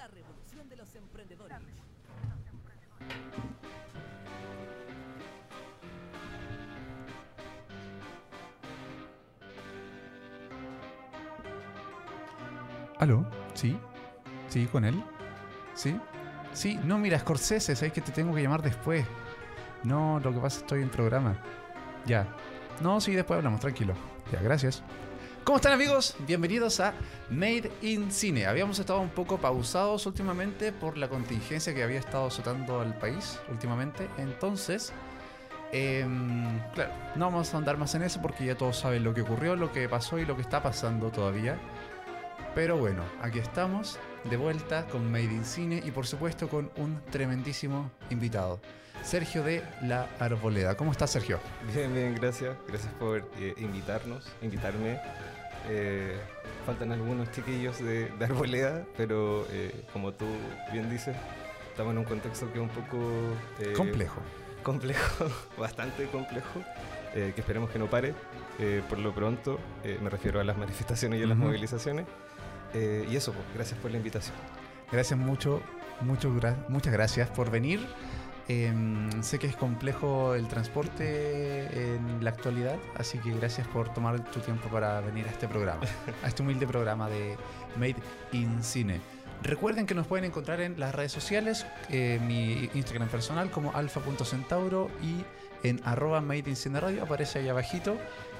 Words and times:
La 0.00 0.06
revolución 0.06 0.66
de 0.70 0.76
los 0.76 0.94
emprendedores. 0.94 1.58
¿Aló? 12.98 13.26
¿Sí? 13.52 13.78
¿Sí, 14.48 14.66
con 14.68 14.86
él? 14.86 15.04
¿Sí? 15.74 16.00
Sí, 16.54 16.80
no, 16.82 16.96
mira, 16.96 17.18
Scorsese, 17.18 17.76
sabes 17.76 17.92
que 17.92 18.00
te 18.00 18.10
tengo 18.10 18.34
que 18.34 18.40
llamar 18.42 18.62
después. 18.62 19.04
No, 19.84 20.18
lo 20.20 20.32
que 20.32 20.40
pasa 20.40 20.46
es 20.46 20.54
que 20.54 20.64
estoy 20.64 20.82
en 20.82 20.88
programa. 20.88 21.36
Ya. 22.06 22.26
No, 22.80 23.02
sí, 23.02 23.14
después 23.14 23.36
hablamos, 23.36 23.60
tranquilo. 23.60 23.92
Ya, 24.32 24.40
gracias. 24.40 24.82
¿Cómo 25.50 25.56
están 25.56 25.72
amigos? 25.72 26.14
Bienvenidos 26.28 26.78
a 26.78 26.94
Made 27.28 27.72
in 27.82 28.12
Cine. 28.12 28.46
Habíamos 28.46 28.78
estado 28.78 29.00
un 29.00 29.08
poco 29.08 29.36
pausados 29.38 30.06
últimamente 30.06 30.70
por 30.70 30.96
la 30.96 31.08
contingencia 31.08 31.74
que 31.74 31.82
había 31.82 31.98
estado 31.98 32.26
azotando 32.26 32.80
al 32.80 32.96
país 32.96 33.36
últimamente. 33.50 34.08
Entonces, 34.16 34.92
em, 35.72 36.60
claro, 36.72 36.92
no 37.16 37.24
vamos 37.24 37.52
a 37.52 37.56
andar 37.56 37.78
más 37.78 37.96
en 37.96 38.04
eso 38.04 38.22
porque 38.22 38.44
ya 38.44 38.54
todos 38.54 38.76
saben 38.76 39.02
lo 39.02 39.12
que 39.12 39.22
ocurrió, 39.22 39.56
lo 39.56 39.72
que 39.72 39.88
pasó 39.88 40.20
y 40.20 40.24
lo 40.24 40.36
que 40.36 40.42
está 40.42 40.62
pasando 40.62 41.10
todavía. 41.10 41.58
Pero 42.54 42.76
bueno, 42.76 43.02
aquí 43.20 43.40
estamos 43.40 43.98
de 44.30 44.36
vuelta 44.36 44.86
con 44.86 45.10
Made 45.10 45.24
in 45.24 45.44
Cine 45.44 45.82
y 45.84 45.90
por 45.90 46.06
supuesto 46.06 46.48
con 46.48 46.70
un 46.76 47.00
tremendísimo 47.10 47.90
invitado, 48.10 48.60
Sergio 49.02 49.42
de 49.42 49.64
La 49.82 50.06
Arboleda. 50.20 50.76
¿Cómo 50.76 50.92
estás, 50.92 51.10
Sergio? 51.10 51.40
Bien, 51.74 51.92
bien, 51.92 52.14
gracias. 52.14 52.56
Gracias 52.68 52.92
por 53.00 53.28
eh, 53.36 53.54
invitarnos, 53.58 54.30
invitarme. 54.42 55.00
Eh, 55.68 56.16
faltan 56.66 56.92
algunos 56.92 57.30
chiquillos 57.32 57.78
de, 57.78 58.08
de 58.08 58.24
Arboleda, 58.24 58.84
pero 58.96 59.46
eh, 59.50 59.84
como 59.92 60.12
tú 60.12 60.26
bien 60.72 60.90
dices, 60.90 61.16
estamos 61.70 61.92
en 61.92 61.98
un 61.98 62.04
contexto 62.04 62.46
que 62.52 62.58
es 62.58 62.62
un 62.62 62.68
poco... 62.68 62.98
eh, 63.60 63.72
Complejo. 63.76 64.20
Complejo, 64.62 65.26
bastante 65.58 66.06
complejo, 66.08 66.60
que 67.14 67.32
esperemos 67.36 67.70
que 67.70 67.78
no 67.78 67.86
pare. 67.88 68.12
por 68.90 68.98
lo 68.98 69.14
pronto, 69.14 69.58
me 70.02 70.10
refiero 70.10 70.38
a 70.38 70.44
las 70.44 70.58
manifestaciones 70.58 71.18
y 71.18 71.22
a 71.22 71.26
las 71.26 71.38
Ujú. 71.38 71.46
movilizaciones. 71.46 72.04
Y 72.74 73.16
eso, 73.16 73.32
pues, 73.32 73.44
gracias 73.54 73.78
por 73.80 73.90
la 73.90 73.96
invitación. 73.96 74.36
Gracias 74.92 75.18
mucho, 75.18 75.62
mucho 76.02 76.30
gra- 76.34 76.62
muchas 76.68 76.92
gracias 76.92 77.30
por 77.30 77.50
venir. 77.50 77.80
Em, 78.52 79.22
sé 79.22 79.38
que 79.38 79.46
es 79.46 79.54
complejo 79.54 80.34
el 80.34 80.48
transporte 80.48 81.94
en 81.94 82.24
la 82.24 82.30
actualidad, 82.30 82.80
así 82.96 83.16
que 83.18 83.30
gracias 83.30 83.68
por 83.68 83.94
tomar 83.94 84.24
tu 84.32 84.40
tiempo 84.40 84.68
para 84.68 85.00
venir 85.00 85.24
a 85.28 85.30
este 85.30 85.46
programa, 85.46 85.82
a 86.24 86.26
este 86.26 86.42
humilde 86.42 86.66
programa 86.66 87.08
de 87.08 87.36
Made 87.76 87.94
in 88.32 88.60
Cine. 88.64 89.00
Recuerden 89.44 89.86
que 89.86 89.94
nos 89.94 90.08
pueden 90.08 90.24
encontrar 90.24 90.60
en 90.60 90.80
las 90.80 90.92
redes 90.92 91.12
sociales, 91.12 91.64
eh, 91.90 92.18
mi 92.26 92.68
Instagram 92.74 93.08
personal 93.08 93.52
como 93.52 93.70
alfa.centauro 93.72 94.90
y 95.00 95.24
en 95.62 95.80
arroba 95.84 96.20
Made 96.20 96.50
in 96.50 96.56
Cine 96.56 96.80
Radio, 96.80 97.04
aparece 97.04 97.38
ahí 97.38 97.48
abajito. 97.48 97.98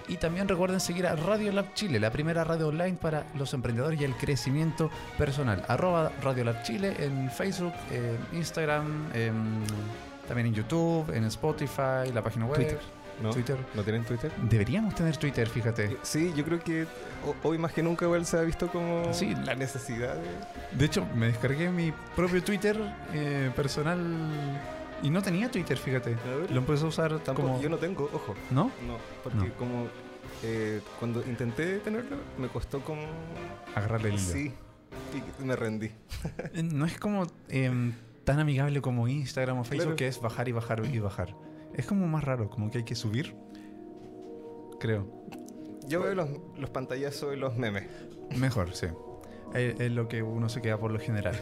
Y 0.08 0.16
también 0.16 0.48
recuerden 0.48 0.80
seguir 0.80 1.06
a 1.06 1.16
Radio 1.16 1.52
Lab 1.52 1.72
Chile, 1.74 2.00
la 2.00 2.10
primera 2.10 2.44
radio 2.44 2.68
online 2.68 2.96
para 3.00 3.24
los 3.34 3.52
emprendedores 3.54 4.00
y 4.00 4.04
el 4.04 4.14
crecimiento 4.16 4.90
personal. 5.18 5.64
Arroba 5.68 6.10
Radio 6.22 6.44
Lab 6.44 6.62
Chile 6.62 6.94
en 6.98 7.30
Facebook, 7.30 7.72
en 7.90 8.38
Instagram, 8.38 9.10
en- 9.14 9.62
también 10.26 10.48
en 10.48 10.54
YouTube, 10.54 11.10
en 11.14 11.24
Spotify, 11.24 12.12
la 12.14 12.22
página 12.22 12.46
web. 12.46 12.56
Twitter, 12.56 12.78
¿no? 13.22 13.30
Twitter. 13.30 13.56
¿No 13.74 13.82
tienen 13.82 14.04
Twitter? 14.04 14.30
Deberíamos 14.48 14.94
tener 14.94 15.16
Twitter, 15.16 15.48
fíjate. 15.48 15.84
Eh, 15.86 15.96
Sí, 16.02 16.32
yo 16.36 16.44
creo 16.44 16.60
que 16.60 16.84
ho- 17.26 17.34
hoy 17.48 17.58
más 17.58 17.72
que 17.72 17.82
nunca 17.82 18.04
igual 18.04 18.24
se 18.24 18.38
ha 18.38 18.42
visto 18.42 18.68
como 18.68 19.12
Sí. 19.12 19.34
la 19.44 19.54
necesidad 19.54 20.14
de... 20.14 20.76
De 20.78 20.84
hecho, 20.84 21.04
me 21.14 21.26
descargué 21.26 21.68
mi 21.70 21.92
propio 22.14 22.42
Twitter 22.42 22.76
eh, 23.12 23.50
personal 23.56 23.98
y 25.02 25.10
no 25.10 25.22
tenía 25.22 25.50
Twitter, 25.50 25.76
fíjate. 25.78 26.16
Lo 26.50 26.58
empecé 26.58 26.84
a 26.84 26.88
usar 26.88 27.18
Tampoco, 27.20 27.48
como... 27.48 27.60
yo 27.60 27.68
no 27.68 27.76
tengo, 27.78 28.04
ojo. 28.12 28.34
¿No? 28.50 28.64
No, 28.86 28.96
porque 29.22 29.38
No. 29.38 29.54
como 29.54 29.86
eh, 30.42 30.80
cuando 30.98 31.20
intenté 31.26 31.78
tenerlo, 31.78 32.16
me 32.38 32.48
costó 32.48 32.80
como... 32.80 33.02
Agarrarle 33.74 34.08
el 34.10 34.14
hilo. 34.14 34.22
Sí, 34.32 34.52
y 35.40 35.44
me 35.44 35.56
rendí. 35.56 35.90
Eh, 36.54 36.62
No 36.62 36.84
es 36.86 36.98
como 36.98 37.26
em, 37.48 37.92
tan 38.24 38.38
amigable 38.40 38.80
como 38.80 39.08
Instagram 39.08 39.58
o 39.58 39.64
Facebook, 39.64 39.82
Claro. 39.84 39.96
que 39.96 40.06
es 40.08 40.20
bajar 40.20 40.48
y 40.48 40.52
bajar 40.52 40.84
y 40.84 40.98
bajar. 40.98 41.34
Es 41.74 41.86
como 41.86 42.06
más 42.08 42.24
raro, 42.24 42.50
como 42.50 42.70
que 42.70 42.78
hay 42.78 42.84
que 42.84 42.94
subir. 42.94 43.34
Creo. 44.80 45.06
Yo 45.86 46.02
veo 46.02 46.14
los, 46.14 46.28
los 46.58 46.70
pantallazos 46.70 47.34
y 47.34 47.36
los 47.38 47.56
memes. 47.56 47.86
Mejor, 48.36 48.74
sí. 48.74 48.86
Es, 49.54 49.78
es 49.80 49.90
lo 49.92 50.08
que 50.08 50.22
uno 50.22 50.48
se 50.48 50.60
queda 50.62 50.78
por 50.78 50.90
lo 50.92 50.98
general. 51.00 51.36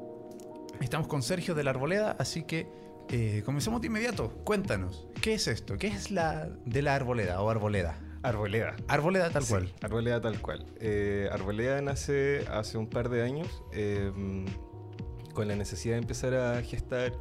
Estamos 0.80 1.06
con 1.06 1.22
Sergio 1.22 1.54
de 1.54 1.62
la 1.64 1.70
Arboleda, 1.70 2.16
así 2.18 2.42
que 2.44 2.66
eh, 3.10 3.42
comencemos 3.44 3.80
de 3.80 3.86
inmediato. 3.88 4.30
Cuéntanos, 4.44 5.06
¿qué 5.20 5.34
es 5.34 5.46
esto? 5.48 5.76
¿Qué 5.78 5.88
es 5.88 6.10
la 6.10 6.48
de 6.64 6.82
la 6.82 6.94
Arboleda 6.94 7.40
o 7.42 7.50
Arboleda? 7.50 7.98
Arboleda. 8.22 8.74
Arboleda 8.88 9.30
tal 9.30 9.42
Sí, 9.44 9.50
cual. 9.52 9.72
Arboleda 9.82 10.20
tal 10.20 10.40
cual. 10.40 10.66
Eh, 10.80 11.28
Arboleda 11.30 11.80
nace 11.82 12.46
hace 12.50 12.78
un 12.78 12.88
par 12.88 13.10
de 13.10 13.22
años 13.22 13.62
eh, 13.72 14.10
con 15.34 15.46
la 15.48 15.56
necesidad 15.56 15.96
de 15.96 16.00
empezar 16.00 16.32
a 16.34 16.62
gestar 16.62 17.12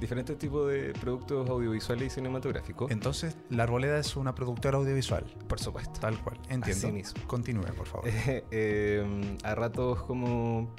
diferentes 0.00 0.36
tipos 0.36 0.68
de 0.68 0.92
productos 1.00 1.48
audiovisuales 1.48 2.08
y 2.08 2.10
cinematográficos. 2.10 2.90
Entonces, 2.90 3.36
la 3.50 3.62
Arboleda 3.62 3.98
es 3.98 4.16
una 4.16 4.34
productora 4.34 4.78
audiovisual. 4.78 5.24
por 5.48 5.60
supuesto. 5.60 6.00
Tal 6.00 6.20
cual. 6.22 6.38
Entiendo. 6.48 6.86
Así 6.86 6.92
mismo. 6.92 7.22
Continúe, 7.28 7.64
por 7.76 7.86
favor. 7.86 8.08
Eh, 8.50 9.36
a 9.44 9.54
ratos 9.54 10.02
como 10.02 10.74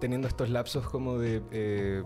teniendo 0.00 0.26
estos 0.28 0.48
lapsos 0.48 0.88
como 0.88 1.18
de, 1.18 1.42
eh, 1.50 2.02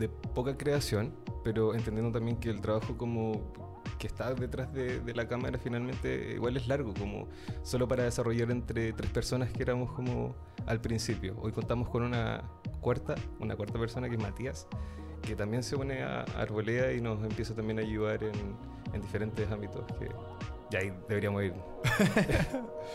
de 0.00 0.08
poca 0.08 0.56
creación, 0.56 1.14
pero 1.44 1.74
entendiendo 1.74 2.10
también 2.10 2.38
que 2.38 2.50
el 2.50 2.60
trabajo 2.60 2.96
como 2.96 3.52
que 3.98 4.06
está 4.06 4.34
detrás 4.34 4.72
de, 4.72 5.00
de 5.00 5.14
la 5.14 5.28
cámara 5.28 5.58
finalmente 5.58 6.32
igual 6.34 6.56
es 6.56 6.66
largo, 6.66 6.94
como 6.94 7.28
solo 7.62 7.86
para 7.86 8.04
desarrollar 8.04 8.50
entre 8.50 8.92
tres 8.94 9.10
personas 9.10 9.52
que 9.52 9.62
éramos 9.62 9.92
como 9.92 10.34
al 10.66 10.80
principio. 10.80 11.36
Hoy 11.40 11.52
contamos 11.52 11.88
con 11.90 12.02
una 12.02 12.42
cuarta, 12.80 13.14
una 13.38 13.56
cuarta 13.56 13.78
persona 13.78 14.08
que 14.08 14.16
es 14.16 14.22
Matías, 14.22 14.66
que 15.22 15.36
también 15.36 15.62
se 15.62 15.76
une 15.76 16.02
a 16.02 16.22
Arboleda 16.38 16.92
y 16.92 17.00
nos 17.00 17.22
empieza 17.22 17.54
también 17.54 17.78
a 17.78 17.82
ayudar 17.82 18.24
en, 18.24 18.56
en 18.94 19.00
diferentes 19.02 19.50
ámbitos 19.50 19.84
que 19.98 20.08
ya 20.70 20.78
ahí 20.78 20.92
deberíamos 21.08 21.42
ir 21.42 21.52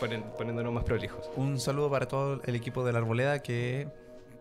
poniéndonos 0.38 0.72
más 0.72 0.84
prolijos. 0.84 1.30
Un 1.36 1.60
saludo 1.60 1.88
para 1.90 2.08
todo 2.08 2.40
el 2.44 2.54
equipo 2.56 2.84
de 2.84 2.92
la 2.92 2.98
Arboleda 2.98 3.38
que 3.40 3.88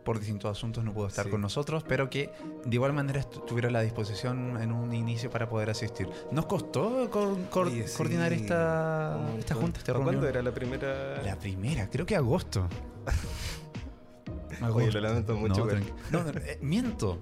por 0.05 0.19
distintos 0.19 0.49
asuntos 0.57 0.83
no 0.85 0.93
pudo 0.93 1.07
estar 1.07 1.25
Sí. 1.25 1.31
con 1.31 1.41
nosotros, 1.41 1.83
pero 1.85 2.09
que 2.09 2.29
de 2.63 2.73
igual 2.75 2.93
manera 2.93 3.19
estu- 3.19 3.43
tuvieron 3.45 3.73
la 3.73 3.81
disposición 3.81 4.61
en 4.61 4.71
un 4.71 4.93
inicio 4.93 5.29
para 5.29 5.49
poder 5.49 5.69
asistir. 5.71 6.07
¿Nos 6.31 6.45
costó 6.45 7.09
Oye, 7.53 7.87
sí, 7.87 7.97
coordinar 7.97 8.31
esta, 8.31 9.19
esta 9.37 9.55
junta, 9.55 9.79
esta 9.79 9.91
¿Para 9.91 10.05
reunión? 10.05 10.21
¿Cuándo 10.21 10.27
era 10.29 10.41
la 10.41 10.53
primera? 10.53 11.21
La 11.23 11.35
primera, 11.37 11.89
creo 11.89 12.05
que 12.05 12.15
agosto. 12.15 12.67
Oye, 14.73 14.91
lo 14.91 15.01
lamento 15.01 15.35
mucho, 15.35 15.67
No, 16.11 16.23
no, 16.23 16.29
eh, 16.39 16.59
miento. 16.61 17.19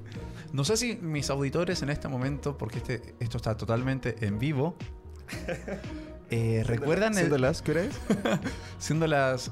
No 0.51 0.63
sé 0.63 0.77
si 0.77 0.95
mis 0.97 1.29
auditores 1.31 1.81
en 1.81 1.89
este 1.89 2.07
momento, 2.07 2.57
porque 2.57 2.77
este, 2.77 3.16
esto 3.19 3.38
está 3.38 3.57
totalmente 3.57 4.16
en 4.25 4.38
vivo, 4.38 4.75
eh, 6.29 6.63
recuerdan 6.66 7.13
el, 7.13 7.19
¿Siendo 7.19 7.38
las 7.39 7.61
qué 7.61 7.72
hora 7.72 7.83
es? 7.85 7.95
siendo 8.77 9.07
las 9.07 9.51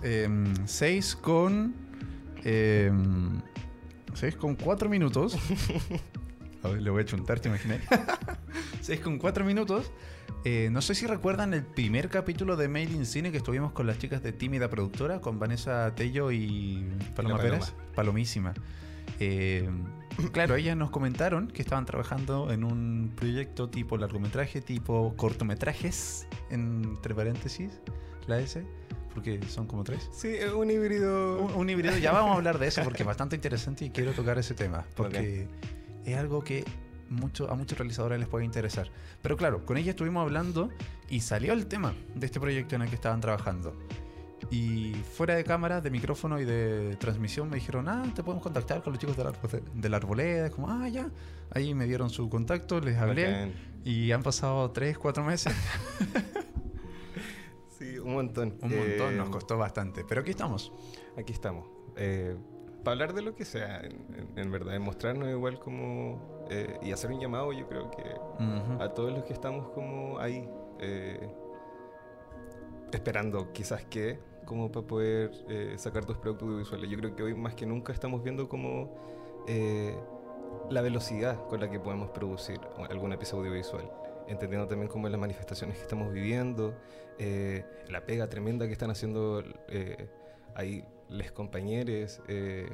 6 0.65 1.15
con 1.15 1.73
6 2.43 4.35
con 4.37 4.55
4 4.55 4.89
minutos. 4.89 5.37
A 6.63 6.67
ver, 6.67 6.81
le 6.81 6.89
voy 6.91 7.01
a 7.01 7.05
chuntar, 7.05 7.39
¿te 7.39 7.49
imaginas? 7.49 7.79
6 8.81 8.99
con 8.99 9.17
4 9.17 9.43
minutos. 9.43 9.91
Eh, 10.43 10.69
no 10.71 10.81
sé 10.81 10.95
si 10.95 11.05
recuerdan 11.05 11.53
el 11.53 11.63
primer 11.63 12.09
capítulo 12.09 12.55
de 12.55 12.67
Made 12.67 12.91
in 12.91 13.05
Cine 13.05 13.31
que 13.31 13.37
estuvimos 13.37 13.71
con 13.73 13.85
las 13.85 13.99
chicas 13.99 14.23
de 14.23 14.31
Tímida 14.31 14.69
Productora, 14.69 15.21
con 15.21 15.39
Vanessa 15.39 15.93
Tello 15.95 16.31
y 16.31 16.85
Paloma 17.15 17.37
La 17.37 17.43
Pérez. 17.43 17.71
Paloma. 17.71 17.93
Palomísima. 17.95 18.53
Eh, 19.19 19.69
claro, 20.31 20.55
ellas 20.55 20.75
nos 20.75 20.89
comentaron 20.89 21.47
que 21.47 21.61
estaban 21.61 21.85
trabajando 21.85 22.51
en 22.51 22.63
un 22.63 23.11
proyecto 23.15 23.69
tipo 23.69 23.97
largometraje, 23.97 24.61
tipo 24.61 25.15
cortometrajes, 25.15 26.27
entre 26.49 27.13
paréntesis, 27.13 27.79
la 28.27 28.39
S, 28.39 28.65
porque 29.13 29.39
son 29.47 29.67
como 29.67 29.83
tres. 29.83 30.09
Sí, 30.13 30.29
es 30.29 30.51
un 30.51 30.69
híbrido. 30.69 31.41
Un, 31.41 31.53
un 31.53 31.69
híbrido, 31.69 31.97
ya 31.97 32.11
vamos 32.11 32.31
a 32.31 32.35
hablar 32.35 32.59
de 32.59 32.67
eso 32.67 32.83
porque 32.83 33.03
es 33.03 33.07
bastante 33.07 33.35
interesante 33.35 33.85
y 33.85 33.89
quiero 33.89 34.11
tocar 34.13 34.37
ese 34.37 34.53
tema. 34.53 34.85
Porque 34.95 35.47
es 36.05 36.17
algo 36.17 36.43
que 36.43 36.63
mucho, 37.11 37.51
a 37.51 37.55
muchos 37.55 37.77
realizadores 37.77 38.19
les 38.19 38.27
puede 38.27 38.45
interesar. 38.45 38.89
Pero 39.21 39.37
claro, 39.37 39.65
con 39.65 39.77
ella 39.77 39.91
estuvimos 39.91 40.21
hablando 40.21 40.69
y 41.09 41.19
salió 41.19 41.53
el 41.53 41.67
tema 41.67 41.93
de 42.15 42.25
este 42.25 42.39
proyecto 42.39 42.75
en 42.75 42.83
el 42.83 42.89
que 42.89 42.95
estaban 42.95 43.21
trabajando. 43.21 43.75
Y 44.49 44.93
fuera 45.13 45.35
de 45.35 45.43
cámara, 45.43 45.81
de 45.81 45.91
micrófono 45.91 46.39
y 46.39 46.45
de 46.45 46.95
transmisión 46.99 47.49
me 47.49 47.57
dijeron, 47.57 47.87
ah, 47.87 48.03
te 48.15 48.23
podemos 48.23 48.41
contactar 48.41 48.81
con 48.81 48.93
los 48.93 48.99
chicos 48.99 49.15
de 49.15 49.23
la, 49.25 49.33
de 49.73 49.89
la 49.89 49.97
arboleda. 49.97 50.47
Es 50.47 50.51
como, 50.51 50.69
ah, 50.69 50.87
ya. 50.89 51.09
Ahí 51.51 51.73
me 51.75 51.85
dieron 51.85 52.09
su 52.09 52.27
contacto, 52.29 52.79
les 52.79 52.97
hablé. 52.97 53.25
Bacán. 53.25 53.53
Y 53.83 54.11
han 54.11 54.23
pasado 54.23 54.71
3, 54.71 54.97
4 54.97 55.23
meses. 55.23 55.53
Un 58.01 58.13
montón. 58.13 58.57
Un 58.61 58.69
montón, 58.77 59.13
Eh, 59.13 59.17
nos 59.17 59.29
costó 59.29 59.57
bastante. 59.57 60.03
Pero 60.07 60.21
aquí 60.21 60.31
estamos. 60.31 60.71
Aquí 61.17 61.33
estamos. 61.33 61.67
Eh, 61.95 62.35
para 62.83 62.93
hablar 62.93 63.13
de 63.13 63.21
lo 63.21 63.35
que 63.35 63.45
sea, 63.45 63.81
en, 64.35 64.51
verdad, 64.51 64.79
mostrarnos 64.79 65.29
igual 65.29 65.59
como... 65.59 66.45
eh, 66.49 66.79
y 66.81 66.91
hacer 66.91 67.11
un 67.11 67.19
llamado, 67.19 67.53
yo 67.53 67.67
creo 67.67 67.91
que 67.91 68.03
a 68.79 68.89
todos 68.89 69.11
los 69.11 69.23
que 69.23 69.33
estamos 69.33 69.69
como 69.69 70.17
ahí, 70.19 70.49
eh, 70.79 71.29
esperando 72.91 73.51
quizás 73.53 73.85
que, 73.85 74.19
como 74.45 74.71
para 74.71 74.85
poder 74.87 75.31
eh, 75.47 75.75
sacar 75.77 76.05
tus 76.05 76.17
productos 76.17 76.47
audiovisuales. 76.47 76.89
Yo 76.89 76.97
creo 76.97 77.15
que 77.15 77.23
hoy 77.23 77.35
más 77.35 77.53
que 77.55 77.65
nunca 77.65 77.93
estamos 77.93 78.23
viendo 78.23 78.49
como 78.49 78.97
eh, 79.47 79.95
la 80.69 80.81
velocidad 80.81 81.47
con 81.47 81.59
la 81.59 81.69
que 81.69 81.79
podemos 81.79 82.09
producir 82.09 82.59
algún 82.89 83.13
episodio 83.13 83.43
audiovisual. 83.51 83.89
Entendiendo 84.31 84.65
también 84.65 84.89
como 84.89 85.09
las 85.09 85.19
manifestaciones 85.19 85.75
que 85.75 85.83
estamos 85.83 86.13
viviendo, 86.13 86.73
eh, 87.19 87.65
la 87.89 88.05
pega 88.05 88.29
tremenda 88.29 88.65
que 88.65 88.71
están 88.71 88.89
haciendo 88.89 89.43
eh, 89.67 90.07
ahí 90.55 90.85
les 91.09 91.33
compañeros, 91.33 92.21
eh, 92.29 92.69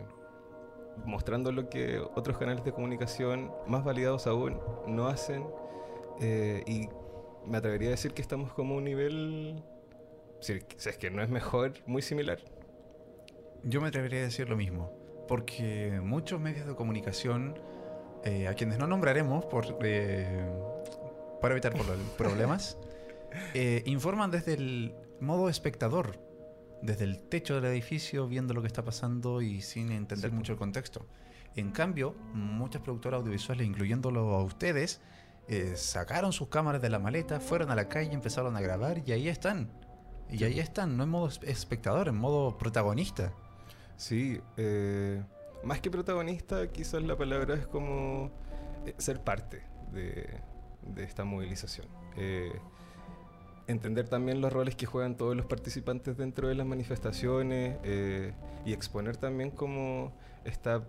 mostrando 1.03 1.51
lo 1.51 1.67
que 1.67 1.99
otros 2.15 2.37
canales 2.37 2.63
de 2.63 2.71
comunicación 2.71 3.51
más 3.65 3.83
validados 3.83 4.27
aún 4.27 4.59
no 4.85 5.07
hacen. 5.07 5.45
eh, 6.21 6.63
y 6.67 6.89
me 7.45 7.57
atrevería 7.57 7.87
a 7.89 7.91
decir 7.91 8.13
que 8.13 8.21
estamos 8.21 8.53
como 8.53 8.75
un 8.75 8.83
nivel, 8.83 9.63
si, 10.39 10.53
es 10.53 10.97
que 10.97 11.09
no 11.09 11.23
es 11.23 11.29
mejor, 11.29 11.73
muy 11.87 12.03
similar. 12.03 12.39
Yo 13.63 13.81
me 13.81 13.87
atrevería 13.87 14.19
a 14.19 14.23
decir 14.23 14.47
lo 14.47 14.55
mismo, 14.57 14.91
porque 15.27 15.99
muchos 16.03 16.39
medios 16.39 16.67
de 16.67 16.75
comunicación, 16.75 17.57
a 18.49 18.53
quienes 18.55 18.77
no 18.77 18.87
nombraremos 18.87 19.45
por, 19.45 19.77
eh, 19.81 20.49
para 21.41 21.53
evitar 21.53 21.73
problemas, 22.17 22.77
eh, 23.53 23.83
informan 23.85 24.31
desde 24.31 24.53
el 24.53 24.95
modo 25.19 25.49
espectador, 25.49 26.19
desde 26.81 27.05
el 27.05 27.19
techo 27.19 27.55
del 27.55 27.65
edificio, 27.65 28.27
viendo 28.27 28.53
lo 28.53 28.61
que 28.61 28.67
está 28.67 28.83
pasando 28.83 29.41
y 29.41 29.61
sin 29.61 29.91
entender 29.91 30.29
Sí. 30.31 30.35
mucho 30.35 30.53
el 30.53 30.57
contexto. 30.59 31.07
En 31.55 31.71
cambio, 31.71 32.13
muchas 32.33 32.81
productoras 32.81 33.19
audiovisuales, 33.19 33.65
incluyéndolo 33.65 34.35
a 34.35 34.43
ustedes, 34.43 35.01
eh, 35.47 35.73
sacaron 35.75 36.33
sus 36.33 36.49
cámaras 36.49 36.81
de 36.81 36.89
la 36.89 36.99
maleta, 36.99 37.39
fueron 37.39 37.71
a 37.71 37.75
la 37.75 37.87
calle, 37.87 38.13
empezaron 38.13 38.55
a 38.55 38.61
grabar 38.61 39.01
y 39.05 39.11
ahí 39.11 39.27
están. 39.27 39.71
Y 40.29 40.43
ahí 40.43 40.59
están, 40.59 40.97
no 40.97 41.03
en 41.03 41.09
modo 41.09 41.29
espectador, 41.43 42.09
en 42.09 42.15
modo 42.17 42.57
protagonista. 42.57 43.31
Sí, 43.95 44.39
eh, 44.57 45.23
más 45.63 45.79
que 45.81 45.89
protagonista, 45.89 46.67
quizás 46.67 47.01
la 47.01 47.17
palabra 47.17 47.55
es 47.55 47.65
como 47.65 48.29
ser 48.97 49.21
parte 49.23 49.63
de, 49.93 50.29
de 50.93 51.03
esta 51.03 51.23
movilización. 51.23 51.87
Eh, 52.15 52.51
entender 53.67 54.07
también 54.07 54.41
los 54.41 54.51
roles 54.51 54.75
que 54.75 54.85
juegan 54.85 55.15
todos 55.15 55.35
los 55.35 55.45
participantes 55.45 56.17
dentro 56.17 56.47
de 56.47 56.55
las 56.55 56.65
manifestaciones 56.65 57.77
eh, 57.83 58.33
y 58.65 58.73
exponer 58.73 59.17
también 59.17 59.51
como 59.51 60.13
esta 60.45 60.83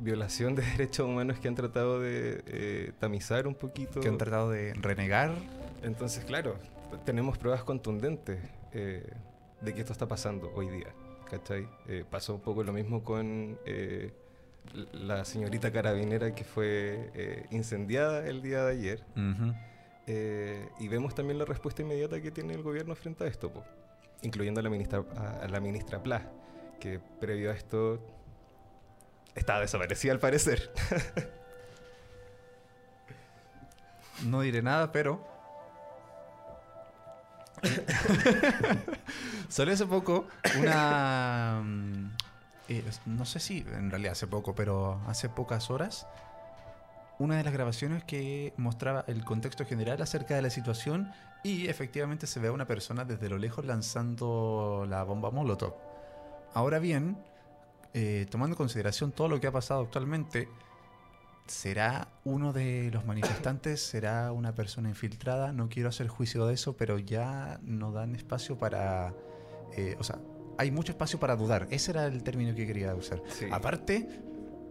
violación 0.00 0.54
de 0.54 0.62
derechos 0.76 1.06
humanos 1.06 1.38
que 1.38 1.48
han 1.48 1.54
tratado 1.54 2.00
de 2.00 2.42
eh, 2.46 2.92
tamizar 2.98 3.46
un 3.46 3.54
poquito. 3.54 4.00
que 4.00 4.08
han 4.08 4.18
tratado 4.18 4.50
de 4.50 4.74
renegar. 4.74 5.32
Entonces, 5.82 6.24
claro, 6.24 6.56
tenemos 7.04 7.38
pruebas 7.38 7.62
contundentes 7.62 8.40
eh, 8.72 9.08
de 9.60 9.74
que 9.74 9.80
esto 9.80 9.92
está 9.92 10.08
pasando 10.08 10.52
hoy 10.54 10.68
día. 10.68 10.88
¿Cachai? 11.30 11.68
Pasó 12.10 12.34
un 12.34 12.40
poco 12.40 12.64
lo 12.64 12.72
mismo 12.72 13.04
con 13.04 13.56
la 14.92 15.24
señorita 15.24 15.72
carabinera 15.72 16.34
que 16.34 16.44
fue 16.44 17.10
eh, 17.14 17.46
incendiada 17.50 18.26
el 18.26 18.42
día 18.42 18.64
de 18.64 18.72
ayer. 18.72 19.04
Eh, 20.06 20.68
y 20.78 20.88
vemos 20.88 21.14
también 21.14 21.38
la 21.38 21.44
respuesta 21.44 21.82
inmediata 21.82 22.20
que 22.20 22.30
tiene 22.30 22.54
el 22.54 22.62
gobierno 22.62 22.94
frente 22.94 23.24
a 23.24 23.26
esto, 23.26 23.52
po, 23.52 23.64
incluyendo 24.22 24.60
a 24.60 24.62
la 24.62 24.70
ministra, 24.70 25.04
a, 25.16 25.44
a 25.44 25.48
la 25.48 25.60
ministra 25.60 26.02
Pla, 26.02 26.22
que 26.80 27.00
previo 27.20 27.50
a 27.50 27.54
esto 27.54 28.00
estaba 29.34 29.60
desaparecida 29.60 30.12
al 30.12 30.18
parecer. 30.18 30.72
No 34.24 34.42
diré 34.42 34.62
nada, 34.62 34.92
pero. 34.92 35.26
Salió 39.48 39.74
hace 39.74 39.86
poco 39.86 40.26
una. 40.58 41.62
Eh, 42.70 42.84
no 43.04 43.24
sé 43.24 43.40
si 43.40 43.64
en 43.74 43.90
realidad 43.90 44.12
hace 44.12 44.28
poco, 44.28 44.54
pero 44.54 45.00
hace 45.08 45.28
pocas 45.28 45.70
horas. 45.70 46.06
Una 47.18 47.36
de 47.36 47.42
las 47.42 47.52
grabaciones 47.52 48.04
que 48.04 48.54
mostraba 48.56 49.04
el 49.08 49.24
contexto 49.24 49.66
general 49.66 50.00
acerca 50.00 50.36
de 50.36 50.42
la 50.42 50.50
situación 50.50 51.12
y 51.42 51.66
efectivamente 51.66 52.28
se 52.28 52.38
ve 52.38 52.46
a 52.48 52.52
una 52.52 52.66
persona 52.66 53.04
desde 53.04 53.28
lo 53.28 53.38
lejos 53.38 53.66
lanzando 53.66 54.86
la 54.88 55.02
bomba 55.02 55.32
Molotov. 55.32 55.74
Ahora 56.54 56.78
bien, 56.78 57.18
eh, 57.92 58.26
tomando 58.30 58.54
en 58.54 58.58
consideración 58.58 59.10
todo 59.10 59.28
lo 59.28 59.40
que 59.40 59.48
ha 59.48 59.52
pasado 59.52 59.80
actualmente, 59.82 60.48
¿será 61.48 62.06
uno 62.24 62.52
de 62.52 62.90
los 62.92 63.04
manifestantes? 63.04 63.80
¿Será 63.84 64.30
una 64.30 64.54
persona 64.54 64.88
infiltrada? 64.88 65.52
No 65.52 65.68
quiero 65.68 65.88
hacer 65.88 66.06
juicio 66.06 66.46
de 66.46 66.54
eso, 66.54 66.76
pero 66.76 67.00
ya 67.00 67.58
no 67.62 67.90
dan 67.90 68.14
espacio 68.14 68.58
para... 68.58 69.12
eh, 69.76 69.96
o 69.98 70.04
sea, 70.04 70.20
hay 70.60 70.70
mucho 70.70 70.92
espacio 70.92 71.18
para 71.18 71.36
dudar. 71.36 71.66
Ese 71.70 71.92
era 71.92 72.04
el 72.04 72.22
término 72.22 72.54
que 72.54 72.66
quería 72.66 72.94
usar. 72.94 73.22
Sí. 73.30 73.46
Aparte, 73.50 74.06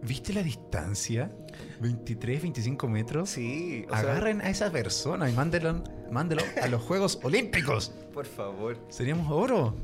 ¿viste 0.02 0.32
la 0.32 0.40
distancia? 0.44 1.32
23, 1.80 2.42
25 2.42 2.86
metros. 2.86 3.30
Sí, 3.30 3.84
o 3.88 3.90
sea, 3.90 3.98
Agarren 3.98 4.40
a 4.40 4.50
esa 4.50 4.70
persona 4.70 5.28
y 5.28 5.32
mándelo, 5.32 5.82
mándelo 6.12 6.42
a 6.62 6.68
los 6.68 6.80
Juegos 6.82 7.18
Olímpicos. 7.24 7.92
por 8.14 8.24
favor. 8.24 8.78
Seríamos 8.88 9.32
oro. 9.32 9.74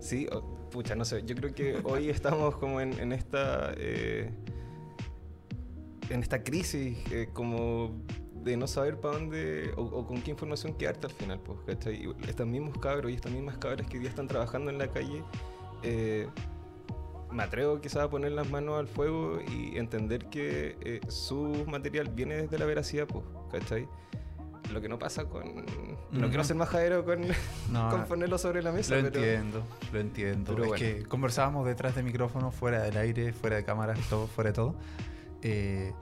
Sí, 0.00 0.26
pucha, 0.72 0.96
no 0.96 1.04
sé, 1.04 1.22
yo 1.24 1.36
creo 1.36 1.54
que 1.54 1.78
hoy 1.84 2.10
estamos 2.10 2.56
como 2.56 2.80
en, 2.80 2.98
en 2.98 3.12
esta 3.12 3.72
eh, 3.76 4.30
en 6.10 6.20
esta 6.20 6.42
crisis 6.42 6.98
eh, 7.12 7.28
como 7.32 8.02
de 8.44 8.56
no 8.56 8.66
saber 8.66 9.00
para 9.00 9.14
dónde 9.18 9.72
o, 9.76 9.82
o 9.82 10.06
con 10.06 10.20
qué 10.22 10.30
información 10.30 10.74
quedarte 10.74 11.06
al 11.06 11.12
final, 11.12 11.40
pues, 11.40 11.58
¿cachai? 11.66 12.04
Y 12.04 12.28
estos 12.28 12.46
mismos 12.46 12.76
cabros 12.78 13.10
y 13.10 13.14
estas 13.14 13.32
mismas 13.32 13.56
cabras 13.58 13.86
que 13.86 13.94
hoy 13.96 14.00
día 14.00 14.10
están 14.10 14.28
trabajando 14.28 14.70
en 14.70 14.78
la 14.78 14.88
calle, 14.88 15.22
eh, 15.82 16.28
me 17.32 17.42
atrevo 17.42 17.80
quizás 17.80 18.02
a 18.04 18.10
poner 18.10 18.32
las 18.32 18.48
manos 18.50 18.78
al 18.78 18.86
fuego 18.86 19.40
y 19.40 19.76
entender 19.78 20.26
que 20.26 20.76
eh, 20.82 21.00
su 21.08 21.64
material 21.66 22.08
viene 22.08 22.36
desde 22.36 22.58
la 22.58 22.64
veracidad, 22.66 23.06
pues, 23.06 23.24
¿cachai? 23.50 23.88
Lo 24.72 24.80
que 24.80 24.88
no 24.88 24.98
pasa 24.98 25.24
con... 25.26 25.54
No 25.56 25.62
Ujú. 26.20 26.28
quiero 26.28 26.44
ser 26.44 26.56
majadero 26.56 27.04
con, 27.04 27.20
No, 27.70 27.88
con 27.90 28.04
ponerlo 28.06 28.38
sobre 28.38 28.62
la 28.62 28.72
mesa, 28.72 28.96
Lo 28.96 29.02
pero... 29.10 29.20
entiendo, 29.20 29.62
lo 29.92 30.00
entiendo. 30.00 30.52
pero 30.52 30.62
es 30.64 30.68
bueno. 30.68 30.84
que 30.84 31.02
conversábamos 31.04 31.66
detrás 31.66 31.94
de 31.94 32.02
micrófono, 32.02 32.50
fuera 32.50 32.82
del 32.82 32.96
aire, 32.96 33.32
fuera 33.32 33.56
de 33.56 33.64
cámaras, 33.64 33.98
todo, 34.08 34.26
fuera 34.26 34.50
de 34.50 34.54
todo. 34.54 34.74
eh, 35.42 35.92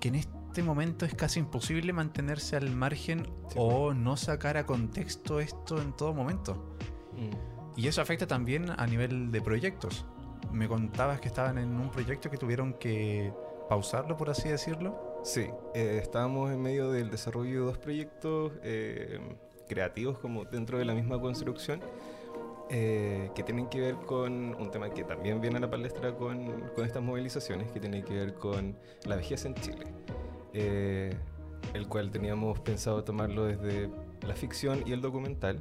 que 0.00 0.08
en 0.08 0.14
este 0.16 0.37
momento 0.62 1.04
es 1.04 1.14
casi 1.14 1.40
imposible 1.40 1.92
mantenerse 1.92 2.56
al 2.56 2.70
margen 2.70 3.24
Sí, 3.48 3.56
o 3.56 3.94
no 3.94 4.16
sacar 4.16 4.56
a 4.56 4.66
contexto 4.66 5.40
esto 5.40 5.80
en 5.80 5.92
todo 5.94 6.14
momento. 6.14 6.76
Mm. 7.12 7.80
Y 7.80 7.88
eso 7.88 8.02
afecta 8.02 8.26
también 8.26 8.70
a 8.70 8.86
nivel 8.86 9.30
de 9.30 9.40
proyectos. 9.40 10.04
Me 10.52 10.68
contabas 10.68 11.20
que 11.20 11.28
estaban 11.28 11.58
en 11.58 11.78
un 11.78 11.90
proyecto 11.90 12.30
que 12.30 12.36
tuvieron 12.36 12.74
que 12.74 13.32
pausarlo, 13.68 14.16
por 14.16 14.30
así 14.30 14.48
decirlo. 14.48 15.20
Sí, 15.22 15.46
eh, 15.74 16.00
estábamos 16.02 16.50
en 16.50 16.60
medio 16.60 16.90
del 16.90 17.10
desarrollo 17.10 17.60
de 17.60 17.66
dos 17.66 17.78
proyectos 17.78 18.52
eh, 18.62 19.20
creativos 19.68 20.18
como 20.18 20.44
dentro 20.44 20.78
de 20.78 20.84
la 20.84 20.94
misma 20.94 21.20
construcción 21.20 21.80
eh, 22.70 23.30
que 23.34 23.42
tienen 23.42 23.66
que 23.68 23.80
ver 23.80 23.94
con 23.94 24.54
un 24.54 24.70
tema 24.70 24.90
que 24.90 25.02
también 25.02 25.40
viene 25.40 25.56
a 25.56 25.60
la 25.60 25.70
palestra 25.70 26.14
con, 26.14 26.68
con 26.74 26.84
estas 26.84 27.02
movilizaciones, 27.02 27.70
que 27.72 27.80
tiene 27.80 28.04
que 28.04 28.14
ver 28.14 28.34
con 28.34 28.76
la 29.06 29.16
vejez 29.16 29.46
en 29.46 29.54
Chile, 29.54 29.86
eh, 30.54 31.14
el 31.74 31.86
cual 31.88 32.10
teníamos 32.10 32.58
pensado 32.60 33.04
tomarlo 33.04 33.44
desde 33.44 33.90
la 34.26 34.34
ficción 34.34 34.82
y 34.86 34.92
el 34.92 35.00
documental. 35.00 35.58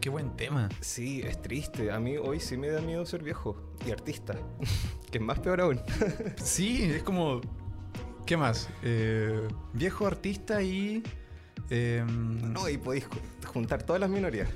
Qué 0.00 0.10
buen 0.10 0.36
tema. 0.36 0.68
Sí, 0.80 1.22
es 1.24 1.42
triste. 1.42 1.90
A 1.90 1.98
mí 1.98 2.16
hoy 2.16 2.38
sí 2.40 2.56
me 2.56 2.68
da 2.68 2.80
miedo 2.80 3.04
ser 3.04 3.22
viejo 3.22 3.56
y 3.86 3.90
artista, 3.90 4.36
que 5.10 5.18
es 5.18 5.24
más 5.24 5.40
peor 5.40 5.60
aún. 5.60 5.80
Sí, 6.42 6.84
es 6.84 7.02
como... 7.02 7.40
¿Qué 8.24 8.36
más? 8.36 8.68
Eh, 8.82 9.48
viejo 9.72 10.06
artista 10.06 10.62
y... 10.62 11.02
em, 11.70 12.52
No, 12.52 12.68
y 12.68 12.76
podéis 12.78 13.08
ju- 13.08 13.46
juntar 13.46 13.82
todas 13.82 13.98
las 14.00 14.10
minorías. 14.10 14.48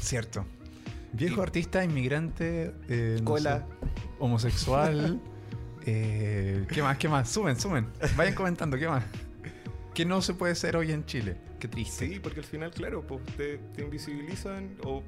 Cierto. 0.00 0.44
Viejo 1.14 1.40
Y- 1.40 1.42
artista, 1.42 1.84
inmigrante, 1.84 2.72
eh, 2.88 3.16
no 3.20 3.24
Cola. 3.24 3.58
sé, 3.58 3.64
homosexual. 4.18 5.20
Eh, 5.86 6.66
¿Qué 6.68 6.82
más? 6.82 6.98
¿Qué 6.98 7.08
más? 7.08 7.30
Sumen, 7.30 7.58
sumen. 7.58 7.86
Vayan 8.16 8.34
comentando, 8.34 8.76
¿qué 8.76 8.88
más? 8.88 9.04
¿Qué 9.94 10.04
no 10.04 10.22
se 10.22 10.34
puede 10.34 10.54
ser 10.54 10.76
hoy 10.76 10.92
en 10.92 11.04
Chile? 11.04 11.36
Qué 11.58 11.68
triste. 11.68 12.08
Sí, 12.08 12.20
porque 12.20 12.40
al 12.40 12.46
final, 12.46 12.70
claro, 12.70 13.06
pues 13.06 13.22
te, 13.36 13.58
te 13.58 13.82
invisibilizan 13.82 14.76
o 14.84 15.02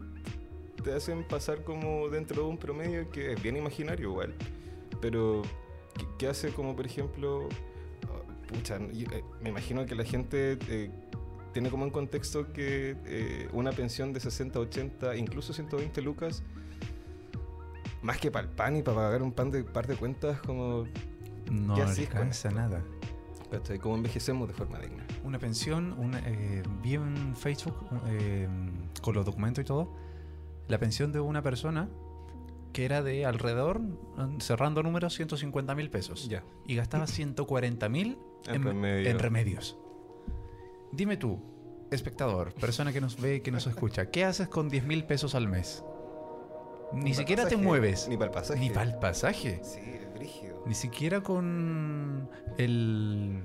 te 0.83 0.93
hacen 0.93 1.25
pasar 1.25 1.65
como 1.65 2.09
dentro 2.09 2.43
de 2.43 2.49
un 2.49 2.59
promedio 2.59 3.11
que 3.11 3.33
es 3.33 3.43
bien 3.43 3.57
imaginario 3.57 4.11
igual. 4.11 4.35
Pero, 5.01 5.43
¿qué, 5.97 6.07
qué 6.19 6.29
hace 6.29 6.51
como, 6.51 6.77
por 6.77 6.87
ejemplo, 6.87 7.49
ah, 8.05 8.23
pucha, 8.47 8.79
yo, 8.93 9.07
eh, 9.11 9.25
me 9.43 9.51
imagino 9.51 9.87
que 9.87 9.95
la 9.95 10.05
gente 10.05 10.59
eh, 10.69 10.91
tiene 11.55 11.71
como 11.71 11.85
en 11.85 11.91
contexto 11.91 12.53
que 12.53 12.97
eh, 13.07 13.49
una 13.53 13.73
pensión 13.73 14.13
de 14.13 14.21
60, 14.21 14.59
80, 14.59 15.17
incluso 15.17 15.53
120 15.53 16.03
lucas 16.03 16.43
más 18.05 18.19
que 18.19 18.31
para 18.31 18.47
el 18.47 18.53
pan 18.53 18.77
y 18.77 18.83
para 18.83 18.99
pagar 18.99 19.23
un 19.23 19.33
pan 19.33 19.51
de 19.51 19.65
par 19.65 19.87
de 19.87 19.97
cuentas, 19.97 20.39
como, 20.41 20.85
No 21.51 21.75
¿Qué 21.75 21.83
hacís 21.83 22.09
con 22.09 22.19
alcanza 22.19 22.51
nada. 22.51 22.85
¿cachai? 23.51 23.79
Como 23.79 23.97
envejecemos 23.97 24.47
de 24.47 24.53
forma 24.53 24.79
digna. 24.79 25.07
Una 25.25 25.39
pensión, 25.39 25.95
una, 25.99 26.21
eh, 26.27 26.63
vi 26.83 26.95
en 26.95 27.35
Facebook 27.35 27.75
eh, 28.09 28.47
con 29.01 29.15
los 29.15 29.25
documentos 29.25 29.65
y 29.65 29.67
todo, 29.67 29.91
la 30.69 30.79
pensión 30.79 31.13
de 31.13 31.21
una 31.21 31.41
persona 31.41 31.89
que 32.75 32.85
era 32.85 33.03
de 33.03 33.25
alrededor, 33.25 33.81
cerrando 34.39 34.83
números, 34.83 35.15
150 35.15 35.75
mil 35.75 35.89
pesos. 35.89 36.29
Ya. 36.29 36.45
Y 36.67 36.75
gastaba 36.75 37.07
140 37.07 37.89
mil 37.89 38.19
En 38.49 38.57
en, 38.57 38.65
remedio. 38.65 39.11
en 39.11 39.19
remedios. 39.19 39.79
Dime 40.93 41.17
tú, 41.17 41.41
espectador, 41.91 42.53
persona 42.53 42.93
que 42.93 43.01
nos 43.01 43.19
ve, 43.19 43.41
que 43.41 43.51
nos 43.51 43.67
escucha, 43.67 44.11
¿qué 44.11 44.25
haces 44.25 44.49
con 44.49 44.69
10 44.69 44.85
mil 44.85 45.05
pesos 45.05 45.35
al 45.35 45.49
mes? 45.49 45.85
Ni 46.95 47.15
siquiera 47.15 47.47
te 47.47 47.57
mueves. 47.57 48.09
Ni 48.09 48.17
para 48.17 48.27
el 48.27 48.35
pasaje. 48.35 48.61
Ni 48.61 48.71
para 48.71 48.91
el 48.91 48.97
pasaje. 48.99 49.61
Sí, 49.63 49.81
es 49.85 50.13
brígido. 50.15 50.63
Ni 50.67 50.75
siquiera 50.75 51.23
con 51.23 52.29
el, 52.59 53.43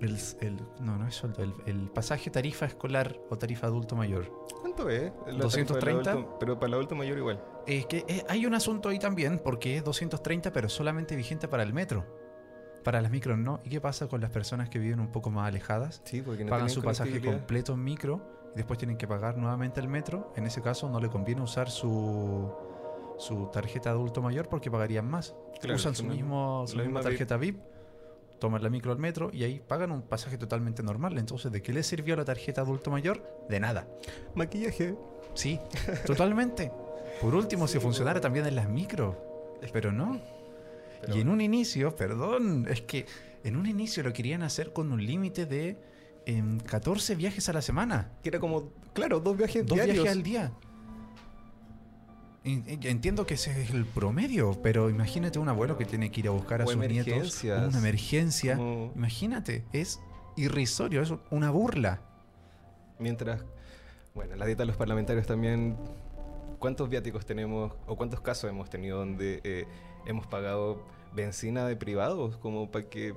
el, 0.00 0.18
el- 0.40 0.60
no, 0.80 0.98
no 0.98 1.06
es 1.08 1.14
sueldo, 1.14 1.42
el, 1.42 1.54
el 1.66 1.90
pasaje 1.90 2.30
tarifa 2.30 2.66
escolar 2.66 3.16
o 3.30 3.38
tarifa 3.38 3.66
adulto 3.66 3.96
mayor. 3.96 4.30
¿Cuánto 4.60 4.88
es? 4.90 5.04
La 5.04 5.10
tarifa 5.10 5.26
del 5.26 5.38
230. 5.38 6.12
adulto- 6.12 6.36
pero 6.38 6.54
para 6.56 6.68
el 6.68 6.74
adulto 6.74 6.94
mayor 6.94 7.18
igual. 7.18 7.42
Es 7.66 7.86
que 7.86 8.04
eh, 8.08 8.24
hay 8.28 8.44
un 8.46 8.54
asunto 8.54 8.88
ahí 8.90 8.98
también, 8.98 9.38
porque 9.42 9.76
es 9.78 9.84
230, 9.84 10.52
pero 10.52 10.68
solamente 10.68 11.16
vigente 11.16 11.48
para 11.48 11.62
el 11.62 11.72
metro. 11.72 12.04
Para 12.82 13.00
las 13.00 13.10
micros 13.10 13.38
no. 13.38 13.60
¿Y 13.64 13.70
qué 13.70 13.80
pasa 13.80 14.08
con 14.08 14.20
las 14.20 14.30
personas 14.30 14.68
que 14.68 14.78
viven 14.78 15.00
un 15.00 15.08
poco 15.10 15.30
más 15.30 15.48
alejadas? 15.48 16.02
Sí, 16.04 16.20
porque 16.20 16.44
no 16.44 16.50
Pagan 16.50 16.68
su 16.68 16.82
pasaje 16.82 17.18
completo 17.22 17.72
en 17.72 17.82
micro 17.82 18.43
y 18.54 18.56
después 18.56 18.78
tienen 18.78 18.96
que 18.96 19.06
pagar 19.06 19.36
nuevamente 19.36 19.80
el 19.80 19.88
metro. 19.88 20.32
En 20.36 20.46
ese 20.46 20.62
caso 20.62 20.88
no 20.88 21.00
le 21.00 21.08
conviene 21.08 21.42
usar 21.42 21.70
su, 21.70 22.52
su 23.18 23.48
tarjeta 23.52 23.90
adulto 23.90 24.22
mayor 24.22 24.48
porque 24.48 24.70
pagarían 24.70 25.08
más. 25.08 25.34
Claro, 25.60 25.76
Usan 25.76 25.94
su, 25.94 26.04
mismo, 26.04 26.64
su 26.66 26.76
misma 26.76 27.00
tarjeta 27.00 27.36
VIP, 27.36 27.58
toman 28.38 28.62
la 28.62 28.70
micro 28.70 28.92
al 28.92 28.98
metro 28.98 29.30
y 29.32 29.44
ahí 29.44 29.60
pagan 29.60 29.90
un 29.90 30.02
pasaje 30.02 30.38
totalmente 30.38 30.82
normal. 30.82 31.18
Entonces, 31.18 31.50
¿de 31.50 31.62
qué 31.62 31.72
les 31.72 31.86
sirvió 31.86 32.16
la 32.16 32.24
tarjeta 32.24 32.60
adulto 32.60 32.90
mayor? 32.90 33.22
De 33.48 33.58
nada. 33.58 33.88
Maquillaje. 34.34 34.96
Sí, 35.34 35.58
totalmente. 36.06 36.70
Por 37.20 37.34
último, 37.34 37.66
si 37.68 37.78
funcionara 37.80 38.20
también 38.20 38.46
en 38.46 38.56
las 38.56 38.68
micro. 38.68 39.56
Pero 39.72 39.92
no. 39.92 40.20
Pero 41.00 41.16
y 41.16 41.20
en 41.20 41.28
un 41.28 41.40
inicio, 41.40 41.94
perdón, 41.96 42.66
es 42.68 42.82
que 42.82 43.06
en 43.42 43.56
un 43.56 43.66
inicio 43.66 44.02
lo 44.02 44.12
querían 44.12 44.42
hacer 44.42 44.72
con 44.72 44.92
un 44.92 45.04
límite 45.04 45.46
de 45.46 45.76
em, 46.26 46.58
14 46.58 47.14
viajes 47.14 47.48
a 47.48 47.52
la 47.52 47.62
semana. 47.62 48.10
Que 48.22 48.28
era 48.30 48.40
como, 48.40 48.70
claro, 48.92 49.20
dos 49.20 49.36
viajes 49.36 49.64
Dos 49.66 49.76
diarios. 49.76 49.96
viajes 50.04 50.12
al 50.12 50.22
día. 50.22 50.52
En- 52.44 52.62
en- 52.66 52.86
Entiendo 52.86 53.24
que 53.26 53.34
ese 53.34 53.62
es 53.62 53.70
el 53.70 53.86
promedio, 53.86 54.60
pero 54.62 54.90
imagínate 54.90 55.38
un 55.38 55.48
abuelo 55.48 55.78
que 55.78 55.86
tiene 55.86 56.10
que 56.10 56.20
ir 56.20 56.28
a 56.28 56.30
buscar 56.30 56.60
a 56.60 56.64
O 56.64 56.68
sus 56.68 56.76
nietos 56.76 57.42
una 57.44 57.78
emergencia. 57.78 58.56
Como- 58.56 58.92
Imagínate, 58.94 59.64
es 59.72 59.98
irrisorio, 60.36 61.00
es 61.00 61.12
una 61.30 61.50
burla. 61.50 62.02
Mientras, 62.98 63.42
bueno, 64.14 64.36
la 64.36 64.44
dieta 64.44 64.62
de 64.62 64.66
los 64.66 64.76
parlamentarios 64.76 65.26
también, 65.26 65.76
¿cuántos 66.58 66.88
viáticos 66.90 67.24
tenemos 67.24 67.72
o 67.86 67.96
cuántos 67.96 68.20
casos 68.20 68.50
hemos 68.50 68.68
tenido 68.68 68.98
donde 68.98 69.40
eh, 69.42 69.66
hemos 70.06 70.26
pagado 70.26 70.82
benzina 71.14 71.66
de 71.66 71.76
privados 71.76 72.36
como 72.36 72.70
para 72.70 72.88
que 72.90 73.14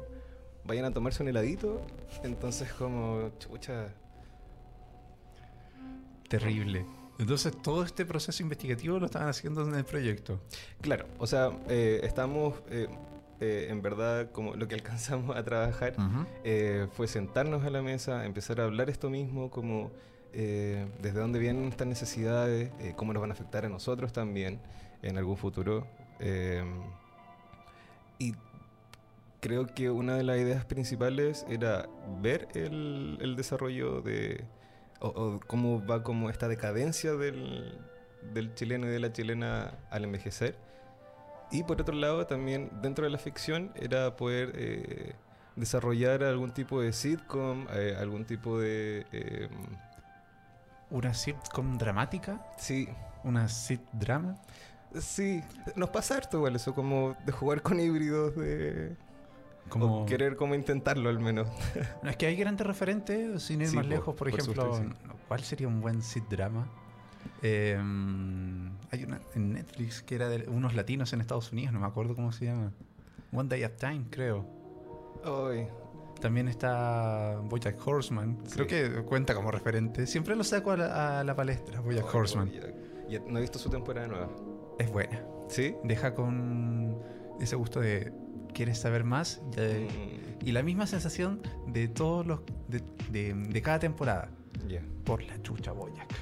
vayan 0.68 0.86
a 0.86 0.92
tomarse 0.92 1.24
un 1.24 1.30
heladito? 1.30 1.82
Entonces 2.24 2.72
como, 2.74 3.32
chucha, 3.40 3.88
Terrible. 6.28 6.86
Entonces 7.20 7.56
todo 7.62 7.84
este 7.84 8.06
proceso 8.06 8.44
investigativo 8.44 9.00
lo 9.00 9.06
estaban 9.06 9.30
haciendo 9.30 9.68
en 9.68 9.74
el 9.74 9.86
proyecto. 9.86 10.40
claro, 10.82 11.08
o 11.18 11.26
sea, 11.26 11.52
eh, 11.68 12.02
estamos, 12.04 12.56
eh, 12.70 12.88
eh, 13.40 13.68
en 13.70 13.82
verdad, 13.82 14.32
como 14.32 14.56
lo 14.56 14.68
que 14.68 14.76
alcanzamos 14.76 15.36
a 15.36 15.44
trabajar 15.44 15.96
fue 16.92 17.08
sentarnos 17.08 17.64
a 17.64 17.70
la 17.70 17.82
mesa, 17.82 18.26
empezar 18.26 18.62
a 18.62 18.66
hablar 18.66 18.90
esto 18.90 19.10
mismo, 19.10 19.50
como 19.50 19.92
desde 20.32 21.20
dónde 21.20 21.40
vienen 21.40 21.66
estas 21.70 21.88
necesidades, 21.88 22.72
cómo 22.96 23.14
nos 23.14 23.22
van 23.22 23.32
a 23.32 23.34
afectar 23.34 23.66
a 23.66 23.70
nosotros 23.70 24.14
también 24.14 24.60
en 25.02 25.18
algún 25.18 25.38
futuro. 25.38 25.88
y 28.20 28.34
creo 29.40 29.68
que 29.68 29.90
una 29.90 30.16
de 30.16 30.24
las 30.24 30.38
ideas 30.38 30.66
principales 30.66 31.46
era 31.50 31.88
ver 32.22 32.48
el, 32.56 33.18
el 33.22 33.36
desarrollo 33.36 34.02
de, 34.02 34.46
o, 35.00 35.08
o 35.08 35.40
cómo 35.48 35.86
va 35.86 36.04
como 36.04 36.30
esta 36.30 36.48
decadencia 36.48 37.14
del, 37.14 37.78
del 38.34 38.54
chileno 38.56 38.88
y 38.88 38.90
de 38.90 39.00
la 39.00 39.12
chilena 39.14 39.74
al 39.90 40.04
envejecer. 40.06 40.56
Y 41.52 41.64
por 41.64 41.82
otro 41.82 41.96
lado, 41.96 42.28
también 42.28 42.70
dentro 42.82 43.06
de 43.06 43.12
la 43.12 43.18
ficción 43.20 43.72
era 43.76 44.16
poder 44.18 44.52
eh, 44.56 45.16
desarrollar 45.56 46.24
algún 46.24 46.52
tipo 46.54 46.82
de 46.82 46.92
sitcom, 46.94 47.68
eh, 47.74 47.96
algún 48.00 48.26
tipo 48.26 48.60
de... 48.60 49.06
eh, 49.12 49.50
Una 50.90 51.14
sitcom 51.14 51.78
dramática, 51.78 52.46
sí, 52.58 52.88
una 53.24 53.48
sit 53.50 53.82
drama. 53.94 54.36
sí, 55.00 55.44
nos 55.76 55.90
pasa 55.90 56.18
harto 56.18 56.38
igual 56.38 56.56
eso, 56.56 56.74
como 56.74 57.16
de 57.26 57.32
jugar 57.32 57.62
con 57.62 57.80
híbridos, 57.80 58.36
de... 58.36 58.96
Como... 59.70 60.04
O 60.04 60.06
querer 60.06 60.36
como 60.36 60.56
intentarlo 60.56 61.10
al 61.10 61.20
menos. 61.20 61.48
No, 62.04 62.10
es 62.10 62.18
que 62.18 62.28
hay 62.28 62.36
grandes 62.36 62.66
referentes, 62.66 63.44
sin 63.44 63.62
ir 63.62 63.68
Sí, 63.68 63.76
más 63.76 63.88
lejos, 63.88 64.16
por, 64.16 64.30
por 64.30 64.40
ejemplo, 64.40 64.80
¿cuál 65.28 65.42
sería 65.42 65.68
un 65.68 65.82
buen 65.82 66.02
sit 66.02 66.24
drama? 66.30 66.68
Eh, 67.42 67.78
hay 68.92 69.04
una 69.04 69.20
en 69.36 69.54
Netflix 69.54 70.02
que 70.02 70.16
era 70.16 70.30
de 70.30 70.48
unos 70.50 70.74
latinos 70.74 71.14
en 71.14 71.22
Estados 71.22 71.52
Unidos, 71.52 71.74
no 71.74 71.80
me 71.80 71.86
acuerdo 71.86 72.16
cómo 72.16 72.32
se 72.32 72.46
llama. 72.46 72.72
One 73.32 73.50
Day 73.50 73.64
at 73.64 73.74
Time, 73.74 74.06
creo. 74.10 74.46
También 76.22 76.48
está 76.48 77.40
Bojack 77.44 77.86
Horseman, 77.86 78.38
creo 78.52 78.66
que 78.66 79.04
cuenta 79.04 79.36
como 79.36 79.52
referente. 79.52 80.08
Siempre 80.08 80.36
lo 80.36 80.44
saco 80.44 80.72
a 80.72 80.78
la, 80.78 81.20
a 81.20 81.24
la 81.24 81.36
palestra, 81.36 81.82
Bojack 81.82 82.14
Horseman. 82.14 82.52
Ya 83.10 83.20
no 83.20 83.38
he 83.38 83.42
visto 83.42 83.60
su 83.60 83.70
temporada 83.70 84.08
nueva. 84.08 84.30
Es 84.80 84.92
buena. 84.92 85.22
¿Sí? 85.50 85.76
Deja 85.84 86.14
con 86.14 87.00
ese 87.40 87.56
gusto 87.56 87.80
de 87.80 88.12
¿quieres 88.54 88.80
saber 88.80 89.04
más? 89.04 89.42
Y, 89.56 89.60
eh, 89.60 89.88
Mm, 90.42 90.48
y 90.48 90.52
la 90.52 90.64
misma 90.64 90.88
sensación 90.88 91.42
de 91.68 91.88
todos 91.88 92.26
los 92.26 92.40
de, 92.68 92.82
de- 93.12 93.34
de 93.34 93.62
cada 93.62 93.80
temporada. 93.80 94.30
Por 95.06 95.24
la 95.24 95.42
chucha 95.42 95.72
Boyac. 95.72 96.14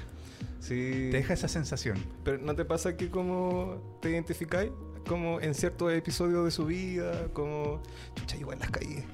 Sí. 0.60 1.08
Te 1.10 1.18
deja 1.18 1.34
esa 1.34 1.48
sensación. 1.48 1.96
Pero 2.24 2.38
¿no 2.38 2.54
te 2.54 2.64
pasa 2.64 2.96
que 2.96 3.08
como 3.10 3.98
te 4.02 4.10
identificáis? 4.10 4.70
Como 5.08 5.40
en 5.40 5.54
ciertos 5.54 5.92
episodios 5.92 6.44
de 6.44 6.50
su 6.50 6.66
vida, 6.66 7.28
como... 7.32 7.80
Chucha, 8.16 8.36
igual 8.36 8.58
las 8.58 8.70
caí. 8.70 9.04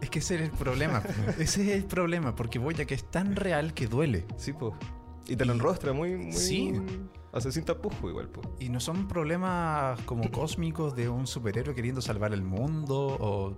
Es 0.00 0.08
que 0.10 0.20
ese 0.20 0.36
es 0.36 0.40
el 0.42 0.50
problema. 0.50 1.02
ese 1.38 1.62
es 1.62 1.68
el 1.76 1.84
problema, 1.84 2.34
porque 2.36 2.58
Boyac 2.58 2.90
es 2.92 3.04
tan 3.10 3.34
real 3.36 3.74
que 3.74 3.86
duele. 3.86 4.24
Sí, 4.36 4.52
pues. 4.52 4.74
Y 5.26 5.36
te 5.36 5.44
lo 5.44 5.52
enrostra 5.52 5.92
muy... 5.92 6.14
muy 6.16 6.32
Sí. 6.32 6.72
Hace 7.32 7.52
sin 7.52 7.64
tapujo 7.64 8.08
igual, 8.08 8.28
pues. 8.28 8.48
Y 8.58 8.68
no 8.68 8.80
son 8.80 9.06
problemas 9.06 10.00
como 10.02 10.30
cósmicos 10.30 10.96
de 10.96 11.08
un 11.08 11.26
superhéroe 11.26 11.74
queriendo 11.74 12.00
salvar 12.00 12.32
el 12.32 12.42
mundo 12.42 13.16
o... 13.20 13.56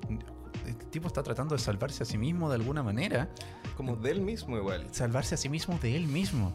El 0.66 0.76
tipo 0.76 1.08
está 1.08 1.22
tratando 1.22 1.54
de 1.54 1.60
salvarse 1.60 2.02
a 2.02 2.06
sí 2.06 2.18
mismo 2.18 2.48
de 2.48 2.56
alguna 2.56 2.82
manera. 2.82 3.30
Como 3.76 3.96
del 3.96 4.20
mismo 4.20 4.56
igual. 4.56 4.86
Salvarse 4.92 5.34
a 5.34 5.38
sí 5.38 5.48
mismo 5.48 5.78
de 5.80 5.96
él 5.96 6.06
mismo. 6.06 6.52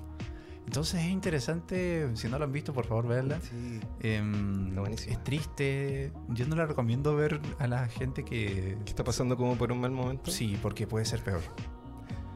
Entonces 0.68 1.02
es 1.02 1.08
interesante, 1.08 2.10
si 2.16 2.28
no 2.28 2.38
lo 2.38 2.44
han 2.44 2.52
visto, 2.52 2.74
por 2.74 2.86
favor, 2.86 3.08
verla. 3.08 3.40
Sí. 3.40 3.80
Buenísima. 4.02 5.14
es 5.14 5.24
triste. 5.24 6.12
Yo 6.28 6.46
no 6.46 6.58
la 6.58 6.66
recomiendo 6.66 7.16
ver 7.16 7.40
a 7.58 7.68
la 7.68 7.88
gente 7.88 8.24
que. 8.24 8.78
¿Qué 8.84 8.90
está 8.90 9.04
pasando 9.06 9.38
como 9.38 9.58
por 9.58 9.72
un 9.72 9.80
mal 9.80 9.92
momento? 9.92 10.30
Sí, 10.30 10.58
porque 10.62 10.86
puede 10.86 11.06
ser 11.06 11.24
peor. 11.24 11.42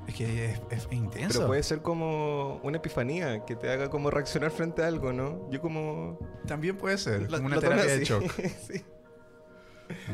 Es 0.08 0.16
que 0.16 0.46
es, 0.46 0.62
es 0.72 0.88
intenso. 0.92 1.40
Pero 1.40 1.48
puede 1.48 1.64
ser 1.64 1.82
como 1.82 2.58
una 2.64 2.78
epifanía 2.78 3.46
que 3.46 3.56
te 3.56 3.70
haga 3.70 3.90
como 3.90 4.10
reaccionar 4.10 4.52
frente 4.52 4.84
a 4.84 4.88
algo, 4.88 5.14
¿no? 5.14 5.50
Yo 5.52 5.62
como... 5.62 6.18
También 6.48 6.78
puede 6.78 6.98
ser. 6.98 7.30
la- 7.32 7.38
como 7.38 7.48
una 7.48 7.60
terapia 7.60 7.86
de 7.86 8.04
shock. 8.04 8.24
sí. 8.68 8.84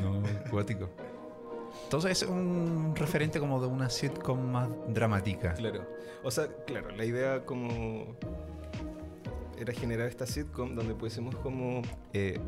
No, 0.01 0.21
cuático. 0.51 0.89
Entonces 1.83 2.21
es 2.23 2.27
un 2.27 2.93
referente 2.95 3.39
como 3.39 3.61
de 3.61 3.67
una 3.67 3.89
sitcom 3.89 4.51
más 4.51 4.69
dramática. 4.89 5.53
Claro. 5.53 5.85
O 6.23 6.31
sea, 6.31 6.47
claro, 6.65 6.89
la 6.91 7.05
idea 7.05 7.45
como 7.45 8.15
era 9.57 9.73
generar 9.73 10.07
esta 10.07 10.25
sitcom 10.27 10.75
donde 10.75 10.93
pudiésemos 10.95 11.35
como 11.37 11.81
eh, 12.13 12.39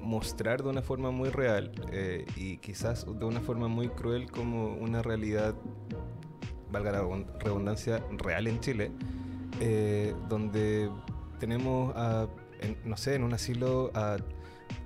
mostrar 0.00 0.62
de 0.62 0.68
una 0.70 0.82
forma 0.82 1.10
muy 1.10 1.28
real 1.28 1.70
eh, 1.92 2.24
y 2.36 2.56
quizás 2.58 3.06
de 3.06 3.24
una 3.24 3.40
forma 3.40 3.68
muy 3.68 3.88
cruel 3.88 4.30
como 4.30 4.74
una 4.74 5.02
realidad, 5.02 5.54
valga 6.70 6.92
la 6.92 7.02
redun- 7.02 7.26
redundancia, 7.40 8.02
real 8.18 8.46
en 8.46 8.60
Chile, 8.60 8.90
eh, 9.60 10.14
donde 10.28 10.90
tenemos 11.38 11.94
a, 11.96 12.28
en- 12.60 12.76
no 12.84 12.96
sé, 12.96 13.14
en 13.14 13.24
un 13.24 13.32
asilo 13.34 13.90
a 13.94 14.16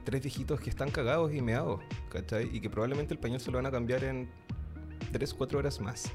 tres 0.04 0.22
viejitos 0.22 0.60
que 0.60 0.70
están 0.70 0.90
cagados 0.90 1.32
y 1.34 1.40
meados, 1.40 1.80
¿cachai? 2.10 2.54
Y 2.54 2.60
que 2.60 2.68
probablemente 2.70 3.14
el 3.14 3.20
pañal 3.20 3.40
se 3.40 3.50
lo 3.50 3.58
van 3.58 3.66
a 3.66 3.70
cambiar 3.70 4.04
en 4.04 4.28
tres, 5.12 5.34
cuatro 5.34 5.58
horas 5.58 5.80
más. 5.80 6.10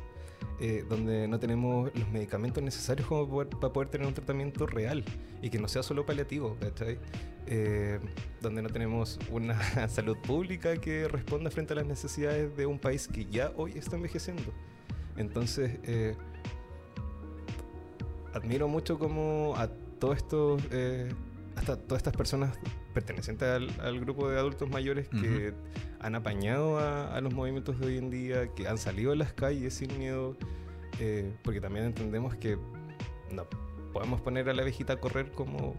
eh, 0.59 0.83
donde 0.89 1.27
no 1.27 1.37
tenemos 1.39 1.91
los 1.93 2.09
medicamentos 2.09 2.63
necesarios 2.63 3.07
como 3.07 3.29
poder- 3.29 3.49
para 3.59 3.71
poder 3.71 3.89
tener 3.89 4.07
un 4.07 4.13
tratamiento 4.15 4.65
real 4.65 5.03
y 5.39 5.51
que 5.51 5.59
no 5.59 5.67
sea 5.67 5.83
solo 5.83 6.03
paliativo, 6.03 6.57
¿cachai? 6.59 6.97
Eh, 7.45 7.99
donde 8.41 8.63
no 8.63 8.69
tenemos 8.69 9.19
una 9.31 9.55
salud 9.87 10.17
pública 10.17 10.75
que 10.77 11.07
responda 11.07 11.51
frente 11.51 11.73
a 11.73 11.75
las 11.75 11.85
necesidades 11.85 12.57
de 12.57 12.65
un 12.65 12.79
país 12.79 13.07
que 13.07 13.25
ya 13.25 13.51
hoy 13.55 13.73
está 13.77 13.97
envejeciendo. 13.97 14.51
Entonces, 15.17 15.79
eh, 15.83 16.15
admiro 18.33 18.67
mucho 18.67 18.99
como 18.99 19.55
a 19.57 19.67
todos 19.99 20.17
estos, 20.17 20.61
eh, 20.71 21.11
hasta 21.55 21.75
todas 21.75 21.99
estas 21.99 22.15
personas 22.15 22.57
pertenecientes 22.93 23.47
al, 23.47 23.69
al 23.79 23.99
grupo 23.99 24.29
de 24.29 24.39
adultos 24.39 24.69
mayores 24.69 25.07
que 25.09 25.53
han 25.99 26.15
apañado 26.15 26.79
a, 26.79 27.15
a 27.15 27.21
los 27.21 27.33
movimientos 27.33 27.79
de 27.79 27.87
hoy 27.87 27.97
en 27.97 28.09
día, 28.09 28.53
que 28.53 28.67
han 28.67 28.77
salido 28.77 29.11
a 29.11 29.15
las 29.15 29.33
calles 29.33 29.73
sin 29.73 29.97
miedo, 29.97 30.35
eh, 30.99 31.31
porque 31.43 31.61
también 31.61 31.85
entendemos 31.85 32.35
que 32.35 32.57
no 33.31 33.45
podemos 33.93 34.21
poner 34.21 34.49
a 34.49 34.53
la 34.53 34.63
viejita 34.63 34.93
a 34.93 34.99
correr 34.99 35.31
como 35.31 35.75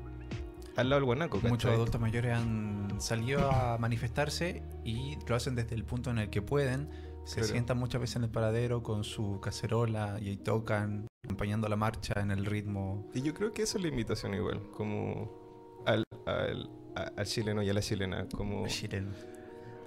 al 0.77 0.91
lado 0.91 1.01
del 1.01 1.07
guanaco. 1.07 1.41
Muchos 1.49 1.73
adultos 1.73 2.01
mayores 2.01 2.37
han 2.37 3.01
salido 3.01 3.51
a 3.51 3.79
manifestarse 3.79 4.63
y 4.85 5.17
lo 5.27 5.35
hacen 5.35 5.55
desde 5.55 5.75
el 5.75 5.85
punto 5.85 6.11
en 6.11 6.19
el 6.19 6.31
que 6.31 6.43
pueden. 6.43 6.89
Se 7.29 7.37
Claro. 7.41 7.49
sientan 7.53 7.77
muchas 7.79 8.01
veces 8.01 8.17
en 8.17 8.25
el 8.25 8.31
paradero 8.31 8.83
con 8.83 9.05
su 9.05 9.39
cacerola 9.41 10.17
y 10.19 10.29
ahí 10.31 10.37
tocan, 10.39 11.07
acompañando 11.27 11.69
la 11.69 11.77
marcha 11.77 12.15
en 12.23 12.31
el 12.31 12.47
ritmo. 12.47 13.07
Y 13.13 13.21
yo 13.21 13.35
creo 13.35 13.53
que 13.53 13.63
esa 13.63 13.77
es 13.77 13.83
la 13.85 13.89
invitación 13.91 14.33
igual, 14.33 14.63
como 14.71 15.83
al, 15.85 16.05
al, 16.25 16.71
al 17.17 17.27
chileno 17.27 17.63
y 17.63 17.69
a 17.69 17.75
la 17.75 17.83
chilena, 17.83 18.27
como 18.35 18.67
chileno. 18.67 19.11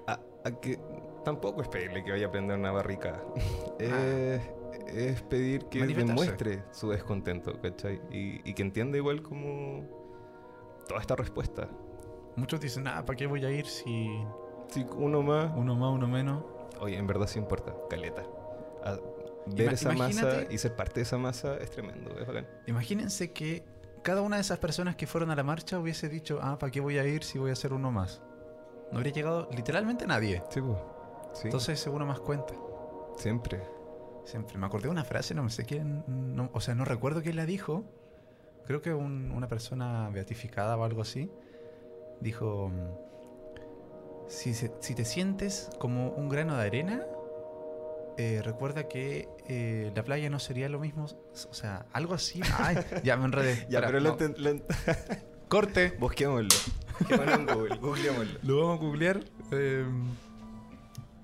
a, 0.05 0.19
a 0.45 0.51
que 0.59 0.79
tampoco 1.25 1.63
es 1.63 1.67
pedirle 1.67 2.03
que 2.03 2.11
vaya 2.11 2.27
a 2.27 2.31
prender 2.31 2.59
una 2.59 2.71
barricada. 2.71 3.23
es, 3.79 4.41
es 4.87 5.21
pedir 5.23 5.65
que 5.65 5.83
demuestre 5.87 6.63
su 6.71 6.89
descontento, 6.91 7.59
¿cachai? 7.59 8.01
Y, 8.11 8.47
y 8.47 8.53
que 8.53 8.61
entienda 8.61 8.97
igual 8.97 9.23
como 9.23 9.83
toda 10.87 11.01
esta 11.01 11.15
respuesta. 11.15 11.67
Muchos 12.35 12.59
dicen, 12.61 12.87
ah, 12.87 13.03
¿para 13.03 13.17
qué 13.17 13.25
voy 13.25 13.43
a 13.45 13.51
ir 13.51 13.65
si 13.65 14.09
Si 14.69 14.85
uno 14.95 15.23
más, 15.23 15.51
uno 15.57 15.75
más, 15.75 15.91
uno 15.91 16.07
menos? 16.07 16.43
Oye, 16.81 16.97
en 16.97 17.07
verdad 17.07 17.27
sí 17.27 17.39
importa, 17.39 17.73
caleta. 17.89 18.23
A- 18.83 18.97
ver 19.47 19.69
Ima- 19.69 19.73
esa 19.73 19.91
masa 19.93 20.43
y 20.51 20.57
ser 20.59 20.75
parte 20.75 20.95
de 20.95 21.01
esa 21.01 21.17
masa 21.17 21.57
es 21.57 21.71
tremendo, 21.71 22.11
es 22.19 22.27
bacán. 22.27 22.47
Imagínense 22.67 23.31
que 23.31 23.63
cada 24.03 24.21
una 24.21 24.35
de 24.35 24.41
esas 24.41 24.59
personas 24.59 24.95
que 24.95 25.07
fueron 25.07 25.31
a 25.31 25.35
la 25.35 25.43
marcha 25.43 25.79
hubiese 25.79 26.09
dicho, 26.09 26.39
ah, 26.41 26.57
¿para 26.59 26.71
qué 26.71 26.79
voy 26.79 26.97
a 26.99 27.05
ir 27.07 27.23
si 27.23 27.39
voy 27.39 27.49
a 27.49 27.53
hacer 27.53 27.73
uno 27.73 27.91
más? 27.91 28.21
No 28.91 28.97
habría 28.97 29.13
llegado 29.13 29.47
literalmente 29.55 30.05
nadie. 30.05 30.43
Sí, 30.49 30.61
pues. 30.61 30.77
Sí, 31.33 31.41
Entonces 31.45 31.87
uno 31.87 32.05
más 32.05 32.19
cuenta. 32.19 32.53
siempre. 33.17 33.61
Siempre. 34.25 34.57
Me 34.59 34.65
acordé 34.67 34.83
de 34.83 34.89
una 34.91 35.03
frase, 35.03 35.33
no 35.33 35.49
sé 35.49 35.65
quién, 35.65 36.03
no- 36.07 36.49
o 36.53 36.61
sea, 36.61 36.75
no 36.75 36.85
recuerdo 36.85 37.21
quién 37.23 37.35
la 37.35 37.45
dijo. 37.47 37.83
Creo 38.67 38.81
que 38.81 38.93
un- 38.93 39.31
una 39.31 39.47
persona 39.47 40.09
beatificada 40.13 40.77
o 40.77 40.83
algo 40.83 41.01
así. 41.01 41.31
Dijo, 42.19 42.69
si, 44.31 44.53
se- 44.53 44.71
si 44.79 44.95
te 44.95 45.05
sientes 45.05 45.69
como 45.79 46.09
un 46.09 46.29
grano 46.29 46.55
de 46.57 46.65
arena, 46.65 47.03
eh, 48.17 48.41
recuerda 48.43 48.87
que 48.87 49.27
eh, 49.47 49.91
la 49.95 50.03
playa 50.03 50.29
no 50.29 50.39
sería 50.39 50.69
lo 50.69 50.79
mismo. 50.79 51.05
O 51.05 51.53
sea, 51.53 51.85
algo 51.93 52.13
así. 52.13 52.41
Ay, 52.57 52.77
ya 53.03 53.17
me 53.17 53.25
enredé. 53.25 53.55
Ya, 53.69 53.79
Espera, 53.79 53.87
pero 53.87 53.99
lo 53.99 54.17
no. 54.17 54.33
lo 54.37 54.61
Corte. 55.49 55.93
busquémoslo. 55.99 56.49
En 57.09 57.45
Google, 57.47 57.77
googleémoslo. 57.77 58.39
Lo 58.43 58.57
vamos 58.61 58.79
a 58.79 58.81
googlear. 58.83 59.23
eh, 59.51 59.85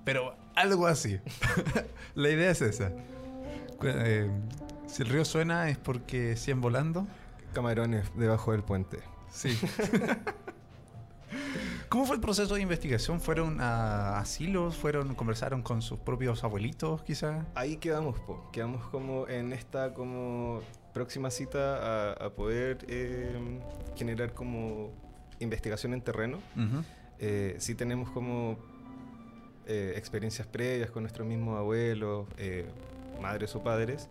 pero 0.04 0.34
algo 0.54 0.86
así. 0.86 1.20
La 2.14 2.28
idea 2.30 2.50
es 2.50 2.60
esa. 2.62 2.90
Eh, 3.84 4.28
si 4.86 5.02
el 5.02 5.08
río 5.08 5.24
suena 5.24 5.68
es 5.70 5.78
porque 5.78 6.36
siguen 6.36 6.60
volando. 6.60 7.06
Camarones 7.54 8.10
debajo 8.16 8.52
del 8.52 8.62
puente. 8.64 8.98
Sí. 9.30 9.56
¿Cómo 11.88 12.04
fue 12.04 12.16
el 12.16 12.20
proceso 12.20 12.54
de 12.54 12.60
investigación? 12.60 13.20
¿Fueron 13.20 13.60
a 13.60 14.18
asilos? 14.18 14.76
¿Fueron, 14.76 15.14
conversaron 15.14 15.62
con 15.62 15.80
sus 15.80 15.98
propios 15.98 16.44
abuelitos, 16.44 17.02
quizá? 17.02 17.46
Ahí 17.54 17.78
quedamos, 17.78 18.18
po. 18.20 18.50
Quedamos 18.52 18.86
como 18.88 19.26
en 19.26 19.54
esta 19.54 19.94
como 19.94 20.60
próxima 20.92 21.30
cita 21.30 22.12
a, 22.12 22.26
a 22.26 22.30
poder 22.30 22.84
eh, 22.88 23.58
generar 23.96 24.34
como 24.34 24.90
investigación 25.40 25.94
en 25.94 26.02
terreno. 26.02 26.38
Eh, 27.20 27.56
sí 27.58 27.74
tenemos 27.74 28.10
como 28.10 28.58
eh, 29.66 29.94
experiencias 29.96 30.46
previas 30.46 30.90
con 30.90 31.04
nuestros 31.04 31.26
mismos 31.26 31.58
abuelos, 31.58 32.26
eh, 32.36 32.66
madres 33.22 33.54
o 33.56 33.62
padres. 33.62 34.10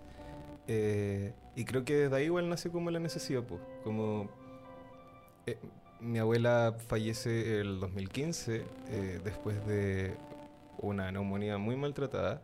Y 0.68 1.64
creo 1.66 1.86
que 1.86 1.96
desde 1.96 2.16
ahí 2.16 2.26
igual 2.26 2.50
nace 2.50 2.72
como 2.72 2.90
la 2.90 3.00
necesidad, 3.00 3.44
pues. 3.44 3.62
Como 3.84 4.30
eh, 5.46 5.58
mi 6.00 6.20
abuela 6.20 6.76
fallece 6.88 7.60
el 7.60 7.80
2015 7.80 8.66
eh, 8.90 9.22
después 9.24 9.66
de 9.66 10.16
una 10.80 11.12
neumonía 11.12 11.58
muy 11.58 11.76
maltratada 11.76 12.42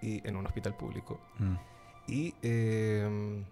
y 0.00 0.26
en 0.26 0.36
un 0.36 0.46
hospital 0.46 0.74
público. 0.76 1.20
Mm. 1.38 1.54
Y 2.08 2.34
eh, 2.42 3.44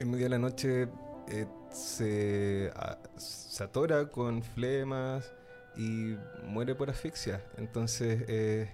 en 0.00 0.10
medio 0.10 0.24
de 0.24 0.30
la 0.30 0.38
noche 0.38 0.88
eh, 1.28 1.46
se, 1.70 2.70
a- 2.76 2.98
se 3.16 3.64
atora 3.64 4.06
con 4.10 4.42
flemas 4.42 5.32
y 5.76 6.16
muere 6.44 6.74
por 6.74 6.90
asfixia. 6.90 7.42
Entonces, 7.56 8.24
eh, 8.28 8.70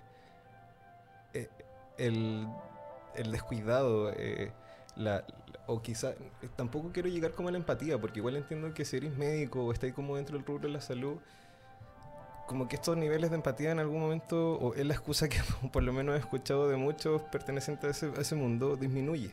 el, 1.98 2.48
el 3.14 3.30
descuidado, 3.32 4.10
eh, 4.12 4.52
la, 4.96 5.24
o 5.66 5.80
quizá, 5.82 6.10
eh, 6.10 6.48
tampoco 6.56 6.90
quiero 6.92 7.08
llegar 7.08 7.32
como 7.32 7.48
a 7.48 7.52
la 7.52 7.58
empatía, 7.58 7.98
porque 8.00 8.20
igual 8.20 8.36
entiendo 8.36 8.72
que 8.74 8.84
si 8.84 8.96
eres 8.98 9.16
médico 9.16 9.64
o 9.64 9.72
estáis 9.72 9.94
como 9.94 10.16
dentro 10.16 10.36
del 10.36 10.46
rubro 10.46 10.68
de 10.68 10.74
la 10.74 10.80
salud, 10.80 11.16
como 12.46 12.68
que 12.68 12.76
estos 12.76 12.96
niveles 12.96 13.30
de 13.30 13.36
empatía 13.36 13.70
en 13.72 13.78
algún 13.78 14.00
momento, 14.00 14.54
o 14.58 14.74
es 14.74 14.84
la 14.84 14.92
excusa 14.94 15.28
que 15.28 15.38
por 15.72 15.82
lo 15.82 15.92
menos 15.92 16.14
he 16.16 16.18
escuchado 16.18 16.68
de 16.68 16.76
muchos 16.76 17.22
pertenecientes 17.22 17.84
a 17.84 17.90
ese, 18.08 18.18
a 18.18 18.20
ese 18.20 18.34
mundo, 18.34 18.76
disminuye. 18.76 19.30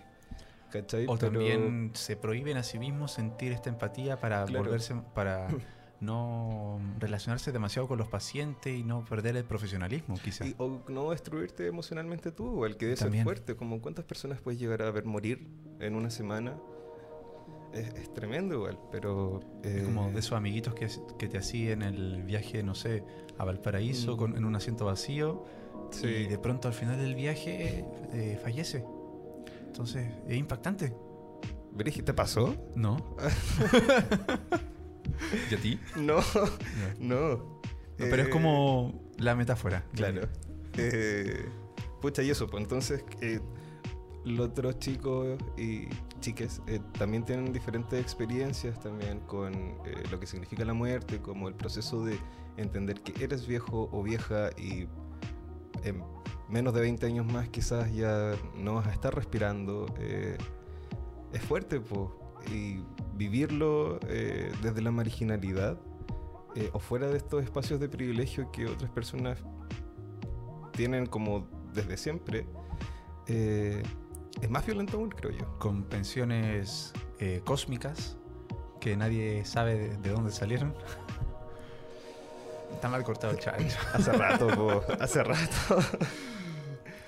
¿Cachai? 0.72 1.06
O 1.08 1.17
Pero- 1.17 1.32
también 1.34 1.91
se 1.96 2.15
prohíben 2.15 2.56
a 2.56 2.63
sí 2.63 2.80
mismos 2.80 3.12
sentir 3.12 3.52
esta 3.52 3.70
empatía 3.70 4.17
para 4.22 4.46
Claro. 4.46 4.63
volverse, 4.63 4.96
para 5.13 5.48
no 6.02 6.80
relacionarse 7.00 7.52
demasiado 7.52 7.88
con 7.88 7.98
los 8.00 8.08
pacientes 8.08 8.74
y 8.78 8.84
no 8.84 9.06
perder 9.06 9.38
el 9.38 9.46
profesionalismo, 9.46 10.16
quizá. 10.22 10.46
Y- 10.46 10.56
o 10.58 10.82
no 10.90 11.12
destruirte 11.12 11.68
emocionalmente 11.68 12.32
tú, 12.32 12.66
el 12.66 12.76
que 12.76 12.88
debe 12.88 12.98
También. 12.98 13.22
ser 13.22 13.24
fuerte. 13.24 13.56
Como 13.56 13.80
cuántas 13.82 14.04
personas 14.06 14.42
puedes 14.42 14.60
llegar 14.60 14.82
a 14.82 14.92
ver 14.92 15.06
morir 15.06 15.48
en 15.80 15.96
una 15.96 16.10
semana. 16.10 16.58
Es, 17.74 17.88
es 17.94 18.14
tremendo 18.14 18.56
igual, 18.56 18.78
pero... 18.92 19.40
Es 19.64 19.84
como 19.84 20.10
eh, 20.10 20.12
de 20.14 20.20
esos 20.20 20.34
amiguitos 20.34 20.74
que, 20.76 20.90
que 21.18 21.28
te 21.30 21.38
hacían 21.38 21.82
el 21.84 22.24
viaje, 22.24 22.64
no 22.64 22.76
sé, 22.76 23.04
a 23.38 23.46
Valparaíso 23.46 24.16
Mm. 24.16 24.18
con, 24.18 24.36
en 24.38 24.44
un 24.44 24.56
asiento 24.58 24.86
vacío 24.86 25.46
sí. 25.92 26.08
y 26.08 26.26
de 26.28 26.38
pronto 26.38 26.68
al 26.68 26.74
final 26.74 26.98
del 26.98 27.16
viaje 27.16 27.86
eh, 28.12 28.38
fallece. 28.44 28.84
Entonces, 29.68 30.12
es 30.28 30.36
impactante. 30.36 30.94
Brigi, 31.72 32.02
¿te 32.02 32.14
pasó? 32.14 32.54
¿No? 32.76 32.98
¿Y 35.50 35.56
a 35.56 35.58
ti? 35.58 35.80
No, 35.95 36.17
no. 37.00 37.62
No, 37.97 38.08
pero 38.10 38.24
es 38.24 38.28
Eh, 38.28 38.32
como 38.32 39.12
la 39.17 39.36
metáfora. 39.36 39.84
Claro. 39.93 40.21
Eh, 40.78 41.45
pucha, 42.02 42.24
y 42.24 42.30
eso, 42.30 42.47
pues 42.47 42.63
entonces 42.63 43.04
eh, 43.21 43.39
los 44.26 44.47
otros 44.50 44.80
chicos 44.80 45.38
y 45.58 45.88
chiques 46.19 46.62
eh, 46.67 46.80
también 46.97 47.26
tienen 47.26 47.52
diferentes 47.52 48.00
experiencias 48.00 48.80
también 48.80 49.19
con 49.21 49.54
lo 50.10 50.19
que 50.19 50.26
significa 50.28 50.63
la 50.65 50.74
muerte, 50.74 51.19
como 51.19 51.47
el 51.47 51.56
proceso 51.56 52.04
de 52.06 52.17
entender 52.58 53.02
que 53.02 53.24
eres 53.24 53.45
viejo 53.47 53.89
o 53.91 54.02
vieja 54.04 54.50
y 54.58 54.88
en 55.84 56.04
menos 56.50 56.74
de 56.74 56.82
20 56.82 57.06
años 57.06 57.26
más 57.26 57.50
quizás 57.50 57.93
ya 57.93 58.34
no 58.56 58.76
vas 58.76 58.88
a 58.88 58.93
estar 58.93 59.13
respirando. 59.13 59.86
es 61.34 61.41
fuerte, 61.43 61.80
pues. 61.80 62.10
Y 62.49 62.84
vivirlo 63.15 63.99
eh, 64.08 64.51
desde 64.62 64.82
la 64.82 64.91
marginalidad 64.91 65.77
eh, 66.56 66.69
o 66.73 66.80
fuera 66.80 67.08
de 67.08 67.17
estos 67.17 67.43
espacios 67.43 67.80
de 67.80 67.88
privilegio 67.88 68.51
que 68.51 68.65
otras 68.65 68.91
personas 68.91 69.38
tienen 70.71 71.06
como 71.06 71.47
desde 71.73 71.95
siempre, 71.95 72.45
eh, 73.27 73.84
es 74.41 74.49
más 74.49 74.65
violento 74.65 74.97
aún, 74.97 75.10
creo 75.10 75.32
yo. 75.32 75.60
Con 75.60 75.84
pensiones 75.84 76.93
eh, 77.19 77.41
cósmicas 77.45 78.17
que 78.80 78.97
nadie 78.97 79.45
sabe 79.45 79.75
de, 79.75 79.97
de 79.97 80.10
dónde 80.10 80.32
salieron. 80.32 80.73
Está 82.73 82.89
mal 82.89 83.04
cortado 83.04 83.34
el 83.34 83.39
chancho. 83.39 83.77
Hace 83.93 84.12
rato, 84.12 84.47
po, 84.47 84.84
hace 84.99 85.23
rato. 85.23 85.77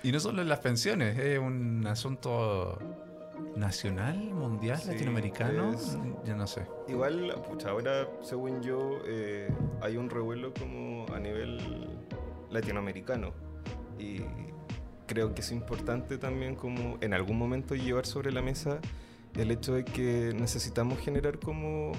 Y 0.03 0.11
no 0.11 0.19
solo 0.19 0.41
en 0.41 0.49
las 0.49 0.59
pensiones, 0.59 1.17
es 1.17 1.39
un 1.39 1.87
asunto 1.87 2.77
nacional, 3.55 4.17
mundial, 4.33 4.77
Sí, 4.79 4.89
latinoamericano. 4.91 5.71
es- 5.73 5.97
Yo 6.25 6.35
no 6.35 6.47
sé. 6.47 6.65
Igual, 6.87 7.33
pucha, 7.47 7.69
ahora, 7.69 8.07
según 8.21 8.61
yo, 8.61 8.99
eh, 9.05 9.49
hay 9.81 9.97
un 9.97 10.09
revuelo 10.09 10.53
como 10.53 11.05
a 11.13 11.19
nivel 11.19 11.59
latinoamericano. 12.49 13.33
Y 13.99 14.21
creo 15.07 15.33
que 15.35 15.41
es 15.41 15.51
importante 15.51 16.17
también 16.17 16.55
como 16.55 16.97
en 17.01 17.13
algún 17.13 17.37
momento 17.37 17.75
llevar 17.75 18.05
sobre 18.05 18.31
la 18.31 18.41
mesa 18.41 18.79
el 19.35 19.51
hecho 19.51 19.73
de 19.75 19.83
que 19.85 20.33
necesitamos 20.35 20.99
generar 20.99 21.39
como 21.39 21.91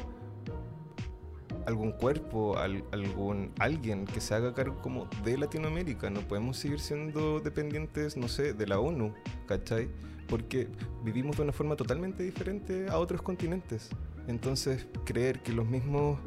algún 1.67 1.93
cuerpo, 1.93 2.59
al- 2.59 2.85
algún 2.93 3.51
alguien 3.59 4.05
que 4.07 4.21
se 4.21 4.35
haga 4.35 4.53
cargo 4.55 4.81
como 4.83 5.09
de 5.25 5.39
Latinoamérica. 5.39 6.11
No 6.11 6.21
podemos 6.21 6.59
seguir 6.59 6.79
siendo 6.81 7.41
dependientes, 7.41 8.17
no 8.17 8.29
sé, 8.29 8.53
de 8.53 8.67
la 8.67 8.79
ONU, 8.81 9.15
¿cachai? 9.47 9.89
Porque 10.29 10.69
vivimos 11.05 11.37
de 11.37 11.43
una 11.43 11.53
forma 11.53 11.77
totalmente 11.77 12.23
diferente 12.23 12.87
a 12.89 12.99
otros 12.99 13.23
continentes. 13.23 13.91
Entonces, 14.27 14.87
creer 15.05 15.41
que 15.41 15.53
los 15.53 15.67
mismos 15.67 16.19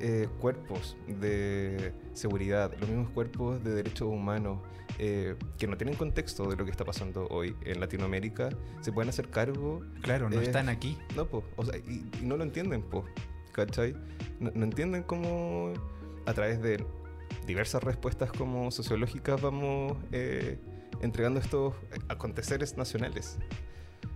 eh, 0.00 0.28
cuerpos 0.40 0.96
de 1.06 1.92
seguridad, 2.12 2.72
los 2.80 2.88
mismos 2.88 3.10
cuerpos 3.10 3.62
de 3.62 3.74
derechos 3.74 4.08
humanos, 4.08 4.58
eh, 4.98 5.36
que 5.58 5.66
no 5.66 5.76
tienen 5.76 5.94
contexto 5.96 6.48
de 6.48 6.56
lo 6.56 6.64
que 6.64 6.70
está 6.70 6.84
pasando 6.84 7.26
hoy 7.28 7.54
en 7.64 7.80
Latinoamérica, 7.80 8.48
se 8.80 8.92
pueden 8.92 9.08
hacer 9.10 9.28
cargo 9.30 9.80
Claro, 10.02 10.28
no 10.28 10.40
Eh, 10.40 10.44
están 10.44 10.68
aquí. 10.68 10.98
no, 11.14 11.26
po. 11.26 11.44
O 11.56 11.64
sea, 11.64 11.76
y, 11.78 12.04
y 12.20 12.24
no 12.24 12.36
lo 12.36 12.42
entienden, 12.44 12.82
po. 12.82 13.04
¿Cachai? 13.52 13.94
No, 14.40 14.50
no 14.54 14.64
entienden 14.64 15.02
cómo 15.02 15.72
a 16.26 16.34
través 16.34 16.60
de 16.60 16.84
diversas 17.46 17.82
respuestas 17.82 18.30
como 18.32 18.70
sociológicas 18.70 19.40
vamos 19.40 19.96
eh, 20.12 20.58
entregando 21.02 21.40
estos 21.40 21.74
aconteceres 22.08 22.76
nacionales. 22.76 23.38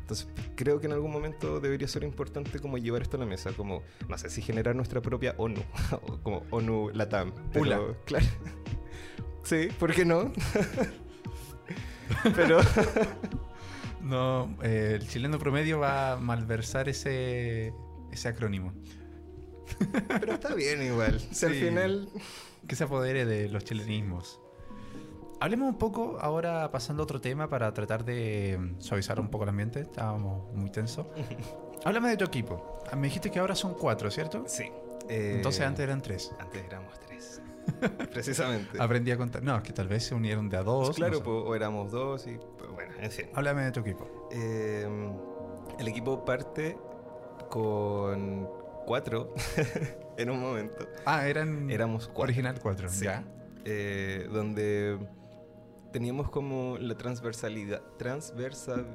Entonces, 0.01 0.27
creo 0.57 0.81
que 0.81 0.87
en 0.87 0.93
algún 0.93 1.13
momento 1.13 1.61
debería 1.61 1.87
ser 1.87 2.03
importante 2.03 2.59
como 2.59 2.79
llevar 2.79 3.03
esto 3.03 3.17
a 3.17 3.21
la 3.21 3.27
mesa, 3.27 3.53
como, 3.53 3.83
no 4.09 4.19
sé 4.19 4.29
si 4.29 4.43
generar 4.43 4.75
nuestra 4.75 5.01
propia 5.01 5.35
ONU, 5.39 5.63
o 6.03 6.19
como 6.23 6.43
ONU 6.51 6.91
Latam. 6.93 7.33
pero, 7.53 7.63
ULA. 7.63 7.81
Claro. 8.07 8.27
Sí, 9.43 9.69
¿por 9.79 9.95
qué 9.95 10.05
no? 10.05 10.33
pero... 12.37 12.61
No, 14.03 14.55
eh, 14.63 14.99
el 15.01 15.09
chileno 15.09 15.39
promedio 15.39 15.79
va 15.79 16.13
a 16.13 16.17
malversar 16.17 16.89
ese, 16.89 17.73
ese 18.13 18.29
acrónimo. 18.29 18.73
Pero 20.09 20.35
está 20.35 20.55
bien 20.55 20.83
igual. 20.83 21.21
Si 21.21 21.47
al 21.47 21.53
Sí. 21.55 21.61
final... 21.61 22.09
Que 22.67 22.77
se 22.77 22.85
apodere 22.85 23.25
de 23.25 23.49
los 23.49 23.65
chilenismos. 23.65 24.41
Hablemos 25.41 25.69
un 25.71 25.79
poco 25.79 26.19
ahora 26.21 26.71
pasando 26.71 27.03
a 27.03 27.05
otro 27.05 27.21
tema 27.21 27.49
para 27.49 27.73
tratar 27.73 28.05
de 28.05 28.59
mm, 28.59 28.81
suavizar 28.81 29.19
un 29.19 29.29
poco 29.29 29.45
el 29.45 29.51
ambiente. 29.51 29.81
Estábamos 29.81 30.53
muy 30.55 30.71
tensos. 30.71 31.07
Háblame 31.85 32.11
de 32.11 32.17
tu 32.19 32.25
equipo. 32.25 32.79
Ah, 32.93 32.97
Me 32.97 33.07
dijiste 33.09 33.31
que 33.31 33.39
ahora 33.39 33.55
son 33.55 33.75
cuatro, 33.75 34.11
¿cierto? 34.11 34.45
Sí. 34.47 34.65
eh, 35.09 35.35
Entonces 35.37 35.63
antes 35.63 35.83
eran 35.83 36.03
tres. 36.03 36.31
Antes 36.39 36.63
éramos 36.65 37.01
tres. 37.01 37.41
Precisamente. 38.13 38.81
Aprendí 38.83 39.11
a 39.13 39.17
contar. 39.17 39.43
No, 39.43 39.57
es 39.57 39.63
que 39.63 39.73
tal 39.73 39.89
vez 39.89 40.05
se 40.05 40.15
unieron 40.15 40.51
de 40.51 40.59
a 40.59 40.63
dos. 40.63 40.95
claro, 40.95 41.13
no 41.15 41.19
sé. 41.19 41.25
po, 41.25 41.31
o 41.31 41.55
éramos 41.55 41.91
dos 41.91 42.27
y 42.27 42.39
pues, 42.59 42.71
bueno, 42.73 42.93
en 43.01 43.11
fin. 43.11 43.27
Háblame 43.35 43.63
de 43.65 43.73
tu 43.73 43.81
equipo. 43.81 44.29
Eh, 44.31 44.87
el 45.79 45.89
equipo 45.89 46.23
parte 46.23 46.77
con 47.49 48.47
cuatro 48.87 49.33
en 50.19 50.29
un 50.31 50.39
momento. 50.41 50.87
Ah, 51.07 51.27
eran 51.27 51.71
Éramos 51.71 52.07
cuatro. 52.09 52.25
original 52.25 52.59
cuatro. 52.61 52.91
Sí. 52.91 53.05
Ya. 53.07 53.25
eh, 53.65 54.29
donde 54.31 54.99
teníamos 55.93 56.31
como 56.31 56.77
la 56.79 56.97
transversalidad. 56.97 57.83
Transversal. 57.99 58.87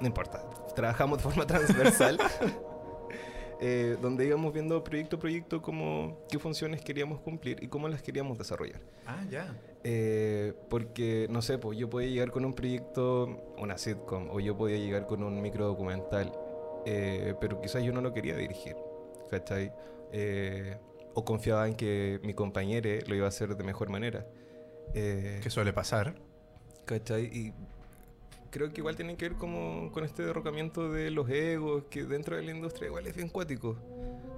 No 0.00 0.06
importa. 0.06 0.42
Trabajamos 0.74 1.18
de 1.18 1.24
forma 1.24 1.46
transversal. 1.46 2.18
eh, 3.60 3.96
donde 4.02 4.26
íbamos 4.26 4.52
viendo 4.52 4.82
proyecto 4.82 5.16
a 5.16 5.18
proyecto 5.20 5.62
como 5.62 6.18
qué 6.28 6.38
funciones 6.38 6.82
queríamos 6.82 7.20
cumplir 7.20 7.62
y 7.62 7.68
cómo 7.68 7.88
las 7.88 8.02
queríamos 8.02 8.36
desarrollar. 8.36 8.80
Ah, 9.06 9.24
ya. 9.30 9.56
Eh, 9.84 10.52
porque, 10.68 11.26
no 11.30 11.42
sé, 11.42 11.58
pues 11.58 11.78
yo 11.78 11.88
podía 11.88 12.08
llegar 12.08 12.30
con 12.30 12.44
un 12.44 12.54
proyecto, 12.54 13.54
una 13.58 13.78
sitcom, 13.78 14.30
o 14.30 14.40
yo 14.40 14.56
podía 14.56 14.78
llegar 14.78 15.06
con 15.06 15.22
un 15.22 15.40
micro 15.40 15.66
documental, 15.66 16.32
eh, 16.86 17.34
pero 17.40 17.60
quizás 17.60 17.82
yo 17.82 17.92
no 17.92 18.00
lo 18.00 18.12
quería 18.12 18.36
dirigir, 18.36 18.76
¿cachai? 19.30 19.72
Eh, 20.12 20.76
o 21.14 21.24
confiaba 21.24 21.68
en 21.68 21.74
que 21.74 22.20
mi 22.22 22.34
compañero 22.34 22.90
lo 23.06 23.14
iba 23.14 23.26
a 23.26 23.28
hacer 23.28 23.56
de 23.56 23.64
mejor 23.64 23.90
manera. 23.90 24.26
Eh, 24.94 25.40
¿Qué 25.42 25.50
suele 25.50 25.72
pasar? 25.72 26.14
¿Cachai? 26.84 27.24
Y 27.26 27.52
creo 28.50 28.70
que 28.72 28.80
igual 28.80 28.96
tiene 28.96 29.16
que 29.16 29.28
ver 29.30 29.38
como 29.38 29.90
con 29.92 30.04
este 30.04 30.22
derrocamiento 30.24 30.90
de 30.92 31.10
los 31.10 31.28
egos, 31.30 31.84
que 31.90 32.04
dentro 32.04 32.36
de 32.36 32.42
la 32.42 32.50
industria 32.52 32.88
igual 32.88 33.06
es 33.06 33.16
bien 33.16 33.28
cuático. 33.28 33.76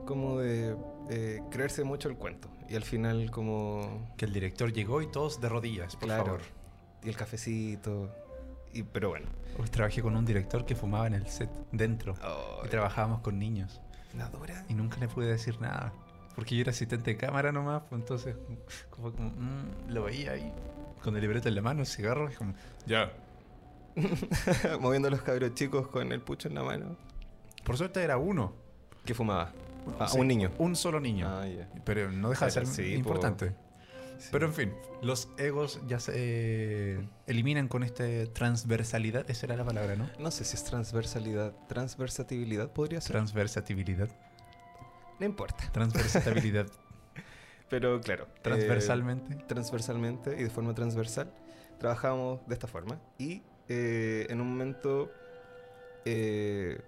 Como 0.07 0.39
de 0.39 0.77
eh, 1.11 1.41
creerse 1.51 1.83
mucho 1.85 2.09
el 2.09 2.17
cuento. 2.17 2.49
Y 2.69 2.77
al 2.77 2.83
final 2.85 3.31
como... 3.31 4.13
Que 4.17 4.27
el 4.27 4.33
director 4.33 4.73
llegó 4.73 5.01
y 5.03 5.07
todos 5.11 5.41
de 5.41 5.49
rodillas, 5.49 5.97
por 5.97 6.05
Claro. 6.09 6.25
favor. 6.25 6.41
Y 7.03 7.09
el 7.09 7.17
cafecito. 7.17 8.11
Y, 8.73 8.83
pero 8.83 9.09
bueno. 9.11 9.27
Hoy 9.59 9.69
trabajé 9.69 10.03
con 10.03 10.17
un 10.17 10.25
director 10.25 10.65
que 10.67 10.75
fumaba 10.75 11.07
en 11.07 11.15
el 11.15 11.27
set, 11.27 11.51
dentro. 11.73 12.15
Oh, 12.25 12.65
Y 12.65 12.69
trabajábamos 12.69 13.21
con 13.21 13.39
niños. 13.39 13.81
¿Una 14.15 14.29
dura? 14.29 14.65
Y 14.69 14.75
nunca 14.75 14.99
le 14.99 15.09
pude 15.09 15.27
decir 15.27 15.61
nada. 15.61 15.93
Porque 16.35 16.57
yo 16.57 16.63
era 16.63 16.71
asistente 16.71 17.13
de 17.13 17.17
cámara 17.17 17.53
nomás, 17.53 17.83
pues 17.89 18.01
entonces 18.01 18.35
como, 18.91 19.13
como, 19.13 19.31
mm, 19.31 19.91
lo 19.91 20.05
veía 20.05 20.33
ahí 20.33 20.53
con 21.03 21.15
el 21.15 21.21
libreto 21.21 21.49
en 21.49 21.55
la 21.55 21.63
mano, 21.63 21.81
el 21.81 21.87
cigarro, 21.87 22.31
y 22.31 22.35
como, 22.35 22.55
ya. 22.87 23.13
Moviendo 24.81 25.09
a 25.09 25.11
los 25.11 25.23
cabros 25.23 25.55
chicos 25.55 25.87
con 25.89 26.11
el 26.11 26.21
pucho 26.21 26.49
en 26.49 26.55
la 26.55 26.63
mano. 26.63 26.97
Por 27.65 27.77
suerte 27.77 28.03
era 28.03 28.17
uno. 28.17 28.55
¿Qué 29.05 29.15
fumaba? 29.15 29.53
Ah, 29.99 30.09
Sí, 30.09 30.19
un 30.19 30.27
niño. 30.27 30.51
Un 30.59 30.77
solo 30.77 30.99
niño. 30.99 31.29
Ah. 31.29 31.47
Pero 31.85 32.11
no 32.11 32.31
deja 32.31 32.47
de 32.47 32.51
ser 32.51 32.67
sí, 32.67 32.83
po. 32.83 32.99
importante. 32.99 33.55
Sí. 34.19 34.29
Pero 34.33 34.47
en 34.47 34.55
fin, 34.55 34.73
los 35.03 35.29
egos 35.39 35.81
ya 35.87 36.01
se 36.01 36.13
eh, 36.15 37.09
eliminan 37.27 37.69
con 37.69 37.83
esta 37.83 38.05
transversalidad. 38.33 39.29
Esa 39.31 39.47
era 39.47 39.57
la 39.57 39.65
palabra, 39.65 39.97
¿no? 39.97 40.09
No 40.19 40.31
sé 40.31 40.45
si 40.45 40.57
es 40.57 40.65
transversalidad. 40.65 41.53
Transversatibilidad 41.69 42.71
podría 42.73 43.01
ser. 43.01 43.13
Transversatibilidad. 43.13 44.09
No 45.19 45.27
importa. 45.27 45.71
Transversatabilidad. 45.73 46.67
Pero 47.69 48.01
claro. 48.01 48.25
eh, 48.25 48.41
Transversalmente. 48.43 49.35
transversalmente 49.47 50.37
y 50.39 50.45
de 50.45 50.51
forma 50.51 50.75
transversal, 50.75 51.33
trabajamos 51.79 52.47
de 52.47 52.55
esta 52.55 52.67
forma. 52.67 52.99
Y 53.19 53.43
eh, 53.69 54.27
en 54.29 54.41
un 54.41 54.49
momento, 54.51 55.11
eh, 56.05 56.81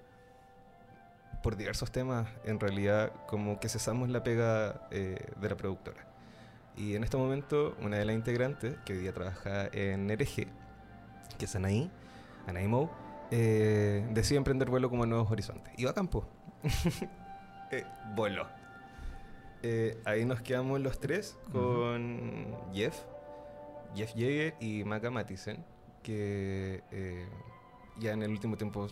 por 1.43 1.57
diversos 1.57 1.91
temas, 1.91 2.29
en 2.45 2.61
realidad 2.61 3.13
como 3.27 3.59
que 3.59 3.69
cesamos 3.69 4.09
la 4.11 4.23
pega 4.23 4.89
de 4.91 5.49
la 5.49 5.57
productora. 5.57 6.07
Y 6.77 6.95
en 6.95 7.05
este 7.05 7.17
momento, 7.17 7.75
una 7.81 7.97
de 7.97 8.05
las 8.05 8.15
integrantes, 8.15 8.77
que 8.85 8.93
hoy 8.93 8.99
día 9.01 9.13
trabaja 9.13 9.69
en 9.73 10.11
RG, 10.11 10.47
que 11.39 11.45
es 11.47 11.57
Anaí, 11.57 11.91
Anaí 12.47 12.69
Mou, 12.69 12.91
decide 13.31 14.37
emprender 14.37 14.69
vuelo 14.69 14.91
como 14.91 15.05
a 15.05 15.07
nuevos 15.07 15.31
horizontes. 15.31 15.73
Va 15.85 15.91
a 15.91 15.95
campo. 15.95 16.29
eh, 17.71 17.85
voló. 18.15 18.47
Eh, 19.63 19.99
ahí 20.05 20.25
nos 20.25 20.41
quedamos 20.43 20.81
los 20.81 21.01
tres 21.01 21.37
con 21.53 22.55
Jeff, 22.73 22.97
Jeff 23.95 24.15
Yeager 24.15 24.55
y 24.61 24.85
Maca 24.85 25.11
Matisen, 25.11 25.65
que 26.03 26.83
eh, 26.93 27.27
ya 27.99 28.13
en 28.13 28.23
el 28.23 28.31
último 28.31 28.57
tiempo 28.57 28.87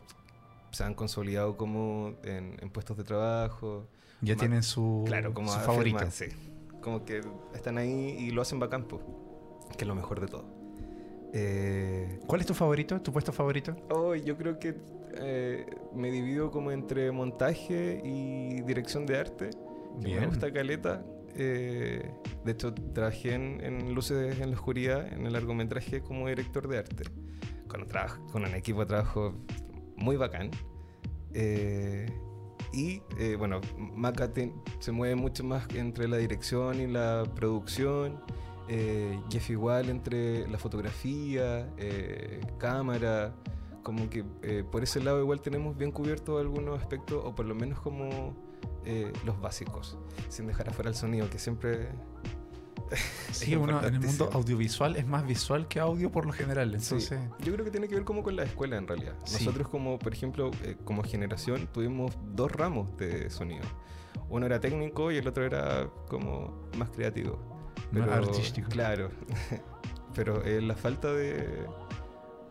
se 0.70 0.82
han 0.84 0.94
consolidado 0.94 1.56
como 1.56 2.14
en, 2.24 2.56
en 2.60 2.70
puestos 2.70 2.96
de 2.96 3.04
trabajo. 3.04 3.86
Ya 4.20 4.34
Ma- 4.34 4.40
tienen 4.40 4.62
su, 4.62 5.04
Claro, 5.06 5.32
como 5.34 5.48
su 5.52 5.58
a 5.58 5.60
favorito. 5.60 5.98
firmar, 5.98 6.10
sí. 6.12 6.26
Como 6.80 7.04
que 7.04 7.20
están 7.54 7.78
ahí 7.78 8.16
y 8.18 8.30
lo 8.30 8.42
hacen 8.42 8.58
bacán, 8.58 8.84
po, 8.84 9.00
que 9.76 9.84
es 9.84 9.88
lo 9.88 9.94
mejor 9.94 10.20
de 10.20 10.26
todo. 10.26 10.44
Eh, 11.32 12.20
¿Cuál 12.26 12.40
es 12.40 12.46
tu 12.46 12.54
favorito? 12.54 13.00
¿Tu 13.00 13.12
puesto 13.12 13.32
favorito? 13.32 13.76
Oh, 13.90 14.14
yo 14.14 14.36
creo 14.36 14.58
que 14.58 14.74
eh, 15.18 15.66
me 15.94 16.10
divido 16.10 16.50
como 16.50 16.70
entre 16.70 17.10
montaje 17.12 18.00
y 18.04 18.60
dirección 18.62 19.06
de 19.06 19.16
arte. 19.18 19.50
que 20.00 20.06
Bien. 20.06 20.20
Me 20.20 20.26
gusta 20.26 20.52
Caleta. 20.52 21.04
Eh, 21.36 22.10
de 22.44 22.52
hecho, 22.52 22.72
trabajé 22.92 23.34
en, 23.34 23.60
en 23.62 23.94
Luces 23.94 24.38
en 24.40 24.50
la 24.50 24.56
Oscuridad, 24.56 25.12
en 25.12 25.26
el 25.26 25.32
largometraje, 25.32 26.00
como 26.00 26.28
director 26.28 26.68
de 26.68 26.78
arte. 26.78 27.04
Con, 27.68 27.86
trabajo, 27.86 28.24
con 28.30 28.44
un 28.44 28.54
equipo 28.54 28.80
de 28.80 28.86
trabajo 28.86 29.34
muy 29.96 30.16
bacán. 30.16 30.50
Eh, 31.32 32.06
y 32.72 33.00
eh, 33.18 33.36
bueno, 33.36 33.60
Maca 33.76 34.32
te- 34.32 34.52
se 34.78 34.92
mueve 34.92 35.14
mucho 35.16 35.42
más 35.44 35.66
entre 35.74 36.06
la 36.08 36.16
dirección 36.18 36.80
y 36.80 36.86
la 36.86 37.24
producción. 37.34 38.20
Jeff 39.30 39.50
igual 39.50 39.90
entre 39.90 40.48
la 40.48 40.56
fotografía, 40.56 41.68
cámara. 42.58 43.34
Como 43.84 44.08
que 44.08 44.24
eh, 44.42 44.64
por 44.68 44.82
ese 44.82 45.00
lado 45.00 45.20
igual 45.20 45.42
tenemos 45.42 45.76
bien 45.76 45.92
cubiertos 45.92 46.40
algunos 46.40 46.80
aspectos, 46.80 47.22
o 47.22 47.34
por 47.34 47.44
lo 47.44 47.54
menos 47.54 47.78
como 47.80 48.34
eh, 48.86 49.12
los 49.26 49.38
básicos, 49.40 49.98
sin 50.30 50.46
dejar 50.46 50.70
afuera 50.70 50.90
el 50.90 50.96
sonido, 50.96 51.30
que 51.30 51.38
siempre... 51.38 51.90
Sí, 53.32 53.56
uno 53.56 53.84
en 53.84 53.94
el 53.94 54.00
mundo 54.00 54.30
audiovisual 54.32 54.94
es 54.96 55.06
más 55.06 55.26
visual 55.26 55.66
que 55.66 55.80
audio 55.80 56.12
por 56.12 56.26
lo 56.26 56.32
general. 56.32 56.70
Sí, 56.80 56.94
Entonces, 56.94 57.18
yo 57.40 57.52
creo 57.52 57.64
que 57.64 57.70
tiene 57.70 57.88
que 57.88 57.96
ver 57.96 58.04
como 58.04 58.22
con 58.22 58.36
la 58.36 58.44
escuela 58.44 58.76
en 58.76 58.86
realidad. 58.86 59.14
Sí. 59.24 59.44
Nosotros 59.44 59.68
como, 59.68 59.98
por 59.98 60.12
ejemplo, 60.12 60.50
eh, 60.62 60.76
como 60.84 61.02
generación 61.02 61.68
tuvimos 61.72 62.16
dos 62.34 62.52
ramos 62.52 62.96
de 62.96 63.28
sonido. 63.30 63.64
Uno 64.28 64.46
era 64.46 64.60
técnico 64.60 65.10
y 65.10 65.16
el 65.16 65.26
otro 65.26 65.44
era 65.44 65.90
como 66.08 66.68
más 66.78 66.90
creativo. 66.90 67.38
Más 67.90 68.08
artístico. 68.08 68.68
Claro. 68.68 69.10
pero 70.14 70.42
la 70.44 70.76
falta 70.76 71.12
de, 71.12 71.66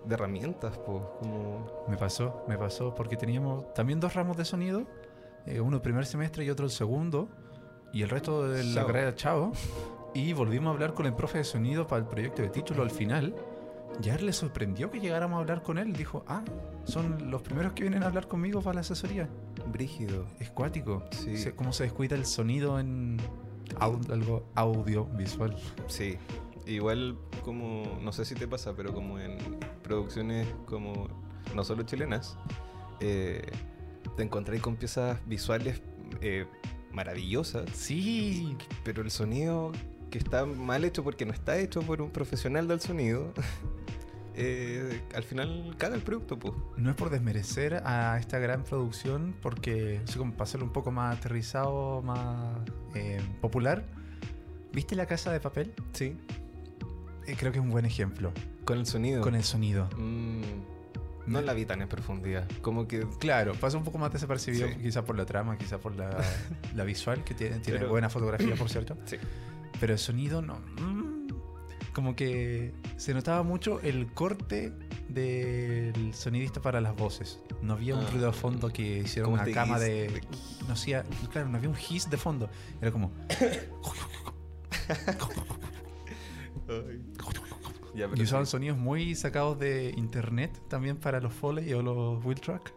de 0.06 0.14
herramientas, 0.16 0.78
pues, 0.86 1.02
como... 1.20 1.86
Me 1.88 1.98
pasó, 1.98 2.44
me 2.48 2.58
pasó, 2.58 2.94
porque 2.96 3.16
teníamos 3.18 3.74
también 3.74 4.00
dos 4.00 4.14
ramos 4.14 4.38
de 4.38 4.46
sonido, 4.46 4.84
eh, 5.46 5.60
uno 5.60 5.78
el 5.78 5.82
primer 5.82 6.06
semestre 6.06 6.44
y 6.46 6.50
otro 6.50 6.66
el 6.66 6.72
segundo, 6.72 7.30
y 7.92 8.02
el 8.02 8.10
resto 8.10 8.48
de 8.48 8.64
la 8.64 8.74
Chao. 8.76 8.88
carrera 8.88 9.16
chavo. 9.16 9.52
Y 10.16 10.34
volvimos 10.34 10.68
a 10.70 10.74
hablar 10.74 10.94
con 10.94 11.06
el 11.06 11.14
profe 11.14 11.40
de 11.40 11.44
sonido 11.44 11.88
para 11.88 12.02
el 12.04 12.08
proyecto 12.08 12.42
de 12.42 12.50
título 12.50 12.84
al 12.84 12.92
final. 12.92 13.36
Y 14.04 14.10
a 14.10 14.16
él 14.16 14.26
le 14.26 14.34
sorprendió 14.34 14.90
que 14.90 15.00
llegáramos 15.00 15.38
a 15.38 15.40
hablar 15.42 15.62
con 15.64 15.78
él. 15.78 15.94
Dijo, 15.94 16.24
ah, 16.28 16.44
son 16.84 17.30
los 17.32 17.42
primeros 17.44 17.74
que 17.74 17.84
vienen 17.84 18.02
a 18.04 18.08
hablar 18.08 18.28
conmigo 18.28 18.62
para 18.62 18.76
la 18.76 18.82
asesoría. 18.82 19.30
Brígido. 19.72 20.26
Es 20.40 20.50
cuático. 20.50 21.04
Sí. 21.12 21.38
Se- 21.38 21.56
cómo 21.56 21.74
se 21.74 21.84
descuida 21.84 22.16
el 22.16 22.26
sonido 22.26 22.80
en 22.80 23.18
au- 23.80 24.12
algo 24.12 24.46
audiovisual. 24.56 25.56
Sí, 25.88 26.18
igual 26.66 27.18
como, 27.44 27.84
no 28.02 28.12
sé 28.12 28.26
si 28.26 28.34
te 28.36 28.48
pasa, 28.48 28.74
pero 28.76 28.94
como 28.94 29.20
en 29.20 29.38
producciones 29.84 30.48
como 30.66 31.08
no 31.54 31.64
solo 31.64 31.84
chilenas, 31.84 32.38
eh, 33.00 33.46
te 34.16 34.24
encontré 34.24 34.60
con 34.60 34.76
piezas 34.76 35.20
visuales 35.28 35.82
eh, 36.22 36.46
maravillosas, 36.92 37.70
Sí, 37.74 38.58
pero 38.84 39.02
el 39.02 39.12
sonido 39.12 39.72
que 40.10 40.18
está 40.18 40.46
mal 40.46 40.86
hecho 40.86 41.04
porque 41.04 41.26
no 41.26 41.34
está 41.34 41.58
hecho 41.58 41.82
por 41.82 42.02
un 42.02 42.12
profesional 42.12 42.68
del 42.68 42.80
sonido, 42.80 43.34
eh, 44.36 45.02
al 45.16 45.24
final 45.24 45.76
caga 45.78 45.96
el 45.96 46.02
producto, 46.02 46.38
pues. 46.38 46.54
No 46.78 46.92
es 46.92 46.96
por 46.96 47.10
desmerecer 47.10 47.82
a 47.86 48.18
esta 48.20 48.40
gran 48.40 48.64
producción, 48.64 49.36
porque, 49.42 50.02
así 50.08 50.18
como 50.18 50.34
para 50.34 50.44
hacerlo 50.44 50.68
un 50.68 50.74
poco 50.74 50.92
más 50.92 51.18
aterrizado, 51.18 52.02
más 52.04 52.58
popular. 53.42 53.86
¿Viste 54.72 54.96
la 54.96 55.06
casa 55.06 55.32
de 55.32 55.40
papel? 55.40 55.74
Sí, 55.94 56.16
creo 57.38 57.52
que 57.52 57.60
es 57.60 57.64
un 57.64 57.70
buen 57.70 57.86
ejemplo. 57.86 58.32
Con 58.66 58.78
el 58.80 58.86
sonido. 58.86 59.22
Con 59.22 59.36
el 59.36 59.44
sonido. 59.44 59.90
Mm, 59.98 60.42
no 61.28 61.42
la 61.42 61.54
vi 61.54 61.66
tan 61.66 61.82
en 61.82 61.88
profundidad, 61.88 62.48
como 62.62 62.88
que... 62.88 63.06
Claro, 63.20 63.54
pasa 63.56 63.78
un 63.78 63.84
poco 63.84 63.98
más 63.98 64.12
desapercibido, 64.12 64.68
Sí. 64.68 64.76
quizá 64.82 65.06
por 65.06 65.18
la 65.18 65.26
trama, 65.26 65.58
quizá 65.58 65.78
por 65.78 65.96
la, 65.96 66.10
la 66.76 66.84
visual, 66.84 67.24
que 67.24 67.34
tiene, 67.34 67.60
tiene 67.60 67.80
Pero- 67.80 67.92
buena 67.92 68.10
fotografía, 68.10 68.56
por 68.56 68.70
cierto. 68.70 68.98
Sí. 69.06 69.18
Pero 69.80 69.94
el 69.94 70.00
sonido 70.00 70.42
no. 70.42 70.56
mm, 70.82 71.28
como 71.94 72.16
que 72.16 72.74
se 72.98 73.14
notaba 73.14 73.44
mucho 73.44 73.80
el 73.82 74.08
corte 74.14 74.74
del 75.10 76.14
sonidista 76.16 76.60
para 76.62 76.82
las 76.82 76.96
voces. 76.96 77.40
No 77.62 77.74
había 77.74 77.96
un 77.96 78.04
Ah. 78.06 78.10
ruido 78.10 78.28
de 78.28 78.34
fondo 78.34 78.70
que 78.70 79.00
hiciera 79.00 79.26
Como 79.26 79.36
una 79.42 79.52
cama 79.54 79.76
hiss 79.78 79.82
de. 79.84 79.90
de- 80.10 80.22
No 80.68 80.74
hacía. 80.74 81.04
Claro, 81.32 81.50
no 81.50 81.58
había 81.58 81.70
un 81.70 81.76
hiss 81.78 82.10
de 82.10 82.18
fondo. 82.18 82.50
Era 82.82 82.92
como. 82.92 83.12
Ya, 87.96 88.10
Y 88.16 88.22
usaban 88.24 88.46
sí. 88.46 88.52
sonidos 88.52 88.78
muy 88.78 89.14
sacados 89.16 89.60
de 89.60 89.94
internet 89.96 90.60
también 90.68 90.98
para 90.98 91.20
los 91.20 91.34
Foley 91.34 91.72
o 91.74 91.82
los 91.82 92.24
Wheel 92.26 92.40
Track. 92.42 92.74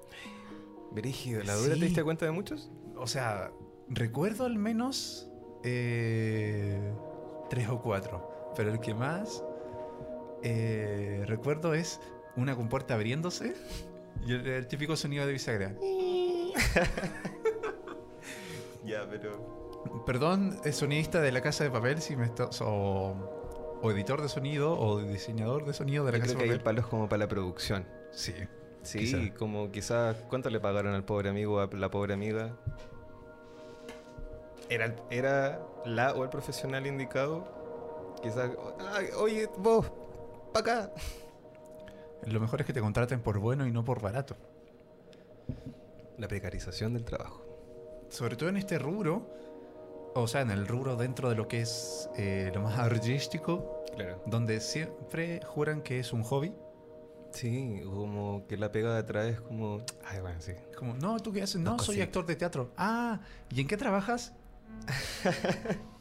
Brígido, 0.92 1.42
¿la 1.42 1.54
dura 1.54 1.74
Sí. 1.74 1.80
te 1.80 1.86
diste 1.86 2.04
cuenta 2.04 2.26
de 2.26 2.32
muchos? 2.32 2.70
O 2.96 3.06
sea, 3.06 3.50
recuerdo 3.88 4.44
al 4.46 4.56
menos 4.58 5.28
eh, 5.64 6.92
tres 7.50 7.68
o 7.68 7.80
cuatro. 7.80 8.52
Pero 8.56 8.72
el 8.72 8.80
que 8.80 8.94
más 8.94 9.42
eh, 10.42 11.22
recuerdo 11.26 11.74
es 11.74 12.00
una 12.36 12.54
compuerta 12.56 12.94
abriéndose 12.94 13.54
y 14.26 14.32
el, 14.32 14.46
el 14.46 14.66
típico 14.66 14.96
sonido 14.96 15.26
de 15.26 15.32
bisagra. 15.32 15.74
Ya, 18.84 19.06
pero. 19.10 20.04
Perdón, 20.06 20.60
es 20.64 20.76
sonidista 20.76 21.20
de 21.20 21.32
la 21.32 21.40
casa 21.40 21.64
de 21.64 21.70
papel 21.70 22.00
si 22.00 22.14
me 22.16 22.24
está, 22.26 22.48
o, 22.60 23.35
o 23.86 23.90
editor 23.92 24.20
de 24.22 24.28
sonido 24.28 24.78
o 24.78 24.98
diseñador 25.00 25.64
de 25.64 25.72
sonido 25.72 26.04
de 26.04 26.12
la 26.12 26.18
Yo 26.18 26.22
casa 26.24 26.34
creo 26.34 26.46
que 26.46 26.52
hay 26.52 26.58
papel. 26.58 26.64
palos 26.76 26.86
como 26.88 27.08
para 27.08 27.18
la 27.20 27.28
producción. 27.28 27.86
Sí. 28.12 28.34
Sí, 28.82 28.98
Quizá. 29.00 29.34
como 29.36 29.70
quizás. 29.72 30.16
¿Cuánto 30.28 30.48
le 30.50 30.60
pagaron 30.60 30.94
al 30.94 31.04
pobre 31.04 31.28
amigo 31.30 31.56
o 31.56 31.60
a 31.60 31.66
la 31.72 31.90
pobre 31.90 32.14
amiga? 32.14 32.56
¿Era, 34.68 34.94
era 35.10 35.60
la 35.84 36.12
o 36.14 36.22
el 36.24 36.28
profesional 36.30 36.86
indicado? 36.86 38.14
Quizás. 38.22 38.50
"Ay, 38.92 39.06
oye, 39.18 39.48
vos, 39.58 39.90
pa' 40.52 40.60
acá. 40.60 40.90
Lo 42.26 42.40
mejor 42.40 42.60
es 42.60 42.66
que 42.66 42.72
te 42.72 42.80
contraten 42.80 43.20
por 43.20 43.38
bueno 43.38 43.66
y 43.66 43.70
no 43.70 43.84
por 43.84 44.00
barato. 44.00 44.36
La 46.18 46.28
precarización 46.28 46.94
del 46.94 47.04
trabajo. 47.04 47.42
sobre 48.08 48.36
todo 48.36 48.48
en 48.48 48.56
este 48.56 48.78
rubro, 48.78 49.26
o 50.14 50.28
sea, 50.28 50.40
en 50.40 50.52
el 50.52 50.68
rubro 50.68 50.94
dentro 50.94 51.28
de 51.28 51.34
lo 51.34 51.48
que 51.48 51.60
es 51.60 52.08
eh, 52.16 52.52
lo 52.54 52.60
más 52.60 52.78
artístico, 52.78 53.75
Claro. 53.94 54.22
donde 54.26 54.60
siempre 54.60 55.40
juran 55.46 55.82
que 55.82 55.98
es 55.98 56.12
un 56.12 56.22
hobby. 56.22 56.52
Sí, 57.32 57.80
como 57.84 58.46
que 58.46 58.56
la 58.56 58.72
pega 58.72 58.92
de 58.94 59.00
atrás 59.00 59.26
es 59.26 59.40
como. 59.40 59.82
Ay, 60.04 60.20
bueno, 60.20 60.40
sí. 60.40 60.52
Como, 60.78 60.94
no, 60.94 61.18
¿tú 61.20 61.32
qué 61.32 61.42
haces? 61.42 61.62
Dos 61.62 61.76
No, 61.76 61.78
soy 61.82 62.00
actor 62.00 62.24
de 62.24 62.36
teatro. 62.36 62.72
Ah, 62.76 63.20
¿y 63.50 63.60
en 63.60 63.66
qué 63.68 63.76
trabajas? 63.76 64.32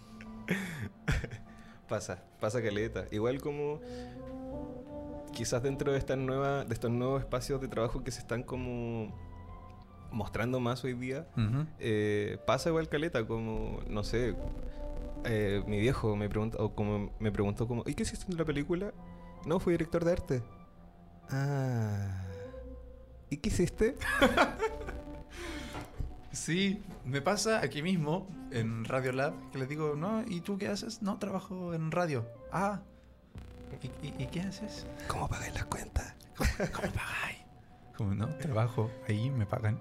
Pasa, 1.87 2.23
pasa 2.39 2.61
caleta. 2.63 3.05
Igual 3.11 3.39
como 3.41 3.79
quizás 5.33 5.61
dentro 5.61 5.91
de 5.91 5.99
esta 5.99 6.15
nueva, 6.15 6.65
de 6.65 6.73
estos 6.73 6.89
nuevos 6.89 7.21
espacios 7.21 7.61
de 7.61 7.67
trabajo 7.67 8.03
que 8.03 8.11
se 8.11 8.19
están 8.19 8.41
como 8.41 9.13
mostrando 10.11 10.59
más 10.59 10.83
hoy 10.83 10.93
día, 10.93 11.27
eh, 11.79 12.39
pasa 12.47 12.69
igual 12.69 12.89
caleta, 12.89 13.27
como, 13.27 13.81
no 13.87 14.03
sé, 14.03 14.33
eh, 15.25 15.63
mi 15.67 15.79
viejo 15.79 16.15
me 16.15 16.29
pregunta, 16.29 16.57
o 16.59 16.73
como 16.75 17.11
me 17.19 17.31
preguntó 17.31 17.67
como, 17.67 17.83
¿y 17.85 17.93
qué 17.93 18.03
hiciste 18.03 18.31
en 18.31 18.38
la 18.38 18.45
película? 18.45 18.93
No, 19.45 19.59
fui 19.59 19.73
director 19.73 20.03
de 20.05 20.11
arte. 20.11 20.43
Ah. 21.29 22.23
¿Y 23.29 23.38
qué 23.38 23.49
hiciste? 23.49 23.95
Sí, 26.31 26.83
me 27.05 27.21
pasa 27.21 27.61
aquí 27.61 27.81
mismo, 27.81 28.27
en 28.51 28.83
Radio 28.83 29.13
Lab, 29.13 29.33
que 29.51 29.57
les 29.57 29.69
digo, 29.69 29.95
no, 29.95 30.21
¿y 30.27 30.41
tú 30.41 30.57
qué 30.57 30.67
haces? 30.67 31.01
No, 31.01 31.17
trabajo 31.17 31.73
en 31.73 31.91
radio. 31.91 32.25
Ah, 32.51 32.81
¿y, 33.81 33.88
y- 34.07 34.15
y 34.23 34.27
qué 34.27 34.41
haces? 34.41 34.85
¿Cómo 35.07 35.29
pagáis 35.29 35.53
las 35.53 35.65
cuentas? 35.65 36.13
¿Cómo, 36.38 36.49
cómo 36.73 36.91
pagáis? 36.93 37.38
Como, 37.95 38.13
no, 38.15 38.27
trabajo, 38.35 38.91
ahí 39.07 39.29
me 39.29 39.45
pagan. 39.45 39.79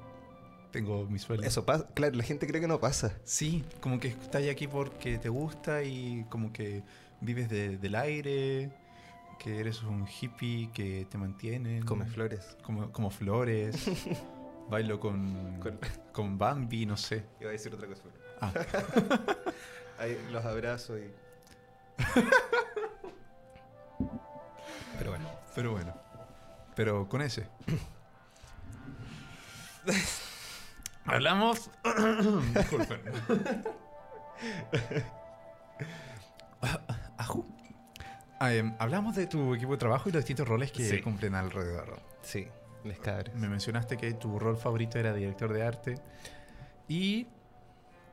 Tengo 0.75 1.07
mi 1.07 1.21
sueldo. 1.21 1.47
Eso 1.47 1.65
pasa, 1.65 1.87
claro, 1.95 2.17
la 2.17 2.25
gente 2.25 2.49
cree 2.49 2.61
que 2.61 2.67
no 2.67 2.81
pasa. 2.81 3.17
Sí, 3.23 3.65
como 3.81 4.01
que 4.01 4.09
estás 4.09 4.43
aquí 4.51 4.67
porque 4.67 5.19
te 5.19 5.29
gusta 5.29 5.85
y 5.85 6.25
como 6.29 6.53
que 6.53 6.83
vives 7.21 7.49
de- 7.49 7.79
del 7.79 7.95
aire, 7.95 8.73
que 9.39 9.61
eres 9.61 9.83
un 9.85 10.05
hippie 10.09 10.71
que 10.75 11.07
te 11.09 11.17
mantiene. 11.17 11.85
Come 11.85 12.07
flores. 12.07 12.57
Como, 12.65 12.91
como 12.91 13.11
flores. 13.11 13.77
Bailo 14.69 14.99
con, 14.99 15.61
Con- 15.61 15.79
con 16.13 16.39
Bambi, 16.39 16.87
no 16.87 16.97
sé. 16.97 17.25
Iba 17.41 17.51
a 17.51 17.53
decir 17.53 17.73
otra 17.73 17.87
cosa. 17.87 18.03
Ah, 18.41 18.53
Ahí 20.01 20.19
los 20.33 20.45
abrazo 20.45 20.99
y. 20.99 21.09
Pero 24.99 25.11
bueno. 25.11 25.29
pero 25.55 25.71
bueno. 25.73 25.95
Pero 26.75 27.09
con 27.09 27.23
ese. 27.23 27.47
Hablamos. 31.07 31.71
Disculpen. 32.55 33.01
Ajú. 37.19 37.47
Ah, 38.41 38.53
em, 38.55 38.75
hablamos 38.79 39.15
de 39.17 39.27
tu 39.27 39.55
equipo 39.55 39.73
de 39.73 39.79
trabajo 39.79 40.09
y 40.09 40.13
los 40.13 40.23
distintos 40.23 40.49
roles 40.49 40.73
que 40.73 40.85
Sí. 40.89 41.01
cumplen 41.01 41.35
alrededor. 41.35 42.01
Sí, 42.23 42.47
les 42.85 42.99
cabres. 42.99 43.35
Me 43.35 43.49
mencionaste 43.49 43.97
que 43.97 44.13
tu 44.15 44.39
rol 44.39 44.57
favorito 44.57 44.99
era 44.99 45.13
director 45.15 45.53
de 45.53 45.63
arte. 45.63 45.95
Y 46.89 47.27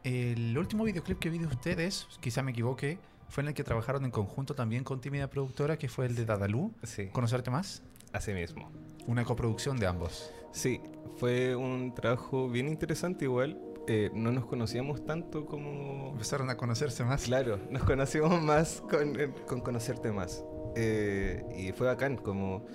el 0.04 0.58
último 0.58 0.84
videoclip 0.84 1.20
que 1.20 1.30
vi 1.30 1.40
de 1.40 1.48
ustedes, 1.48 2.08
quizá 2.20 2.42
me 2.44 2.52
equivoque, 2.52 3.00
fue 3.30 3.44
en 3.44 3.50
el 3.50 3.54
que 3.54 3.64
trabajaron 3.64 4.06
en 4.06 4.12
conjunto 4.12 4.54
también 4.56 4.84
con 4.84 5.02
Tímida 5.02 5.30
Productora, 5.30 5.78
que 5.78 5.88
fue 5.90 6.06
el 6.06 6.16
de 6.16 6.26
Dadalú. 6.26 6.74
Sí, 6.84 7.08
¿Conocerte 7.08 7.50
más? 7.50 7.84
así 8.14 8.34
mismo. 8.34 8.70
Una 9.08 9.24
coproducción 9.24 9.78
de 9.78 9.88
ambos. 9.88 10.32
Sí, 10.52 10.82
fue 11.18 11.56
un 11.56 11.94
trabajo 11.94 12.50
bien 12.50 12.68
interesante 12.68 13.26
igual. 13.26 13.60
Eh, 13.88 14.12
no 14.14 14.32
nos 14.32 14.46
conocíamos 14.46 15.06
tanto 15.06 15.46
como... 15.46 16.10
Empezaron 16.12 16.50
a 16.50 16.58
conocerse 16.58 17.04
más. 17.04 17.24
Claro, 17.24 17.60
nos 17.70 17.84
conocíamos 17.84 18.42
más 18.42 18.82
con, 18.90 19.20
eh, 19.20 19.34
con 19.48 19.62
conocerte 19.62 20.12
más. 20.12 20.44
Eh, 20.76 21.44
y 21.58 21.72
fue 21.72 21.88
bacán, 21.88 22.18
como... 22.18 22.66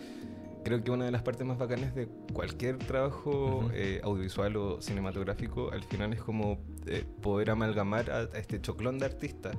Creo 0.65 0.83
que 0.83 0.91
una 0.91 1.05
de 1.05 1.13
las 1.13 1.23
partes 1.23 1.47
más 1.47 1.59
bacanas 1.59 1.95
de 1.95 2.09
cualquier 2.33 2.79
trabajo 2.79 3.59
Ujú. 3.59 3.71
eh, 3.73 4.01
audiovisual 4.03 4.57
o 4.57 4.81
cinematográfico 4.83 5.71
al 5.71 5.85
final 5.85 6.13
es 6.13 6.21
como 6.21 6.59
eh, 6.87 7.05
poder 7.23 7.51
amalgamar 7.51 8.11
a, 8.11 8.19
a 8.23 8.39
este 8.39 8.61
choclón 8.61 8.99
de 8.99 9.07
artistas 9.07 9.57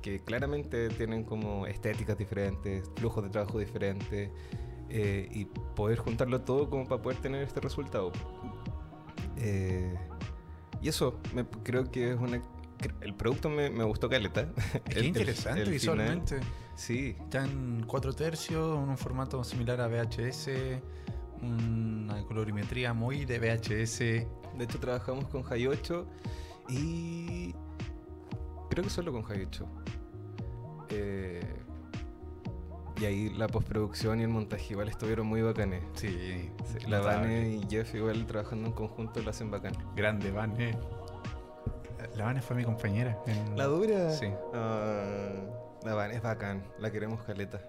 que 0.00 0.20
claramente 0.20 0.88
tienen 0.88 1.24
como 1.24 1.66
estéticas 1.66 2.16
diferentes, 2.16 2.90
flujos 2.96 3.24
de 3.24 3.30
trabajo 3.30 3.58
diferentes 3.58 4.30
eh, 4.90 5.28
y 5.32 5.44
poder 5.44 5.98
juntarlo 5.98 6.40
todo 6.42 6.68
como 6.70 6.86
para 6.86 7.00
poder 7.02 7.18
tener 7.18 7.42
este 7.42 7.60
resultado. 7.60 8.12
Eh, 9.36 9.94
y 10.82 10.88
eso 10.88 11.18
me- 11.34 11.46
creo 11.62 11.90
que 11.90 12.12
es 12.12 12.18
una 12.18 12.42
el 13.00 13.12
producto 13.14 13.48
me, 13.48 13.70
me 13.70 13.82
gustó 13.84 14.08
caleta. 14.08 14.48
El- 14.90 14.98
el- 14.98 15.04
interesante 15.06 15.60
el 15.62 15.66
final- 15.66 15.72
visualmente. 15.72 16.40
Sí, 16.76 17.16
Está 17.18 17.44
en 17.44 17.82
4 17.88 18.12
tercios, 18.12 18.76
en 18.78 18.88
un 18.90 18.96
formato 18.96 19.42
similar 19.42 19.80
a 19.80 19.88
VHS, 19.88 20.80
una 21.42 22.22
colorimetría 22.24 22.92
muy 22.92 23.24
de 23.24 23.38
VHS. 23.40 23.98
de 23.98 24.64
hecho 24.64 24.78
trabajamos 24.78 25.26
con 25.26 25.42
High 25.42 25.66
8 25.66 26.06
y 26.68 27.52
creo 28.70 28.84
que 28.84 28.90
solo 28.90 29.10
con 29.12 29.22
High 29.24 29.44
8. 29.46 29.66
Eh, 30.90 31.42
y 33.00 33.04
ahí 33.04 33.28
la 33.30 33.46
postproducción 33.48 34.20
y 34.20 34.22
el 34.24 34.28
montaje 34.28 34.72
igual 34.72 34.88
estuvieron 34.88 35.26
muy 35.26 35.42
bacanes. 35.42 35.82
Sí, 35.94 36.50
Sí, 36.72 36.86
la. 36.88 37.00
Vane 37.00 37.48
y 37.56 37.66
Jeff 37.68 37.94
igual 37.94 38.26
trabajando 38.26 38.66
en 38.66 38.72
conjunto 38.72 39.20
lo 39.22 39.30
hacen 39.30 39.50
bacán. 39.50 39.72
Grande, 39.96 40.30
Vane. 40.30 40.76
La 42.16 42.24
Vane 42.24 42.42
fue 42.42 42.56
mi 42.56 42.64
compañera. 42.64 43.18
en- 43.26 43.56
¿La 43.56 43.64
dura? 43.66 44.10
Sí, 44.10 44.26
Ah, 44.54 45.30
la 45.84 45.94
Vane 45.94 46.14
es 46.16 46.22
bacán, 46.22 46.64
la 46.78 46.90
queremos 46.90 47.22
caleta. 47.24 47.60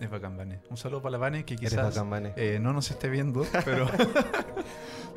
es 0.00 0.08
bacán, 0.10 0.36
Vane. 0.36 0.60
Un 0.70 0.76
saludo 0.76 1.02
para 1.02 1.12
la 1.12 1.18
Vane 1.18 1.44
que 1.44 1.56
quizás 1.56 1.82
bacán, 1.94 2.08
Vane. 2.08 2.32
eh, 2.36 2.58
no 2.60 2.72
nos 2.72 2.90
esté 2.90 3.08
viendo, 3.10 3.44
pero, 3.64 3.86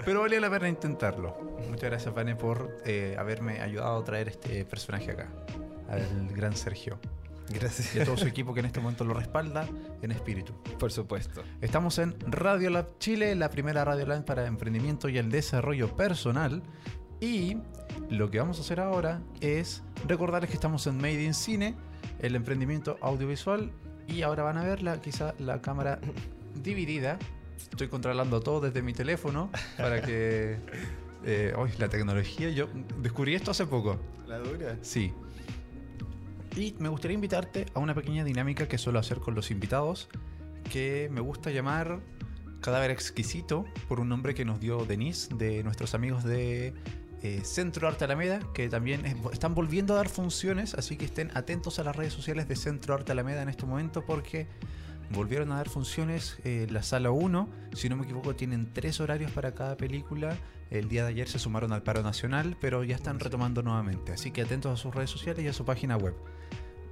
pero 0.06 0.22
valía 0.22 0.40
la 0.42 0.50
pena 0.50 0.68
intentarlo. 0.68 1.38
Muchas 1.70 1.90
gracias, 1.90 2.14
Vane, 2.14 2.36
por 2.36 2.78
eh, 2.86 3.16
haberme 3.18 3.62
ayudado 3.62 3.98
a 4.00 4.04
traer 4.04 4.28
este 4.30 4.66
personaje 4.66 5.12
acá, 5.12 5.30
al 5.90 6.28
gran 6.34 6.56
Sergio. 6.56 7.00
Gracias. 7.50 7.96
Y 7.96 8.00
a 8.00 8.06
todo 8.06 8.18
su 8.18 8.28
equipo 8.28 8.54
que 8.54 8.62
en 8.62 8.68
este 8.68 8.80
momento 8.80 9.04
lo 9.04 9.14
respalda 9.14 9.68
en 10.02 10.12
espíritu. 10.12 10.54
Por 10.80 10.92
supuesto. 10.92 11.44
Estamos 11.62 12.00
en 12.00 12.16
Radio 12.22 12.70
Lab 12.70 12.98
Chile, 13.00 13.36
la 13.36 13.50
primera 13.50 13.84
Radio 13.84 14.06
Lab 14.06 14.26
para 14.26 14.46
emprendimiento 14.48 15.10
y 15.10 15.18
el 15.18 15.30
desarrollo 15.30 15.96
personal. 15.96 16.64
Y 17.20 17.58
lo 18.10 18.30
que 18.30 18.40
vamos 18.40 18.58
a 18.60 18.62
hacer 18.62 18.80
ahora 18.80 19.22
es 19.42 19.84
recordarles 20.08 20.50
que 20.50 20.56
estamos 20.56 20.88
en 20.88 20.98
Made 20.98 21.24
in 21.24 21.34
Cine, 21.34 21.76
el 22.20 22.36
emprendimiento 22.36 22.98
audiovisual. 23.02 23.72
Y 24.08 24.22
ahora 24.22 24.44
van 24.44 24.58
a 24.58 24.64
ver 24.64 24.84
la, 24.84 25.00
quizá 25.00 25.34
la 25.40 25.62
cámara 25.62 26.00
dividida. 26.62 27.20
Estoy 27.58 27.88
controlando 27.88 28.42
todo 28.42 28.62
desde 28.62 28.82
mi 28.82 28.94
teléfono 28.94 29.50
para 29.78 30.02
que... 30.02 30.58
Eh, 31.26 31.54
uy, 31.58 31.70
la 31.78 31.88
tecnología, 31.88 32.50
yo 32.50 32.68
descubrí 32.98 33.34
esto 33.34 33.52
hace 33.52 33.66
poco. 33.66 33.98
La 34.28 34.40
dura. 34.40 34.76
Sí. 34.82 35.14
Y 36.56 36.76
me 36.80 36.90
gustaría 36.90 37.16
invitarte 37.16 37.66
a 37.74 37.80
una 37.80 37.96
pequeña 37.96 38.24
dinámica 38.24 38.68
que 38.68 38.78
suelo 38.78 39.00
hacer 39.00 39.20
con 39.20 39.34
los 39.36 39.50
invitados, 39.52 40.08
que 40.72 41.10
me 41.12 41.20
gusta 41.22 41.50
llamar 41.50 42.00
Cadáver 42.62 42.92
Exquisito, 42.92 43.66
por 43.88 44.00
un 44.00 44.10
nombre 44.10 44.36
que 44.36 44.46
nos 44.46 44.60
dio 44.60 44.86
Denise, 44.86 45.34
de 45.36 45.64
nuestros 45.64 45.96
amigos 45.96 46.24
de 46.24 46.74
eh, 47.24 47.42
Centro 47.44 47.88
Arte 47.88 48.04
Alameda, 48.06 48.40
que 48.54 48.70
también 48.70 49.06
es- 49.06 49.16
están 49.32 49.56
volviendo 49.56 49.94
a 49.94 49.98
dar 49.98 50.10
funciones, 50.10 50.74
así 50.76 50.96
que 50.98 51.06
estén 51.06 51.32
atentos 51.36 51.80
a 51.80 51.84
las 51.84 51.96
redes 51.96 52.14
sociales 52.14 52.48
de 52.48 52.56
Centro 52.56 52.94
Arte 52.94 53.14
Alameda 53.14 53.42
en 53.42 53.50
este 53.50 53.66
momento, 53.66 54.06
porque 54.06 54.48
volvieron 55.12 55.52
a 55.52 55.58
dar 55.58 55.70
funciones. 55.70 56.38
eh, 56.44 56.68
la 56.70 56.84
sala 56.84 57.12
1, 57.12 57.50
si 57.74 57.90
no 57.90 57.96
me 57.96 58.04
equivoco, 58.04 58.36
tienen 58.36 58.72
tres 58.74 59.00
horarios 59.00 59.32
para 59.32 59.54
cada 59.54 59.78
película. 59.78 60.38
El 60.70 60.90
día 60.90 61.04
de 61.04 61.10
ayer 61.10 61.28
se 61.28 61.40
sumaron 61.40 61.72
al 61.72 61.84
paro 61.84 62.02
nacional, 62.02 62.58
pero 62.60 62.84
ya 62.84 62.96
están 62.96 63.20
retomando 63.20 63.62
nuevamente. 63.62 64.14
Así 64.14 64.32
que 64.32 64.42
atentos 64.42 64.72
a 64.72 64.82
sus 64.82 64.94
redes 64.94 65.10
sociales 65.10 65.44
y 65.46 65.48
a 65.48 65.54
su 65.54 65.66
página 65.66 65.98
web. 65.98 66.16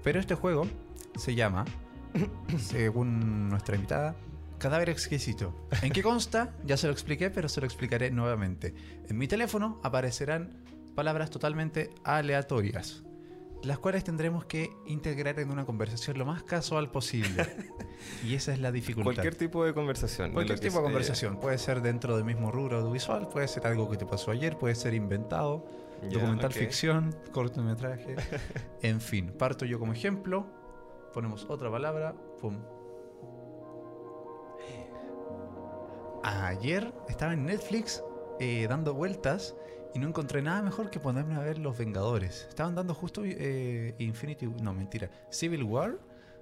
Pero 0.04 0.20
este 0.20 0.36
juego 0.36 0.68
se 1.16 1.36
llama, 1.36 1.66
según 2.58 3.50
nuestra 3.50 3.76
invitada, 3.76 4.16
Cadáver 4.58 4.90
Exquisito. 4.90 5.68
¿En 5.82 5.92
qué 5.92 6.04
consta? 6.04 6.54
Ya 6.64 6.78
se 6.78 6.86
lo 6.86 6.94
expliqué, 6.94 7.32
pero 7.32 7.50
se 7.50 7.62
lo 7.62 7.66
explicaré 7.66 8.12
nuevamente. 8.12 8.76
En 9.10 9.18
mi 9.18 9.28
teléfono 9.28 9.80
aparecerán 9.84 10.64
palabras 10.96 11.32
totalmente 11.32 11.90
aleatorias, 12.04 13.04
las 13.64 13.80
cuales 13.80 14.04
tendremos 14.04 14.46
que 14.46 14.72
integrar 14.86 15.40
en 15.40 15.52
una 15.52 15.66
conversación 15.66 16.18
lo 16.18 16.26
más 16.26 16.44
casual 16.44 16.92
posible. 16.92 17.46
y 18.24 18.36
esa 18.36 18.54
es 18.54 18.60
la 18.60 18.72
dificultad. 18.72 19.14
Cualquier 19.14 19.36
tipo 19.36 19.66
de 19.66 19.74
conversación. 19.74 20.32
Cualquier 20.32 20.60
tipo 20.60 20.78
de 20.78 20.84
conversación. 20.84 21.40
Puede 21.40 21.58
ser 21.58 21.82
dentro 21.82 22.16
del 22.16 22.26
mismo 22.26 22.52
rubro 22.52 22.78
audiovisual, 22.78 23.28
puede 23.30 23.48
ser 23.48 23.68
algo 23.68 23.90
que 23.90 23.98
te 23.98 24.06
pasó 24.06 24.32
ayer, 24.32 24.58
puede 24.58 24.76
ser 24.76 24.94
inventado, 24.94 25.66
documental 26.12 26.52
ficción, 26.54 27.16
cortometraje. 27.32 28.16
en 28.82 29.00
fin, 29.02 29.32
parto 29.38 29.66
yo 29.66 29.80
como 29.80 29.94
ejemplo. 29.94 30.48
Ponemos 31.14 31.46
otra 31.50 31.70
palabra. 31.70 32.16
Pum. 32.40 32.58
Ayer 36.24 36.94
estaba 37.10 37.34
en 37.34 37.46
Netflix 37.46 38.04
eh, 38.40 38.68
dando 38.70 38.94
vueltas 38.94 39.56
y 39.94 40.00
no 40.00 40.08
encontré 40.08 40.42
nada 40.42 40.62
mejor 40.62 40.90
que 40.90 41.00
ponerme 41.00 41.36
a 41.36 41.40
ver 41.40 41.58
Los 41.58 41.78
Vengadores. 41.78 42.46
Estaban 42.50 42.76
dando 42.76 42.94
justo 42.94 43.24
eh, 43.26 43.96
Infinity... 43.98 44.48
No, 44.48 44.74
mentira. 44.74 45.10
Civil 45.30 45.64
War, 45.64 45.98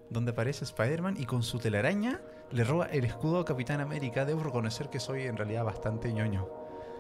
donde 0.10 0.32
aparece 0.32 0.66
Spider-Man 0.66 1.16
y 1.18 1.26
con 1.26 1.44
su 1.44 1.60
telaraña 1.60 2.22
le 2.52 2.64
roba 2.64 2.86
el 2.88 3.06
escudo 3.06 3.40
a 3.40 3.46
Capitán 3.46 3.82
América. 3.82 4.26
Debo 4.26 4.44
reconocer 4.44 4.90
que 4.90 5.00
soy 5.00 5.24
en 5.24 5.38
realidad 5.38 5.64
bastante 5.64 6.12
ñoño 6.14 6.48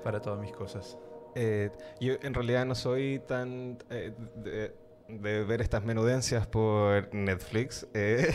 para 0.03 0.21
todas 0.21 0.39
mis 0.39 0.51
cosas. 0.51 0.97
Eh, 1.35 1.71
yo 1.99 2.15
en 2.21 2.33
realidad 2.33 2.65
no 2.65 2.75
soy 2.75 3.19
tan 3.27 3.77
eh, 3.89 4.13
de, 4.35 4.75
de 5.07 5.43
ver 5.43 5.62
estas 5.62 5.83
menudencias 5.83 6.47
por 6.47 7.13
Netflix. 7.13 7.88
eh, 7.93 8.33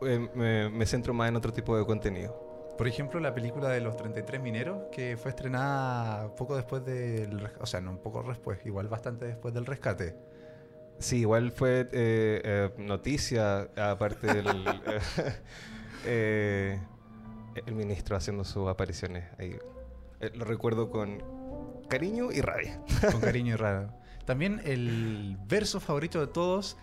me, 0.34 0.68
me 0.70 0.86
centro 0.86 1.14
más 1.14 1.28
en 1.28 1.36
otro 1.36 1.52
tipo 1.52 1.76
de 1.76 1.84
contenido. 1.84 2.43
Por 2.76 2.88
ejemplo, 2.88 3.20
la 3.20 3.34
película 3.34 3.68
de 3.68 3.80
los 3.80 3.96
33 3.96 4.40
mineros, 4.40 4.84
que 4.90 5.16
fue 5.16 5.30
estrenada 5.30 6.34
poco 6.34 6.56
después 6.56 6.84
del... 6.84 7.48
O 7.60 7.66
sea, 7.66 7.80
no 7.80 7.92
un 7.92 7.98
poco 7.98 8.22
después, 8.22 8.58
igual 8.64 8.88
bastante 8.88 9.26
después 9.26 9.54
del 9.54 9.66
rescate. 9.66 10.16
Sí, 10.98 11.20
igual 11.20 11.50
fue 11.50 11.88
eh, 11.92 12.40
eh, 12.44 12.70
noticia, 12.78 13.68
aparte 13.76 14.26
del 14.26 14.46
eh, 16.04 16.80
el 17.66 17.74
ministro 17.74 18.16
haciendo 18.16 18.44
sus 18.44 18.68
apariciones 18.68 19.24
ahí. 19.38 19.56
Lo 20.34 20.44
recuerdo 20.44 20.90
con 20.90 21.22
cariño 21.88 22.32
y 22.32 22.40
rabia. 22.40 22.80
Con 23.12 23.20
cariño 23.20 23.54
y 23.54 23.56
raro. 23.56 23.92
También 24.24 24.60
el 24.64 25.36
verso 25.46 25.80
favorito 25.80 26.20
de 26.20 26.28
todos, 26.28 26.78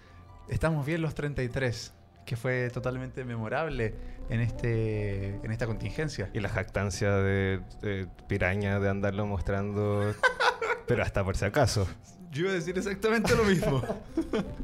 Estamos 0.52 0.86
bien 0.86 1.02
los 1.02 1.16
33, 1.16 1.94
que 2.26 2.36
fue 2.36 2.70
totalmente 2.72 3.24
memorable 3.24 3.94
en, 4.30 4.40
este, 4.40 5.36
en 5.44 5.52
esta 5.52 5.68
contingencia. 5.68 6.30
Y 6.34 6.40
la 6.40 6.50
jactancia 6.50 7.16
de, 7.16 7.62
de 7.82 8.08
piraña 8.28 8.80
de 8.80 8.90
andarlo 8.90 9.26
mostrando, 9.26 10.14
pero 10.88 11.04
hasta 11.04 11.24
por 11.24 11.38
si 11.38 11.46
acaso. 11.46 11.88
Yo 12.32 12.44
iba 12.44 12.52
a 12.52 12.56
decir 12.56 12.78
exactamente 12.78 13.36
lo 13.36 13.44
mismo. 13.44 13.84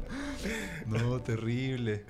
no, 0.86 1.20
terrible. 1.20 2.04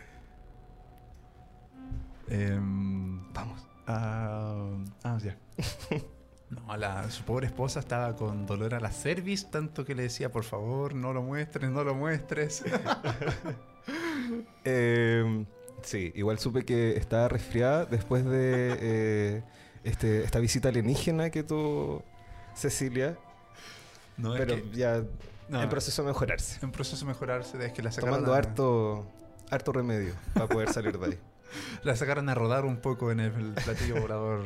Em, 2.29 3.33
Vamos. 3.33 3.67
ah, 3.87 4.69
ah, 5.05 5.19
ya. 5.23 5.37
No, 6.51 6.79
la, 6.79 7.11
su 7.11 7.25
pobre 7.25 7.47
esposa 7.47 7.81
estaba 7.81 8.17
con 8.17 8.47
dolor 8.47 8.75
a 8.75 8.81
la 8.81 8.91
cerviz, 8.91 9.51
tanto 9.51 9.85
que 9.85 9.95
le 9.95 10.05
decía, 10.05 10.33
por 10.33 10.45
favor, 10.45 10.95
no 10.95 11.13
lo 11.13 11.23
muestres, 11.23 11.71
no 11.71 11.85
lo 11.85 11.95
muestres. 11.95 12.65
Eh, 14.65 15.45
sí, 15.83 16.13
igual 16.15 16.39
supe 16.39 16.65
que 16.65 16.97
estaba 16.97 17.29
resfriada 17.29 17.85
después 17.87 18.25
de 18.25 18.77
eh, 18.81 19.43
este, 19.85 20.25
esta 20.25 20.39
visita 20.39 20.69
alienígena 20.69 21.31
que 21.31 21.43
tuvo 21.43 22.03
Cecilia, 22.55 23.17
No, 24.17 24.35
es 24.35 24.41
pero 24.41 24.57
que- 24.57 24.71
ya 24.77 25.03
no, 25.49 25.63
en 25.63 25.69
proceso 25.69 26.03
de 26.03 26.09
mejorarse. 26.09 26.59
en 26.63 26.73
proceso 26.73 27.05
de 27.07 27.13
mejorarse, 27.13 27.65
es 27.65 27.73
que 27.73 27.83
la 27.83 27.91
sacaron, 27.93 28.17
Tomando 28.17 28.35
a, 28.35 28.39
harto, 28.39 29.07
harto 29.51 29.73
remedio 29.73 30.15
para 30.35 30.47
poder 30.47 30.73
salir 30.73 30.99
de 30.99 31.07
ahí. 31.07 31.19
la 31.85 31.97
sacaron 31.97 32.29
a 32.29 32.35
rodar 32.35 32.65
un 32.67 32.77
poco 32.79 33.11
en 33.11 33.21
el 33.21 33.33
platillo 33.65 34.01
volador 34.01 34.43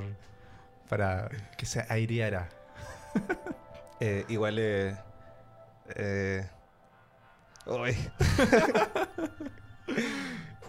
para 0.88 1.28
que 1.58 1.66
se 1.66 1.84
aireara. 1.88 2.48
Eh, 4.04 4.24
igual 4.30 4.56
eh, 4.58 4.96
eh, 5.94 6.44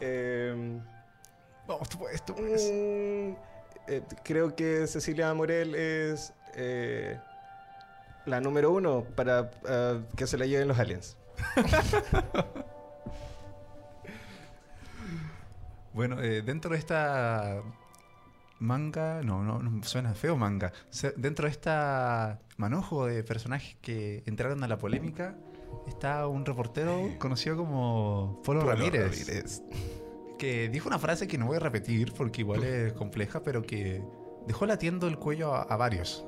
uy. 0.04 0.10
Em, 0.10 0.82
Vamos, 1.68 1.88
tú 1.90 1.98
puedes, 2.00 2.26
tú 2.26 2.36
puedes. 2.36 2.64
Mm, 2.72 3.36
eh, 3.88 4.02
creo 4.24 4.54
que 4.56 4.86
Cecilia 4.88 5.34
Morel 5.34 5.76
es 5.76 6.34
eh, 6.56 7.18
la 8.26 8.42
número 8.42 8.72
uno 8.72 9.04
para 9.16 9.50
ah, 9.66 10.00
que 10.18 10.28
se 10.28 10.38
la 10.38 10.46
lleven 10.46 10.68
los 10.68 10.78
aliens. 10.80 11.16
Bueno, 15.94 16.20
eh, 16.22 16.42
dentro 16.42 16.72
de 16.72 16.78
esta 16.80 17.62
manga, 18.60 19.22
no, 19.24 19.44
no, 19.44 19.60
no, 19.60 19.84
suena 19.84 20.14
feo 20.16 20.36
manga. 20.36 20.72
Se- 20.90 21.14
dentro 21.16 21.46
de 21.46 21.52
esta 21.52 22.40
manojo 22.58 23.06
de 23.06 23.24
personajes 23.24 23.76
que 23.82 24.24
entraron 24.26 24.64
a 24.64 24.68
la 24.68 24.78
polémica, 24.78 25.36
está 25.88 26.28
un 26.28 26.46
reportero 26.46 27.10
conocido 27.20 27.58
como 27.58 28.42
Polo, 28.44 28.62
Ramírez, 28.62 29.62
que 30.38 30.70
dijo 30.70 30.88
una 30.90 31.00
frase 31.00 31.28
que 31.28 31.38
no 31.38 31.46
voy 31.48 31.58
a 31.58 31.60
repetir 31.60 32.14
porque 32.14 32.42
igual 32.42 32.64
es 32.66 32.94
compleja, 32.94 33.44
pero 33.44 33.62
que 33.62 34.02
dejó 34.48 34.66
latiendo 34.66 35.08
el 35.08 35.18
cuello 35.18 35.54
a, 35.54 35.62
a 35.64 35.78
varios. 35.78 36.26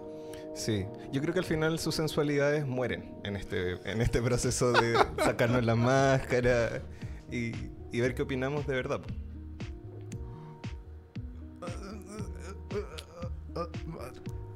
Sí, 0.53 0.85
yo 1.11 1.21
creo 1.21 1.33
que 1.33 1.39
al 1.39 1.45
final 1.45 1.79
sus 1.79 1.95
sensualidades 1.95 2.65
mueren 2.65 3.13
en 3.25 3.35
este, 3.35 3.73
en 3.91 4.01
este 4.01 4.21
proceso 4.21 4.71
de 4.71 4.93
sacarnos 5.23 5.63
la 5.65 5.75
máscara 5.75 6.81
y, 7.29 7.51
y 7.91 7.99
ver 7.99 8.15
qué 8.15 8.21
opinamos 8.21 8.65
de 8.65 8.73
verdad. 8.75 9.01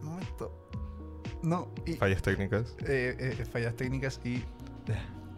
Momento. 0.01 0.69
No, 1.43 1.71
y, 1.85 1.93
Fallas 1.93 2.21
técnicas. 2.21 2.75
eh, 2.85 3.15
eh, 3.39 3.45
fallas 3.45 3.75
técnicas 3.75 4.19
y. 4.23 4.43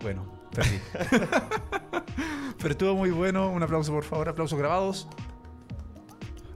Bueno, 0.01 0.25
perdí. 0.51 0.79
Pero 2.57 2.71
estuvo 2.71 2.95
muy 2.95 3.11
bueno. 3.11 3.49
Un 3.49 3.63
aplauso, 3.63 3.91
por 3.91 4.03
favor. 4.03 4.29
Aplausos 4.29 4.57
grabados. 4.57 5.07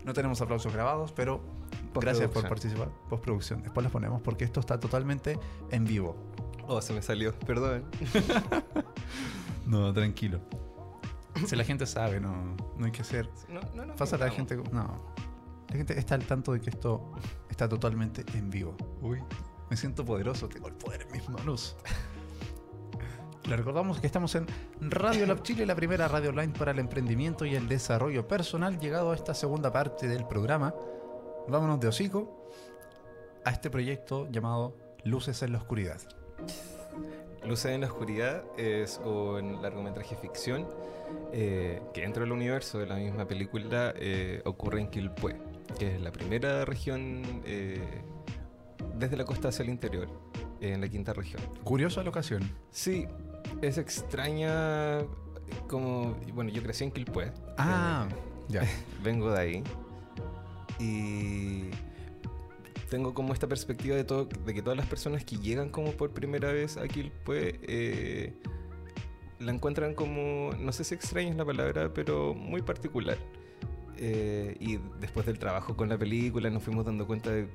No 0.04 0.14
tenemos 0.14 0.40
aplausos 0.40 0.72
grabados, 0.72 1.12
pero 1.12 1.42
gracias 1.96 2.30
por 2.30 2.48
participar. 2.48 2.90
Postproducción. 3.10 3.64
Después 3.64 3.84
los 3.84 3.92
ponemos 3.92 4.22
porque 4.22 4.46
esto 4.46 4.60
está 4.60 4.80
totalmente 4.80 5.40
en 5.72 5.84
vivo. 5.84 6.16
Oh, 6.68 6.80
se 6.80 6.94
me 6.94 7.02
salió, 7.02 7.34
perdón. 7.40 7.86
No, 9.66 9.92
tranquilo. 9.92 10.42
Si 11.48 11.56
la 11.56 11.64
gente 11.64 11.88
sabe, 11.88 12.20
no, 12.20 12.56
no 12.78 12.86
hay 12.86 12.92
que 12.92 13.02
hacer. 13.02 13.28
No, 13.50 13.62
no, 13.74 13.84
no. 13.84 13.96
Pasa 13.96 14.16
la 14.16 14.30
gente. 14.30 14.56
No. 14.72 15.16
La 15.70 15.76
gente 15.76 15.98
está 15.98 16.14
al 16.14 16.24
tanto 16.26 16.54
de 16.54 16.62
que 16.62 16.70
esto 16.70 17.12
está 17.50 17.68
totalmente 17.68 18.24
en 18.38 18.52
vivo. 18.52 18.78
Uy, 19.02 19.24
me 19.70 19.76
siento 19.76 20.06
poderoso, 20.06 20.48
tengo 20.48 20.68
el 20.68 20.76
poder 20.76 21.02
en 21.02 21.12
mis 21.12 21.28
manos. 21.30 21.76
Le 23.48 23.56
recordamos 23.56 24.00
que 24.00 24.08
estamos 24.08 24.34
en 24.34 24.48
Radio 24.80 25.28
Lab 25.28 25.44
Chile, 25.44 25.68
la 25.68 25.76
primera 25.76 26.08
radio 26.08 26.32
online 26.32 26.54
para 26.58 26.72
el 26.72 26.80
emprendimiento 26.80 27.46
y 27.46 27.54
el 27.54 27.68
desarrollo 27.68 28.28
personal. 28.28 28.80
Llegado 28.80 29.12
a 29.12 29.16
esta 29.16 29.36
segunda 29.36 29.72
parte 29.72 30.08
del 30.08 30.26
programa, 30.26 30.74
vámonos 31.48 31.80
de 31.80 31.88
hocico 31.88 32.50
a 33.44 33.52
este 33.52 33.70
proyecto 33.70 34.28
llamado 34.32 34.76
Luces 35.04 35.44
en 35.44 35.52
la 35.52 35.60
Oscuridad. 35.60 36.02
Luces 37.46 37.72
en 37.72 37.82
la 37.82 37.88
Oscuridad 37.88 38.44
es 38.58 39.00
un 39.06 39.62
largometraje 39.62 40.16
ficción 40.16 40.68
eh, 41.32 41.84
que 41.94 42.02
dentro 42.02 42.24
del 42.24 42.32
universo 42.32 42.80
de 42.80 42.88
la 42.88 42.96
misma 42.96 43.28
película 43.28 43.94
eh, 43.96 44.42
ocurre 44.46 44.82
en 44.82 44.90
Quilpué, 44.90 45.38
que 45.78 45.98
es 45.98 46.02
la 46.02 46.12
primera 46.12 46.66
región 46.66 47.44
eh, 47.46 48.02
desde 48.96 49.18
la 49.18 49.24
costa 49.24 49.50
hacia 49.50 49.62
el 49.62 49.70
interior, 49.70 50.10
en 50.62 50.82
la 50.82 50.88
quinta 50.88 51.14
región. 51.14 51.44
Curiosa 51.64 52.02
la 52.02 52.10
ocasión. 52.10 52.50
Sí, 52.72 53.08
es 53.62 53.78
extraña 53.78 55.00
como... 55.68 56.16
Bueno, 56.34 56.52
yo 56.52 56.62
crecí 56.64 56.84
en 56.84 56.92
Quilpué. 56.92 57.32
Ah, 57.58 58.08
eh, 58.10 58.16
ya. 58.50 58.64
vengo 59.04 59.32
de 59.32 59.40
ahí. 59.40 59.64
Y 60.80 61.70
tengo 62.90 63.14
como 63.14 63.34
esta 63.34 63.48
perspectiva 63.48 63.96
de, 63.96 64.04
todo, 64.04 64.26
de 64.26 64.54
que 64.54 64.62
todas 64.62 64.78
las 64.78 64.88
personas 64.88 65.24
que 65.24 65.38
llegan 65.38 65.70
como 65.70 65.92
por 65.92 66.12
primera 66.12 66.52
vez 66.52 66.78
a 66.78 66.88
Quilpué 66.88 67.60
eh, 67.64 68.34
la 69.40 69.52
encuentran 69.52 69.96
como, 69.96 70.52
no 70.60 70.72
sé 70.72 70.84
si 70.84 70.96
extraña 70.96 71.30
es 71.30 71.36
la 71.36 71.46
palabra, 71.46 71.94
pero 71.94 72.34
muy 72.34 72.62
particular. 72.62 73.18
Eh, 73.98 74.58
y 74.60 74.78
después 75.00 75.26
del 75.26 75.40
trabajo 75.40 75.78
con 75.78 75.88
la 75.88 75.98
película 75.98 76.50
nos 76.50 76.64
fuimos 76.64 76.86
dando 76.86 77.08
cuenta 77.08 77.32
de 77.32 77.48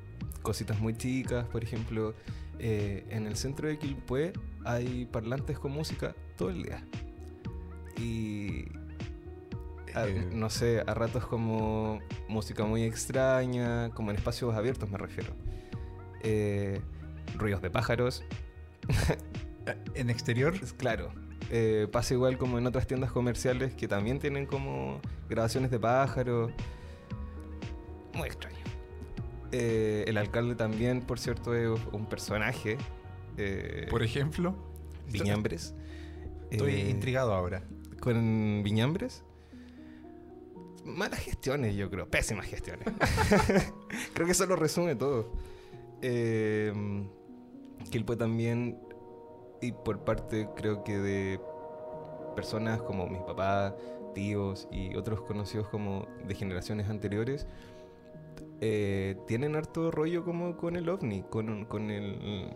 cositas 0.42 0.80
muy 0.80 0.96
chicas. 0.96 1.46
Por 1.48 1.62
ejemplo, 1.62 2.14
en 2.58 3.26
el 3.26 3.36
centro 3.36 3.68
de 3.68 3.78
Quilpué 3.78 4.32
hay 4.64 5.06
parlantes 5.06 5.58
con 5.58 5.72
música 5.72 6.14
todo 6.36 6.50
el 6.50 6.62
día. 6.62 6.84
Y 7.98 8.64
a- 9.94 10.06
Eh, 10.06 10.28
no 10.32 10.50
sé, 10.50 10.80
a 10.86 10.94
ratos 10.94 11.26
como 11.26 11.98
música 12.28 12.64
muy 12.64 12.84
extraña, 12.84 13.90
como 13.90 14.10
en 14.10 14.16
espacios 14.16 14.54
abiertos 14.54 14.88
me 14.90 14.98
refiero. 14.98 15.32
Eh, 16.22 16.80
ruidos 17.36 17.62
de 17.62 17.70
pájaros, 17.70 18.22
en 19.94 20.10
exterior, 20.10 20.54
claro. 20.76 21.12
Eh, 21.52 21.88
pasa 21.90 22.14
igual 22.14 22.38
como 22.38 22.58
en 22.58 22.66
otras 22.66 22.86
tiendas 22.86 23.10
comerciales 23.10 23.74
que 23.74 23.88
también 23.88 24.20
tienen 24.20 24.46
como 24.46 25.00
grabaciones 25.28 25.70
de 25.70 25.80
pájaros. 25.80 26.52
Muy 28.14 28.28
extraño. 28.28 28.56
Eh, 29.52 30.04
el 30.06 30.16
alcalde 30.16 30.54
también, 30.54 31.00
por 31.00 31.18
cierto, 31.18 31.54
es 31.54 31.80
un 31.92 32.06
personaje. 32.06 32.78
Eh, 33.36 33.86
por 33.90 34.02
ejemplo. 34.02 34.54
Viñambres. 35.10 35.74
Estoy 36.50 36.72
Eh, 36.74 36.90
intrigado 36.90 37.32
ahora. 37.34 37.62
con 38.00 38.62
Viñambres. 38.62 39.24
Malas 40.84 41.20
gestiones, 41.20 41.76
yo 41.76 41.90
creo. 41.90 42.08
Pésimas 42.08 42.46
gestiones. 42.46 42.86
creo 44.14 44.26
que 44.26 44.32
eso 44.32 44.46
lo 44.46 44.56
resume 44.56 44.94
todo. 44.94 45.32
Eh, 46.02 46.72
Quilpue 47.90 48.16
también, 48.16 48.78
y 49.60 49.72
por 49.72 50.04
parte 50.04 50.48
creo 50.56 50.82
que 50.84 50.98
de 50.98 51.40
personas 52.34 52.80
como 52.82 53.06
mis 53.08 53.20
papás, 53.22 53.74
tíos 54.14 54.68
y 54.72 54.94
otros 54.96 55.20
conocidos 55.22 55.68
como 55.68 56.06
de 56.26 56.34
generaciones 56.34 56.88
anteriores, 56.88 57.46
eh, 58.60 59.16
tienen 59.26 59.56
harto 59.56 59.90
rollo 59.90 60.24
como 60.24 60.56
con 60.56 60.76
el 60.76 60.88
ovni, 60.88 61.22
con, 61.22 61.64
con 61.66 61.90
el, 61.90 62.50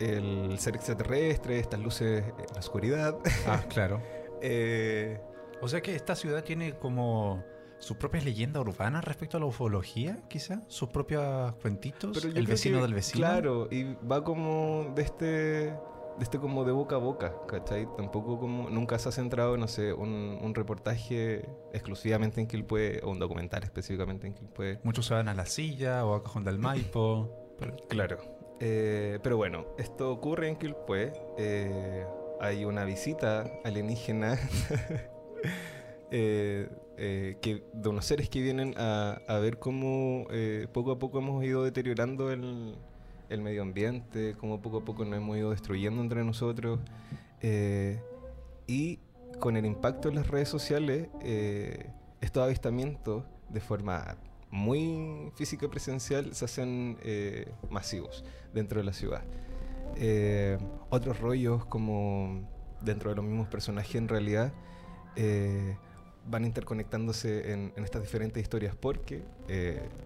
el 0.00 0.58
ser 0.58 0.76
extraterrestre, 0.76 1.58
estas 1.58 1.80
luces 1.80 2.24
en 2.24 2.46
la 2.52 2.58
oscuridad. 2.60 3.16
Ah, 3.46 3.62
claro. 3.68 4.00
Eh, 4.46 5.18
O 5.62 5.68
sea 5.68 5.80
que 5.80 5.94
esta 5.96 6.14
ciudad 6.14 6.44
tiene 6.44 6.74
como 6.74 7.42
sus 7.78 7.96
propias 7.96 8.24
leyendas 8.26 8.60
urbanas 8.60 9.02
respecto 9.02 9.38
a 9.38 9.40
la 9.40 9.46
ufología, 9.46 10.18
quizá, 10.28 10.60
sus 10.68 10.90
propios 10.90 11.54
cuentitos, 11.62 12.10
pero 12.20 12.36
el 12.38 12.46
vecino 12.46 12.76
que, 12.76 12.82
del 12.82 12.92
vecino. 12.94 13.18
Claro, 13.26 13.68
y 13.70 13.94
va 14.06 14.22
como 14.22 14.92
de 14.94 15.02
este, 15.02 15.24
de 15.24 15.74
este 16.20 16.38
como 16.38 16.64
de 16.64 16.72
boca 16.72 16.96
a 16.96 16.98
boca, 16.98 17.32
¿cachai? 17.48 17.88
Tampoco 17.96 18.38
como, 18.38 18.68
nunca 18.68 18.98
se 18.98 19.08
ha 19.08 19.12
centrado, 19.12 19.56
no 19.56 19.66
sé, 19.68 19.94
un, 19.94 20.38
un 20.42 20.54
reportaje 20.54 21.48
exclusivamente 21.72 22.42
en 22.42 22.46
Quilpue 22.46 23.00
o 23.02 23.10
un 23.10 23.18
documental 23.18 23.62
específicamente 23.62 24.26
en 24.26 24.34
Quilpue. 24.34 24.78
Muchos 24.82 25.06
se 25.06 25.14
van 25.14 25.28
a 25.28 25.34
la 25.34 25.46
silla 25.46 26.04
o 26.04 26.14
a 26.14 26.22
Cajón 26.22 26.44
del 26.44 26.58
Maipo. 26.58 27.54
pero- 27.58 27.76
Claro. 27.88 28.18
Eh, 28.60 29.18
pero 29.22 29.36
bueno, 29.36 29.66
esto 29.78 30.10
ocurre 30.10 30.48
en 30.48 30.56
Quilpue. 30.56 31.12
eh, 31.38 32.06
hay 32.40 32.64
una 32.64 32.84
visita 32.84 33.44
alienígena 33.64 34.38
eh, 36.10 36.68
eh, 36.96 37.36
que, 37.40 37.64
de 37.72 37.88
unos 37.88 38.04
seres 38.04 38.28
que 38.28 38.42
vienen 38.42 38.74
a, 38.76 39.18
ver 39.40 39.58
cómo 39.58 40.26
poco 40.72 40.92
a 40.92 40.98
poco 40.98 41.18
hemos 41.18 41.42
ido 41.44 41.64
deteriorando 41.64 42.30
el, 42.30 42.74
el 43.28 43.40
medio 43.40 43.62
ambiente, 43.62 44.34
cómo 44.38 44.60
poco 44.60 44.78
a 44.78 44.84
poco 44.84 45.04
nos 45.04 45.16
hemos 45.16 45.36
ido 45.36 45.50
destruyendo 45.50 46.02
entre 46.02 46.24
nosotros. 46.24 46.80
y 48.66 48.98
con 49.40 49.56
el 49.56 49.66
impacto 49.66 50.08
en 50.08 50.16
las 50.16 50.28
redes 50.28 50.48
sociales, 50.48 51.08
estos 52.20 52.42
avistamientos 52.42 53.24
de 53.48 53.60
forma 53.60 54.16
muy 54.54 55.32
física 55.34 55.66
y 55.66 55.68
presencial 55.68 56.32
se 56.32 56.44
hacen 56.44 56.96
eh, 57.02 57.52
masivos 57.70 58.24
dentro 58.52 58.78
de 58.78 58.84
la 58.84 58.92
ciudad. 58.92 59.24
Eh, 59.96 60.58
otros 60.90 61.18
rollos 61.18 61.66
como 61.66 62.48
dentro 62.80 63.10
de 63.10 63.16
los 63.16 63.24
mismos 63.24 63.48
personajes 63.48 63.96
en 63.96 64.06
realidad 64.06 64.52
eh, 65.16 65.76
van 66.30 66.44
interconectándose 66.44 67.52
en, 67.52 67.72
en 67.76 67.84
estas 67.84 68.02
diferentes 68.02 68.40
historias 68.40 68.76
porque 68.76 69.24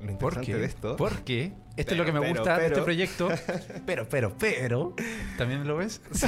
lo 0.00 0.18
¿Por 0.18 0.32
interesante 0.32 0.46
qué? 0.46 0.56
de 0.56 0.64
esto 0.64 0.96
Porque 0.96 1.52
esto 1.76 1.92
es 1.92 1.98
lo 1.98 2.06
que 2.06 2.12
me 2.12 2.20
pero, 2.20 2.34
gusta 2.34 2.58
de 2.58 2.66
este 2.68 2.82
proyecto. 2.82 3.28
Pero, 3.86 4.08
pero, 4.08 4.34
pero. 4.38 4.94
¿También 5.36 5.68
lo 5.68 5.76
ves? 5.76 6.00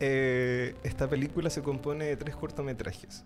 eh, 0.00 0.74
esta 0.82 1.08
película 1.08 1.50
se 1.50 1.62
compone 1.62 2.06
de 2.06 2.16
tres 2.16 2.34
cortometrajes. 2.34 3.24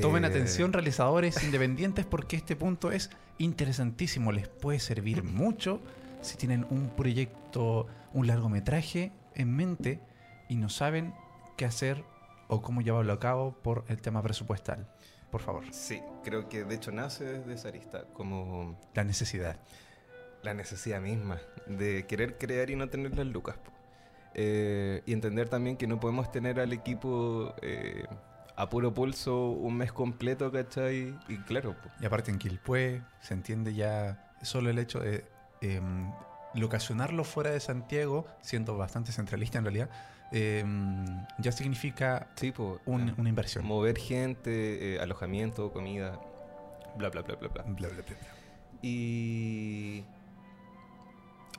Tomen 0.00 0.24
Eh, 0.24 0.28
atención, 0.28 0.72
realizadores 0.72 1.42
independientes, 1.44 2.04
porque 2.04 2.36
este 2.36 2.56
punto 2.56 2.90
es 2.90 3.10
interesantísimo. 3.38 4.32
Les 4.32 4.48
puede 4.48 4.80
servir 4.80 5.22
mucho 5.22 5.80
si 6.22 6.36
tienen 6.36 6.66
un 6.70 6.88
proyecto, 6.90 7.86
un 8.12 8.26
largometraje 8.26 9.12
en 9.34 9.54
mente 9.54 10.00
y 10.48 10.56
no 10.56 10.68
saben 10.68 11.14
qué 11.56 11.64
hacer 11.66 12.04
o 12.48 12.62
cómo 12.62 12.80
llevarlo 12.80 13.12
a 13.12 13.20
cabo 13.20 13.52
por 13.62 13.84
el 13.88 14.00
tema 14.00 14.22
presupuestal. 14.22 14.86
Por 15.30 15.40
favor, 15.40 15.64
Sí, 15.72 16.00
creo 16.24 16.48
que 16.48 16.64
de 16.64 16.74
hecho 16.74 16.92
nace 16.92 17.24
desde 17.24 17.54
esa 17.54 17.68
arista, 17.68 18.04
como 18.12 18.78
la 18.94 19.04
necesidad. 19.04 19.56
la 20.42 20.54
necesidad 20.54 21.00
misma 21.00 21.40
de 21.66 22.06
querer 22.06 22.38
crear 22.38 22.70
y 22.70 22.76
no 22.76 22.88
tener 22.88 23.16
las 23.16 23.26
lucas. 23.26 23.56
Eh, 24.34 25.02
y 25.06 25.12
entender 25.12 25.48
también 25.48 25.76
que 25.76 25.86
no 25.88 25.98
podemos 25.98 26.30
tener 26.30 26.60
al 26.60 26.72
equipo 26.72 27.52
eh, 27.62 28.04
a 28.56 28.68
puro 28.70 28.94
pulso 28.94 29.50
un 29.50 29.76
mes 29.76 29.92
completo, 29.92 30.50
¿cachai? 30.50 31.14
Y 31.28 31.36
claro, 31.46 31.76
Y 32.00 32.06
aparte 32.06 32.30
en 32.30 32.38
Quilpué 32.38 33.02
se 33.20 33.34
entiende 33.34 33.74
ya 33.74 34.32
solo 34.42 34.70
el 34.70 34.78
hecho 34.78 35.00
de 35.00 35.24
em, 35.60 36.10
locacionarlo 36.54 37.24
fuera 37.24 37.50
de 37.50 37.60
Santiago, 37.60 38.26
siendo 38.40 38.76
bastante 38.76 39.12
centralista 39.12 39.58
en 39.58 39.64
realidad, 39.64 39.90
em, 40.32 41.04
ya 41.38 41.52
significa 41.52 42.28
sí, 42.36 42.50
po, 42.52 42.80
un- 42.86 43.10
eh, 43.10 43.14
una 43.18 43.28
inversión. 43.28 43.64
mover 43.64 43.98
gente, 43.98 44.94
eh, 44.96 45.00
alojamiento, 45.00 45.72
comida, 45.72 46.18
bla, 46.96 47.10
bla, 47.10 47.22
bla, 47.22 47.36
bla, 47.36 47.48
bla. 47.48 47.62
Bla, 47.62 47.88
bla, 47.88 47.88
bla, 47.88 48.02
bla. 48.02 48.16
Y... 48.82 50.04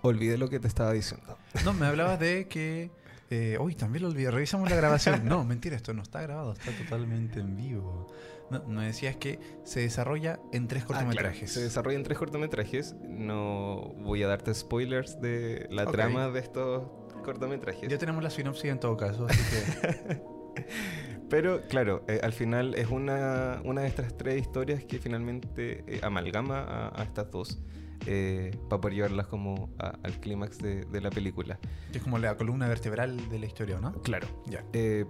Olvidé 0.01 0.37
lo 0.37 0.47
que 0.49 0.59
te 0.59 0.67
estaba 0.67 0.93
diciendo. 0.93 1.37
No, 1.65 1.73
me 1.73 1.85
hablabas 1.87 2.19
de 2.19 2.47
que. 2.47 2.91
Eh, 3.29 3.57
uy, 3.59 3.75
también 3.75 4.03
lo 4.03 4.09
olvidé. 4.09 4.31
Revisamos 4.31 4.69
la 4.69 4.75
grabación. 4.75 5.25
No, 5.25 5.43
mentira, 5.45 5.75
esto 5.75 5.93
no 5.93 6.01
está 6.01 6.21
grabado, 6.21 6.53
está 6.53 6.71
totalmente 6.71 7.39
en 7.39 7.55
vivo. 7.55 8.07
No, 8.49 8.63
me 8.65 8.85
decías 8.85 9.17
que 9.17 9.39
se 9.65 9.81
desarrolla 9.81 10.39
en 10.53 10.67
tres 10.67 10.83
Ah, 10.83 10.87
claro, 10.87 11.05
cortometrajes. 11.07 11.51
Se 11.51 11.61
desarrolla 11.61 11.97
en 11.97 12.03
tres 12.03 12.17
cortometrajes. 12.17 12.95
No 13.03 13.93
voy 13.99 14.23
a 14.23 14.27
darte 14.27 14.53
spoilers 14.53 15.19
de 15.19 15.67
la 15.69 15.85
trama 15.85 16.29
de 16.29 16.39
estos 16.39 16.89
cortometrajes. 17.23 17.89
Ya 17.89 17.97
tenemos 17.97 18.23
la 18.23 18.29
sinopsis 18.29 18.71
en 18.71 18.79
todo 18.79 18.95
caso, 18.95 19.25
así 19.27 19.39
que. 19.51 20.21
Pero 21.29 21.61
claro, 21.67 22.05
eh, 22.07 22.21
al 22.23 22.31
final 22.31 22.73
es 22.75 22.87
una, 22.87 23.59
una 23.65 23.81
de 23.81 23.87
estas 23.89 24.15
tres 24.15 24.39
historias 24.39 24.85
que 24.85 24.97
finalmente 24.97 25.83
eh, 25.85 25.99
amalgama 26.01 26.61
a, 26.61 27.01
a 27.01 27.03
estas 27.03 27.29
dos 27.29 27.59
eh, 28.05 28.51
para 28.69 28.81
poder 28.81 28.95
llevarlas 28.95 29.27
como 29.27 29.69
a- 29.79 29.97
al 30.03 30.19
clímax 30.19 30.59
de, 30.59 30.85
de 30.85 31.01
la 31.01 31.09
película. 31.09 31.59
es 31.93 32.01
como 32.01 32.17
la 32.19 32.37
columna 32.37 32.67
vertebral 32.67 33.29
de 33.29 33.39
la 33.39 33.45
historia, 33.45 33.79
¿no? 33.79 33.93
Claro. 34.03 34.27
Ya. 34.45 34.63
Eh, 34.73 35.05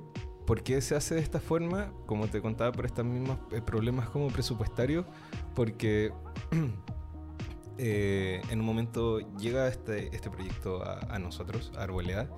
¿Por 0.45 0.63
qué 0.63 0.79
se 0.81 0.95
hace 0.95 1.15
de 1.15 1.21
esta 1.21 1.39
forma? 1.41 1.91
Como 2.05 2.27
te 2.27 2.41
contaba, 2.41 2.71
por 2.71 2.85
estos 2.85 3.03
mismos 3.05 3.37
eh, 3.51 3.61
problemas 3.61 4.09
como 4.09 4.27
presupuestarios, 4.29 5.05
porque 5.53 6.13
eh, 7.77 8.41
en 8.49 8.59
un 8.61 8.65
momento 8.65 9.19
llega 9.37 9.67
este, 9.67 10.15
este 10.15 10.29
proyecto 10.29 10.83
a, 10.83 10.99
a 11.13 11.19
nosotros, 11.19 11.71
a 11.77 11.83
Arboleda, 11.83 12.29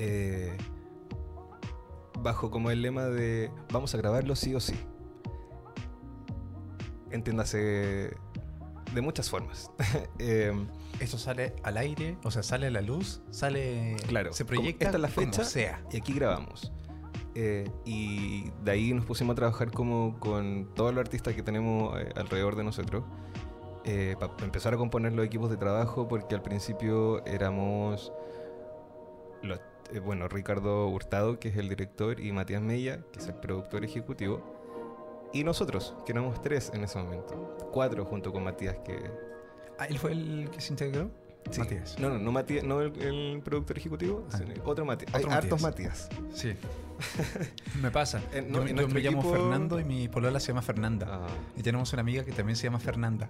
eh, 0.00 0.56
bajo 2.20 2.50
como 2.50 2.70
el 2.72 2.82
lema 2.82 3.04
de 3.04 3.50
vamos 3.72 3.94
a 3.94 3.98
grabarlo 3.98 4.34
sí 4.34 4.52
o 4.54 4.58
sí. 4.60 4.74
Entiéndase 7.10 8.16
de 8.94 9.00
muchas 9.00 9.28
formas. 9.30 9.70
Eh, 10.18 10.52
Esto 11.00 11.18
sale 11.18 11.54
al 11.62 11.76
aire, 11.76 12.16
o 12.24 12.30
sea, 12.30 12.42
sale 12.42 12.68
a 12.68 12.70
la 12.70 12.80
luz, 12.80 13.20
sale. 13.30 13.96
Claro, 14.08 14.32
Se 14.32 14.44
proyecta. 14.44 14.86
esta 14.86 14.96
es 14.96 15.02
la 15.02 15.08
fecha. 15.08 15.44
sea. 15.44 15.82
y 15.92 15.96
aquí 15.98 16.12
grabamos. 16.14 16.72
Eh, 17.34 17.70
y 17.84 18.50
de 18.64 18.70
ahí 18.70 18.94
nos 18.94 19.04
pusimos 19.04 19.32
a 19.32 19.36
trabajar 19.36 19.70
como 19.70 20.18
con 20.20 20.70
todos 20.74 20.94
los 20.94 21.00
artistas 21.02 21.34
que 21.34 21.42
tenemos 21.42 21.98
eh, 22.00 22.08
alrededor 22.16 22.56
de 22.56 22.64
nosotros. 22.64 23.04
para 24.18 24.32
empezar 24.44 24.72
a 24.74 24.76
componer 24.78 25.12
los 25.12 25.24
equipos 25.26 25.50
de 25.50 25.56
trabajo, 25.58 26.08
porque 26.08 26.34
al 26.34 26.42
principio 26.42 27.24
éramos, 27.26 28.10
los- 29.42 29.60
eh, 29.92 29.98
bueno, 30.00 30.26
Ricardo 30.28 30.88
Hurtado, 30.88 31.38
que 31.38 31.48
es 31.50 31.56
el 31.56 31.68
director, 31.68 32.18
y 32.20 32.32
Matías 32.32 32.62
Mella, 32.62 33.00
que 33.12 33.20
es 33.20 33.26
el 33.28 33.34
productor 33.34 33.84
ejecutivo, 33.84 34.55
y 35.40 35.44
nosotros, 35.44 35.94
que 36.04 36.12
éramos 36.12 36.40
tres 36.42 36.70
en 36.74 36.84
ese 36.84 36.98
momento. 36.98 37.56
Cuatro 37.72 38.04
junto 38.04 38.32
con 38.32 38.44
Matías, 38.44 38.76
que... 38.84 39.10
Ah, 39.78 39.86
¿Él 39.86 39.98
fue 39.98 40.12
el 40.12 40.48
que 40.52 40.60
se 40.60 40.72
integró? 40.72 41.10
sí. 41.50 41.60
Matías. 41.60 41.96
No, 42.00 42.08
no, 42.08 42.18
no, 42.18 42.32
Matías, 42.32 42.64
no 42.64 42.80
el, 42.80 43.00
el 43.00 43.40
productor 43.44 43.78
ejecutivo, 43.78 44.26
Ah. 44.32 44.38
sino 44.38 44.54
otro 44.64 44.84
Matías. 44.84 45.14
Otro 45.14 45.28
Hay 45.30 45.36
hartos 45.36 45.62
Matías. 45.62 46.08
Matías. 46.12 46.36
Sí. 46.40 46.54
me 47.82 47.90
pasa. 47.90 48.20
En- 48.32 48.46
yo 48.46 48.52
no, 48.52 48.62
en 48.62 48.68
yo 48.68 48.74
nuestro 48.74 48.94
me 48.94 49.00
llamo 49.00 49.20
equipo- 49.22 49.32
Fernando 49.32 49.78
y 49.80 49.84
mi 49.84 50.08
polola 50.08 50.40
se 50.40 50.48
llama 50.48 50.62
Fernanda. 50.62 51.06
Ah. 51.08 51.26
Y 51.56 51.62
tenemos 51.62 51.92
una 51.92 52.00
amiga 52.00 52.24
que 52.24 52.32
también 52.32 52.56
se 52.56 52.64
llama 52.64 52.80
Fernanda. 52.80 53.28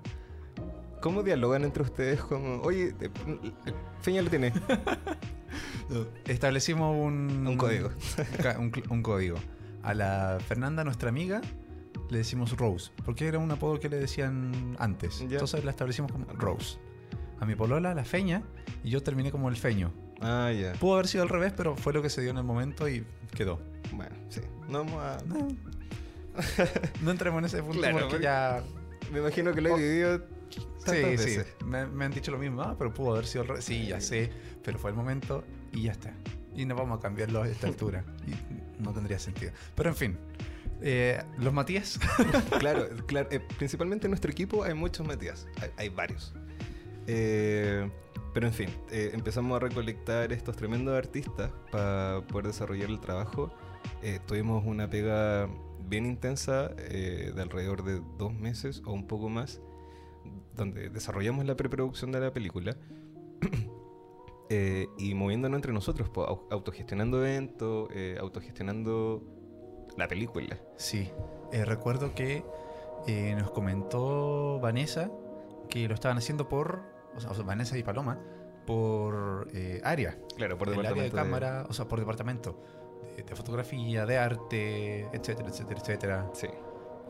¿Cómo 1.02 1.22
dialogan 1.22 1.64
entre 1.64 1.82
ustedes? 1.82 2.20
Como, 2.22 2.62
oye, 2.62 2.94
eh, 3.00 3.10
Feña 4.00 4.22
lo 4.22 4.30
tiene. 4.30 4.52
Establecimos 6.26 6.94
un... 6.96 7.46
Un 7.46 7.56
código. 7.56 7.90
un 8.58 8.72
un 8.88 9.02
código. 9.02 9.36
A 9.82 9.94
la 9.94 10.38
Fernanda, 10.46 10.82
nuestra 10.84 11.08
amiga, 11.10 11.40
le 12.10 12.18
decimos 12.18 12.56
Rose. 12.56 12.90
Porque 13.04 13.26
era 13.26 13.38
un 13.38 13.50
apodo 13.50 13.80
que 13.80 13.88
le 13.88 13.98
decían 13.98 14.76
antes. 14.78 15.20
Ya. 15.20 15.24
Entonces 15.24 15.64
la 15.64 15.70
establecimos 15.70 16.12
como 16.12 16.26
Rose. 16.26 16.78
A 17.38 17.44
mi 17.44 17.54
polola, 17.54 17.94
la 17.94 18.04
Feña, 18.04 18.42
y 18.82 18.90
yo 18.90 19.02
terminé 19.02 19.30
como 19.30 19.48
el 19.48 19.56
Feño. 19.56 19.92
Ah, 20.20 20.50
ya. 20.52 20.72
Pudo 20.74 20.94
haber 20.94 21.08
sido 21.08 21.22
al 21.22 21.28
revés, 21.28 21.52
pero 21.56 21.76
fue 21.76 21.92
lo 21.92 22.00
que 22.00 22.08
se 22.08 22.22
dio 22.22 22.30
en 22.30 22.38
el 22.38 22.44
momento 22.44 22.88
y 22.88 23.04
quedó. 23.34 23.60
Bueno, 23.92 24.16
sí. 24.28 24.40
No 24.68 24.84
vamos 24.84 25.02
a... 25.02 25.18
No, 25.26 25.48
no 27.02 27.10
entremos 27.10 27.38
en 27.40 27.44
ese 27.44 27.62
punto 27.62 27.80
Claro, 27.80 28.08
porque 28.08 28.22
ya... 28.22 28.62
Me 29.12 29.18
imagino 29.18 29.52
que 29.52 29.60
lo 29.60 29.76
he 29.76 29.80
vivido 29.80 30.20
tantas 30.84 31.20
Sí, 31.20 31.34
sí. 31.34 31.40
Me, 31.64 31.86
me 31.86 32.04
han 32.04 32.12
dicho 32.12 32.30
lo 32.30 32.38
mismo, 32.38 32.62
ah, 32.62 32.74
pero 32.78 32.92
pudo 32.92 33.12
haber 33.12 33.26
sido 33.26 33.42
al 33.42 33.48
revés. 33.48 33.64
Sí, 33.64 33.86
ya 33.86 34.00
sé, 34.00 34.30
pero 34.64 34.78
fue 34.78 34.90
el 34.90 34.96
momento 34.96 35.44
y 35.72 35.82
ya 35.82 35.92
está. 35.92 36.14
Y 36.54 36.64
no 36.64 36.74
vamos 36.74 36.98
a 36.98 37.02
cambiarlo 37.02 37.42
a 37.42 37.48
esta 37.48 37.66
altura. 37.68 38.04
Y 38.26 38.82
no 38.82 38.92
tendría 38.92 39.18
sentido. 39.18 39.52
Pero 39.74 39.90
en 39.90 39.96
fin, 39.96 40.18
eh, 40.82 41.22
los 41.38 41.52
Matías. 41.52 41.98
claro, 42.58 42.88
claro. 43.06 43.28
eh, 43.30 43.40
principalmente 43.58 44.06
en 44.06 44.10
nuestro 44.10 44.30
equipo 44.30 44.62
hay 44.64 44.74
muchos 44.74 45.06
Matías. 45.06 45.46
Hay, 45.76 45.88
varios. 45.88 46.34
Eh, 47.06 47.88
pero 48.34 48.46
en 48.46 48.52
fin, 48.52 48.68
empezamos 48.90 49.56
a 49.56 49.60
recolectar 49.60 50.32
estos 50.32 50.56
tremendos 50.56 50.96
artistas 50.96 51.50
para 51.72 52.20
poder 52.28 52.48
desarrollar 52.48 52.90
el 52.90 53.00
trabajo. 53.00 53.50
Tuvimos 54.26 54.64
una 54.66 54.90
pega 54.90 55.48
bien 55.88 56.04
intensa 56.04 56.68
de 56.68 57.32
alrededor 57.40 57.82
de 57.82 58.02
dos 58.18 58.34
meses 58.34 58.82
o 58.84 58.92
un 58.92 59.06
poco 59.06 59.30
más, 59.30 59.62
donde 60.54 60.90
desarrollamos 60.90 61.46
la 61.46 61.56
preproducción 61.56 62.12
de 62.12 62.20
la 62.20 62.32
película. 62.32 62.76
Y 64.98 65.14
moviéndonos 65.14 65.56
entre 65.58 65.72
nosotros, 65.72 66.08
au- 66.10 66.46
autogestionando 66.50 67.18
eventos, 67.24 67.88
autogestionando 68.20 69.22
la 69.96 70.08
película. 70.08 70.58
Sí, 70.76 71.10
eh, 71.52 71.64
recuerdo 71.64 72.14
que 72.14 72.44
eh, 73.06 73.34
nos 73.38 73.50
comentó 73.50 74.58
Vanessa 74.60 75.10
que 75.68 75.88
lo 75.88 75.94
estaban 75.94 76.18
haciendo 76.18 76.48
por, 76.48 76.82
o 77.14 77.20
sea, 77.20 77.30
Vanessa 77.44 77.76
y 77.76 77.82
Paloma, 77.82 78.18
por 78.66 79.48
eh, 79.52 79.80
área. 79.84 80.18
Claro, 80.36 80.58
por 80.58 80.68
el 80.68 80.78
área 80.80 80.90
de 80.92 81.02
departamento 81.02 81.16
cámara, 81.16 81.66
o 81.68 81.72
sea, 81.72 81.86
por 81.86 81.98
departamento. 81.98 82.62
De, 83.16 83.22
de 83.22 83.36
fotografía, 83.36 84.04
de 84.06 84.18
arte, 84.18 85.00
etcétera, 85.12 85.48
etcétera, 85.48 85.80
etcétera. 85.80 86.30
Sí. 86.34 86.48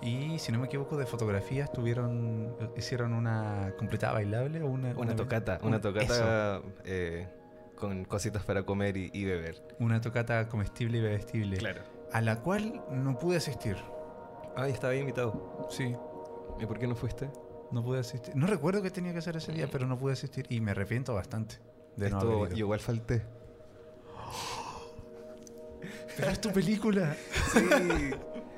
Y 0.02 0.38
si 0.38 0.52
no 0.52 0.58
me 0.58 0.66
equivoco, 0.66 0.96
de 0.98 1.06
fotografía 1.06 1.64
estuvieron, 1.64 2.54
hicieron 2.76 3.14
una 3.14 3.72
completada 3.78 4.12
bailable 4.12 4.60
o 4.62 4.66
una, 4.66 4.90
Una 4.96 5.16
tocata, 5.16 5.58
una 5.62 5.78
eso, 5.78 5.92
tocata 5.92 6.62
eh, 6.84 7.26
con 7.76 8.04
cositas 8.04 8.44
para 8.44 8.64
comer 8.64 8.96
y, 8.98 9.10
y 9.14 9.24
beber. 9.24 9.62
una 9.78 10.00
tocata 10.00 10.48
comestible 10.48 10.98
y 10.98 11.00
bebestible. 11.00 11.56
Claro. 11.56 11.80
A 12.12 12.20
la 12.20 12.40
cual 12.40 12.82
no 12.90 13.18
pude 13.18 13.36
asistir. 13.36 13.76
Ay, 14.56 14.72
estaba 14.72 14.94
invitado. 14.94 15.66
Sí, 15.70 15.94
¿Y 16.58 16.66
por 16.66 16.78
qué 16.78 16.86
no 16.86 16.94
fuiste? 16.96 17.28
no 17.72 17.82
pude 17.82 17.98
asistir. 17.98 18.34
No 18.36 18.46
recuerdo 18.46 18.80
qué 18.80 18.90
tenía 18.90 19.12
que 19.12 19.18
hacer 19.18 19.36
ese 19.36 19.52
día, 19.52 19.68
pero 19.70 19.86
no 19.86 19.98
pude 19.98 20.12
asistir 20.12 20.46
y 20.48 20.60
me 20.60 20.70
arrepiento 20.70 21.12
bastante 21.14 21.56
de 21.96 22.08
no 22.10 22.18
Esto, 22.18 22.28
haber 22.30 22.40
yo 22.40 22.46
ido. 22.48 22.58
igual 22.58 22.80
falté. 22.80 23.22
Pero 26.16 26.30
es 26.30 26.40
tu 26.40 26.50
película. 26.52 27.14
Sí, 27.52 27.60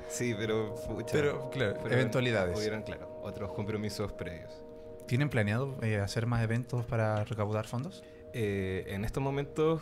sí, 0.09 0.35
pero 0.37 0.75
pucha, 0.75 1.11
Pero, 1.11 1.49
claro, 1.49 1.75
fueron- 1.79 1.93
eventualidades. 1.99 2.57
Hubieron, 2.57 2.83
claro, 2.83 3.19
otros 3.23 3.51
compromisos 3.53 4.13
previos. 4.13 4.61
¿Tienen 5.07 5.29
planeado 5.29 5.75
eh, 5.81 5.99
hacer 5.99 6.25
más 6.25 6.41
eventos 6.43 6.85
para 6.85 7.23
recaudar 7.25 7.65
fondos? 7.65 8.03
Eh, 8.33 8.85
en 8.89 9.03
estos 9.05 9.21
momentos 9.23 9.81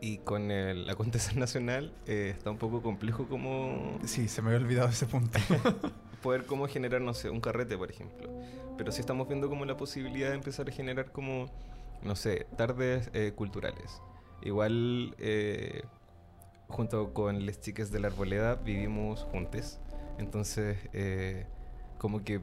y 0.00 0.18
con 0.18 0.50
el 0.50 0.88
acontecer 0.90 1.36
nacional 1.38 1.92
eh, 2.06 2.34
está 2.36 2.50
un 2.50 2.58
poco 2.58 2.82
complejo 2.82 3.26
como 3.28 3.98
Sí, 4.04 4.28
se 4.28 4.42
me 4.42 4.48
había 4.48 4.60
olvidado 4.64 4.88
ese 4.88 5.06
punto. 5.06 5.38
poder 6.22 6.44
cómo 6.44 6.66
generar, 6.66 7.00
no 7.00 7.14
sé, 7.14 7.30
un 7.30 7.40
carrete, 7.40 7.78
por 7.78 7.90
ejemplo. 7.90 8.28
Pero 8.76 8.90
sí 8.90 9.00
estamos 9.00 9.28
viendo 9.28 9.48
como 9.48 9.64
la 9.64 9.76
posibilidad 9.76 10.30
de 10.30 10.34
empezar 10.34 10.68
a 10.68 10.72
generar 10.72 11.12
como, 11.12 11.46
no 12.02 12.16
sé, 12.16 12.46
tardes 12.56 13.10
eh, 13.14 13.32
culturales. 13.34 14.02
Igual, 14.42 15.14
eh, 15.18 15.84
junto 16.68 17.14
con 17.14 17.46
las 17.46 17.60
chicas 17.60 17.92
de 17.92 18.00
la 18.00 18.08
arboleda, 18.08 18.56
vivimos 18.56 19.22
juntos. 19.30 19.78
Entonces, 20.18 20.76
eh, 20.92 21.46
como 21.98 22.24
que 22.24 22.40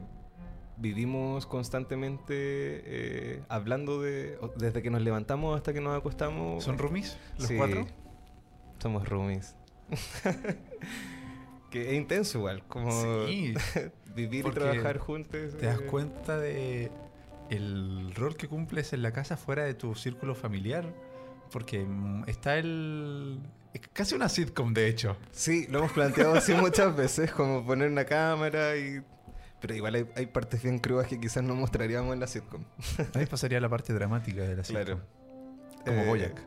vivimos 0.76 1.46
constantemente 1.46 2.34
eh, 2.34 3.42
hablando 3.48 4.00
de, 4.02 4.38
desde 4.56 4.82
que 4.82 4.90
nos 4.90 5.02
levantamos 5.02 5.56
hasta 5.56 5.72
que 5.72 5.80
nos 5.80 5.96
acostamos. 5.96 6.62
¿Son 6.64 6.78
roomies 6.78 7.16
los 7.38 7.48
Sí, 7.48 7.56
cuatro? 7.56 7.86
Somos 8.80 9.08
roomies. 9.08 9.54
que 11.70 11.90
es 11.90 11.94
intenso 11.94 12.38
igual, 12.38 12.62
como 12.68 12.90
Sí, 13.26 13.54
vivir 14.14 14.46
y 14.46 14.50
trabajar 14.50 14.98
juntos. 14.98 15.56
te 15.58 15.66
das 15.66 15.80
eh, 15.80 15.86
cuenta 15.86 16.38
de 16.38 16.90
el 17.50 18.12
rol 18.14 18.36
que 18.36 18.48
cumples 18.48 18.92
en 18.92 19.02
la 19.02 19.12
casa 19.12 19.36
fuera 19.36 19.64
de 19.64 19.74
tu 19.74 19.94
círculo 19.94 20.34
familiar. 20.34 20.86
Porque 21.50 21.84
mm, 21.84 22.24
está 22.26 22.56
el... 22.58 23.38
Es 23.72 23.80
casi 23.92 24.14
una 24.14 24.28
sitcom, 24.28 24.72
de 24.72 24.88
hecho. 24.88 25.16
Sí, 25.30 25.66
lo 25.68 25.80
hemos 25.80 25.92
planteado 25.92 26.34
así 26.34 26.52
muchas 26.54 26.96
veces, 26.96 27.30
como 27.32 27.64
poner 27.64 27.90
una 27.90 28.04
cámara 28.04 28.76
y... 28.76 29.02
Pero 29.64 29.76
igual 29.76 29.94
hay, 29.94 30.06
hay 30.14 30.26
partes 30.26 30.62
bien 30.62 30.78
crudas 30.78 31.06
que 31.06 31.18
quizás 31.18 31.42
no 31.42 31.54
mostraríamos 31.54 32.12
en 32.12 32.20
la 32.20 32.26
sitcom. 32.26 32.64
Ahí 33.14 33.24
pasaría 33.24 33.58
la 33.60 33.70
parte 33.70 33.94
dramática 33.94 34.42
de 34.42 34.56
la 34.56 34.62
sitcom. 34.62 34.84
Claro. 34.84 35.00
Como 35.86 36.02
Eh, 36.02 36.06
Boyac. 36.06 36.42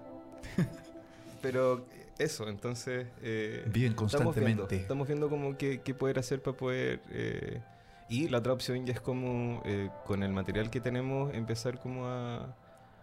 Pero 1.41 1.87
eso, 2.19 2.47
entonces... 2.47 3.07
eh, 3.23 3.63
Viven 3.71 3.93
Estamos 3.93 4.35
viendo, 4.35 4.63
constantemente. 4.65 4.75
estamos 4.75 5.07
viendo 5.07 5.29
como 5.29 5.57
qué, 5.57 5.81
qué 5.81 5.95
poder 5.95 6.19
hacer 6.19 6.43
para 6.43 6.55
poder... 6.57 7.01
eh, 7.09 7.59
Y 8.07 8.27
la 8.29 8.37
otra 8.37 8.53
opción 8.53 8.85
ya 8.85 8.93
es 8.93 9.01
como, 9.01 9.63
eh, 9.65 9.89
con 10.05 10.21
el 10.21 10.31
material 10.31 10.69
que 10.69 10.79
tenemos, 10.79 11.33
empezar 11.33 11.79
como 11.79 12.05
a, 12.05 12.55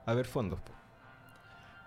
a 0.06 0.14
ver 0.14 0.26
fondos. 0.26 0.60
po. 0.60 0.70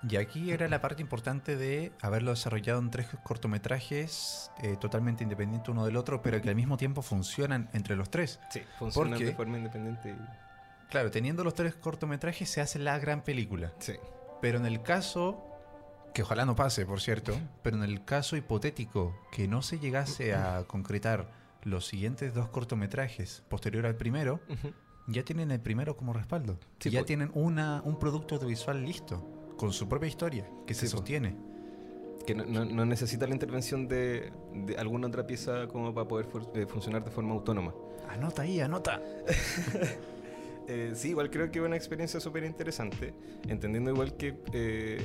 Y 0.09 0.15
aquí 0.15 0.51
era 0.51 0.67
la 0.67 0.79
parte 0.81 1.01
importante 1.01 1.55
de 1.57 1.91
haberlo 2.01 2.31
desarrollado 2.31 2.79
en 2.79 2.89
tres 2.91 3.07
cortometrajes 3.23 4.51
eh, 4.61 4.77
totalmente 4.79 5.23
independientes 5.23 5.69
uno 5.69 5.85
del 5.85 5.97
otro, 5.97 6.21
pero 6.21 6.41
que 6.41 6.49
al 6.49 6.55
mismo 6.55 6.77
tiempo 6.77 7.01
funcionan 7.01 7.69
entre 7.73 7.95
los 7.95 8.09
tres. 8.09 8.39
Sí, 8.51 8.61
funcionan 8.79 9.11
Porque- 9.13 9.25
de 9.25 9.35
forma 9.35 9.57
independiente. 9.57 10.09
y- 10.11 10.89
Claro, 10.89 11.11
teniendo 11.11 11.43
los 11.43 11.53
tres 11.53 11.75
cortometrajes 11.75 12.49
se 12.49 12.61
hace 12.61 12.79
la 12.79 12.97
gran 12.99 13.21
película. 13.21 13.73
Sí. 13.79 13.93
Pero 14.41 14.57
en 14.59 14.65
el 14.65 14.81
caso, 14.83 15.43
que 16.13 16.21
ojalá 16.21 16.45
no 16.45 16.55
pase, 16.55 16.85
por 16.85 17.01
cierto, 17.01 17.33
pero 17.61 17.75
en 17.75 17.83
el 17.83 18.05
caso 18.05 18.37
hipotético 18.37 19.13
que 19.31 19.47
no 19.49 19.61
se 19.61 19.79
llegase 19.79 20.33
a 20.33 20.63
concretar 20.65 21.29
los 21.63 21.85
siguientes 21.85 22.33
dos 22.33 22.47
cortometrajes 22.49 23.43
posterior 23.49 23.85
al 23.85 23.95
primero, 23.95 24.39
ya 25.07 25.23
tienen 25.23 25.51
el 25.51 25.59
primero 25.59 25.97
como 25.97 26.13
respaldo. 26.13 26.57
Sí, 26.79 26.89
ya 26.91 26.99
po. 27.01 27.05
tienen 27.05 27.31
una, 27.33 27.81
un 27.83 27.99
producto 27.99 28.35
audiovisual 28.35 28.81
listo, 28.85 29.27
con 29.57 29.73
su 29.73 29.89
propia 29.89 30.07
historia, 30.07 30.49
que 30.65 30.73
se 30.73 30.81
Sí, 30.87 30.91
sostiene. 30.91 31.35
Que 32.25 32.35
no, 32.35 32.45
no- 32.45 32.65
no 32.65 32.85
necesita 32.85 33.25
la 33.27 33.33
intervención 33.33 33.87
de, 33.87 34.31
de 34.53 34.75
alguna 34.77 35.07
otra 35.07 35.25
pieza 35.27 35.67
como 35.67 35.93
para 35.93 36.07
poder 36.07 36.27
eh, 36.55 36.65
funcionar 36.67 37.03
de 37.03 37.11
forma 37.11 37.33
autónoma. 37.33 37.73
Anota 38.09 38.43
ahí, 38.43 38.59
anota. 38.61 39.01
Eh, 40.69 40.91
sí, 40.95 41.11
igual 41.11 41.29
creo 41.29 41.49
que 41.49 41.59
es 41.59 41.65
una 41.65 41.77
experiencia 41.77 42.19
súper 42.19 42.43
interesante, 42.43 43.13
entendiendo 43.47 43.89
igual 43.91 44.17
que 44.17 44.35
eh, 44.51 45.01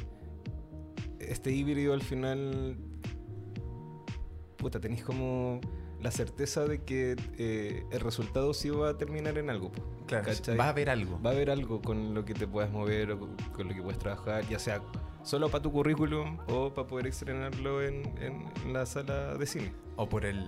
este 1.21 1.53
híbrido 1.53 1.93
al 1.95 2.03
final, 2.03 2.77
puta, 4.57 4.81
tenéis 4.81 5.05
como 5.05 5.61
la 6.01 6.11
certeza 6.11 6.65
de 6.67 6.83
que 6.83 7.15
eh, 7.39 7.85
el 7.93 8.01
resultado 8.01 8.53
sí 8.55 8.71
va 8.71 8.89
a 8.91 8.99
terminar 8.99 9.39
en 9.39 9.51
algo. 9.51 9.71
Claro, 10.21 10.27
¿cachai? 10.37 10.57
va 10.57 10.67
a 10.67 10.69
haber 10.71 10.91
algo. 10.91 11.21
Va 11.23 11.31
a 11.31 11.33
haber 11.33 11.51
algo 11.51 11.81
con 11.83 12.15
lo 12.15 12.25
que 12.25 12.35
te 12.35 12.47
puedas 12.47 12.71
mover 12.71 13.13
o 13.13 13.19
con, 13.21 13.37
con 13.53 13.69
lo 13.69 13.75
que 13.75 13.83
puedes 13.83 13.99
trabajar, 13.99 14.47
ya 14.49 14.59
sea 14.59 14.81
solo 15.23 15.49
para 15.51 15.63
tu 15.63 15.71
currículum 15.73 16.39
o 16.49 16.73
para 16.75 16.87
poder 16.89 17.07
estrenarlo 17.07 17.83
en, 17.83 18.03
en 18.19 18.73
la 18.73 18.87
sala 18.87 19.35
de 19.37 19.47
cine. 19.47 19.73
O 19.97 20.09
por 20.09 20.25
el 20.25 20.45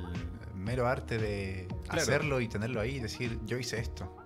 mero 0.54 0.86
arte 0.86 1.18
de 1.18 1.68
Claro. 1.84 2.00
hacerlo 2.02 2.40
y 2.40 2.48
tenerlo 2.48 2.80
ahí 2.80 2.96
y 2.96 3.00
decir, 3.00 3.38
yo 3.44 3.58
hice 3.58 3.78
esto. 3.78 4.16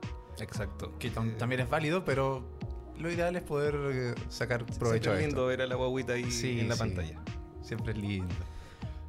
Exacto. 0.40 0.96
Que 0.98 1.08
Eh, 1.08 1.34
también 1.38 1.60
es 1.60 1.68
válido, 1.68 2.04
pero 2.04 2.44
lo 2.98 3.10
ideal 3.10 3.34
es 3.36 3.42
poder 3.42 3.74
eh, 3.90 4.14
sacar 4.28 4.64
provecho 4.66 5.12
es 5.14 5.20
lindo 5.26 5.46
ver 5.46 5.62
a 5.62 5.66
la 5.66 5.74
guaguita 5.74 6.12
ahí 6.14 6.30
Sí, 6.30 6.60
en 6.60 6.68
la 6.68 6.74
sí. 6.74 6.80
pantalla. 6.80 7.20
Siempre 7.62 7.92
es 7.92 7.98
lindo. 7.98 8.34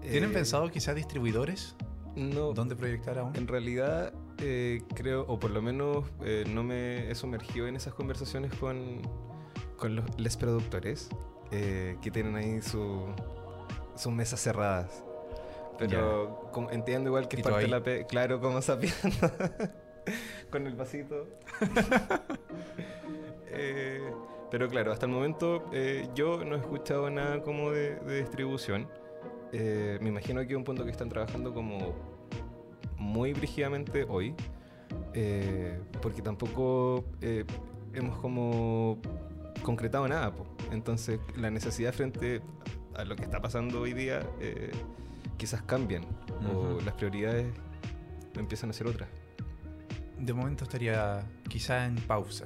¿Tienen 0.01 0.31
Eh, 0.31 0.33
pensado 0.33 0.69
quizás 0.71 0.95
distribuidores? 0.95 1.75
No, 2.15 2.53
¿Dónde 2.53 2.75
proyectar 2.75 3.17
aún? 3.19 3.35
En 3.35 3.47
realidad, 3.47 4.11
eh, 4.41 4.81
creo, 4.95 5.25
o 5.27 5.39
por 5.39 5.51
lo 5.51 5.61
menos 5.61 6.05
eh, 6.23 6.45
no 6.47 6.63
me 6.63 7.09
he 7.11 7.15
sumergido 7.15 7.67
en 7.67 7.75
esas 7.75 7.93
conversaciones 7.93 8.53
con, 8.55 9.01
con 9.77 9.95
los 9.95 10.19
les 10.19 10.37
productores 10.37 11.09
eh, 11.51 11.97
que 12.01 12.11
tienen 12.11 12.35
ahí 12.35 12.61
su, 12.61 13.05
sus 13.95 14.11
mesas 14.11 14.39
cerradas. 14.41 15.03
Pero 15.77 16.49
como- 16.51 16.69
entiendo 16.71 17.09
igual 17.09 17.27
que 17.29 17.37
es 17.37 17.43
parte 17.43 17.61
de 17.61 17.67
la 17.69 17.81
pe- 17.81 18.05
Claro, 18.05 18.39
como 18.41 18.61
sabiendo. 18.61 18.97
con 20.51 20.67
el 20.67 20.75
vasito. 20.75 21.27
Eh, 23.51 24.11
pero 24.51 24.67
claro, 24.69 24.91
hasta 24.91 25.05
el 25.05 25.11
momento 25.11 25.65
eh, 25.73 26.07
yo 26.15 26.43
no 26.45 26.55
he 26.55 26.59
escuchado 26.59 27.09
nada 27.09 27.41
como 27.41 27.71
de, 27.71 27.95
de 27.95 28.19
distribución. 28.19 28.87
Eh, 29.51 29.97
me 30.01 30.09
imagino 30.09 30.41
que 30.41 30.53
es 30.53 30.55
un 30.55 30.63
punto 30.63 30.85
que 30.85 30.91
están 30.91 31.09
trabajando 31.09 31.53
como 31.53 31.95
muy 32.99 33.33
brígidamente 33.33 34.05
hoy, 34.07 34.35
eh, 35.13 35.79
porque 36.01 36.21
tampoco 36.21 37.05
eh, 37.21 37.45
hemos 37.93 38.17
como 38.19 38.99
concretado 39.63 40.07
nada. 40.07 40.31
po. 40.33 40.45
Entonces 40.71 41.19
la 41.35 41.49
necesidad 41.49 41.93
frente 41.93 42.41
a 42.95 43.03
lo 43.05 43.15
que 43.15 43.23
está 43.23 43.41
pasando 43.41 43.81
hoy 43.81 43.93
día 43.93 44.21
eh, 44.39 44.71
quizás 45.37 45.61
cambian 45.63 46.03
o 46.53 46.75
Ujú. 46.75 46.81
las 46.85 46.93
prioridades 46.95 47.47
empiezan 48.35 48.69
a 48.69 48.73
ser 48.73 48.87
otras. 48.87 49.09
De 50.17 50.33
momento 50.33 50.65
estaría 50.65 51.23
quizá 51.47 51.85
en 51.85 51.95
pausa. 51.95 52.45